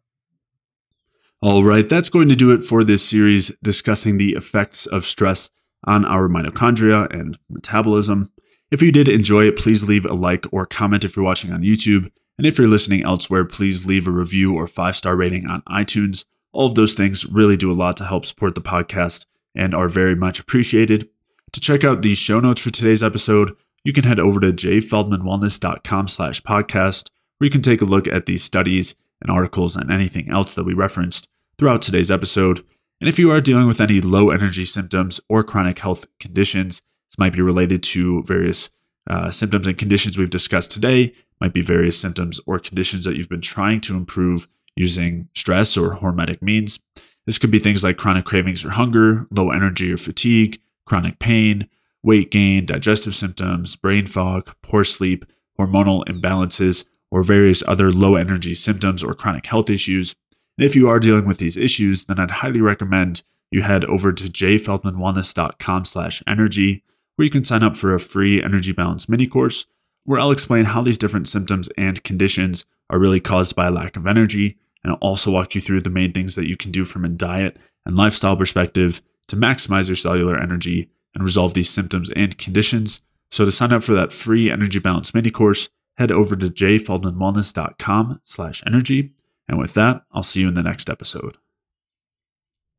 [1.41, 5.49] All right, that's going to do it for this series discussing the effects of stress
[5.85, 8.31] on our mitochondria and metabolism.
[8.71, 11.61] If you did enjoy it, please leave a like or comment if you're watching on
[11.61, 12.11] YouTube.
[12.37, 16.25] And if you're listening elsewhere, please leave a review or five star rating on iTunes.
[16.53, 19.89] All of those things really do a lot to help support the podcast and are
[19.89, 21.09] very much appreciated.
[21.53, 26.07] To check out the show notes for today's episode, you can head over to jayfeldmanwellness.com
[26.09, 30.29] slash podcast, where you can take a look at these studies and articles and anything
[30.29, 32.63] else that we referenced throughout today's episode.
[32.99, 37.17] And if you are dealing with any low energy symptoms or chronic health conditions, this
[37.17, 38.69] might be related to various
[39.09, 43.29] uh, symptoms and conditions we've discussed today, might be various symptoms or conditions that you've
[43.29, 46.79] been trying to improve using stress or hormetic means.
[47.25, 51.67] This could be things like chronic cravings or hunger, low energy or fatigue, chronic pain,
[52.03, 55.25] weight gain, digestive symptoms, brain fog, poor sleep,
[55.59, 60.15] hormonal imbalances, or various other low energy symptoms or chronic health issues.
[60.57, 64.11] And if you are dealing with these issues, then I'd highly recommend you head over
[64.11, 66.83] to jayfeldmanwellness.com slash energy,
[67.15, 69.65] where you can sign up for a free energy balance mini course,
[70.07, 73.97] where I'll explain how these different symptoms and conditions are really caused by a lack
[73.97, 76.85] of energy, and I'll also walk you through the main things that you can do
[76.85, 82.09] from a diet and lifestyle perspective to maximize your cellular energy and resolve these symptoms
[82.11, 83.01] and conditions.
[83.31, 85.67] So to sign up for that free energy balance mini course,
[85.97, 89.11] head over to jayfeldmanwellness.com slash energy.
[89.49, 91.37] And with that, I'll see you in the next episode.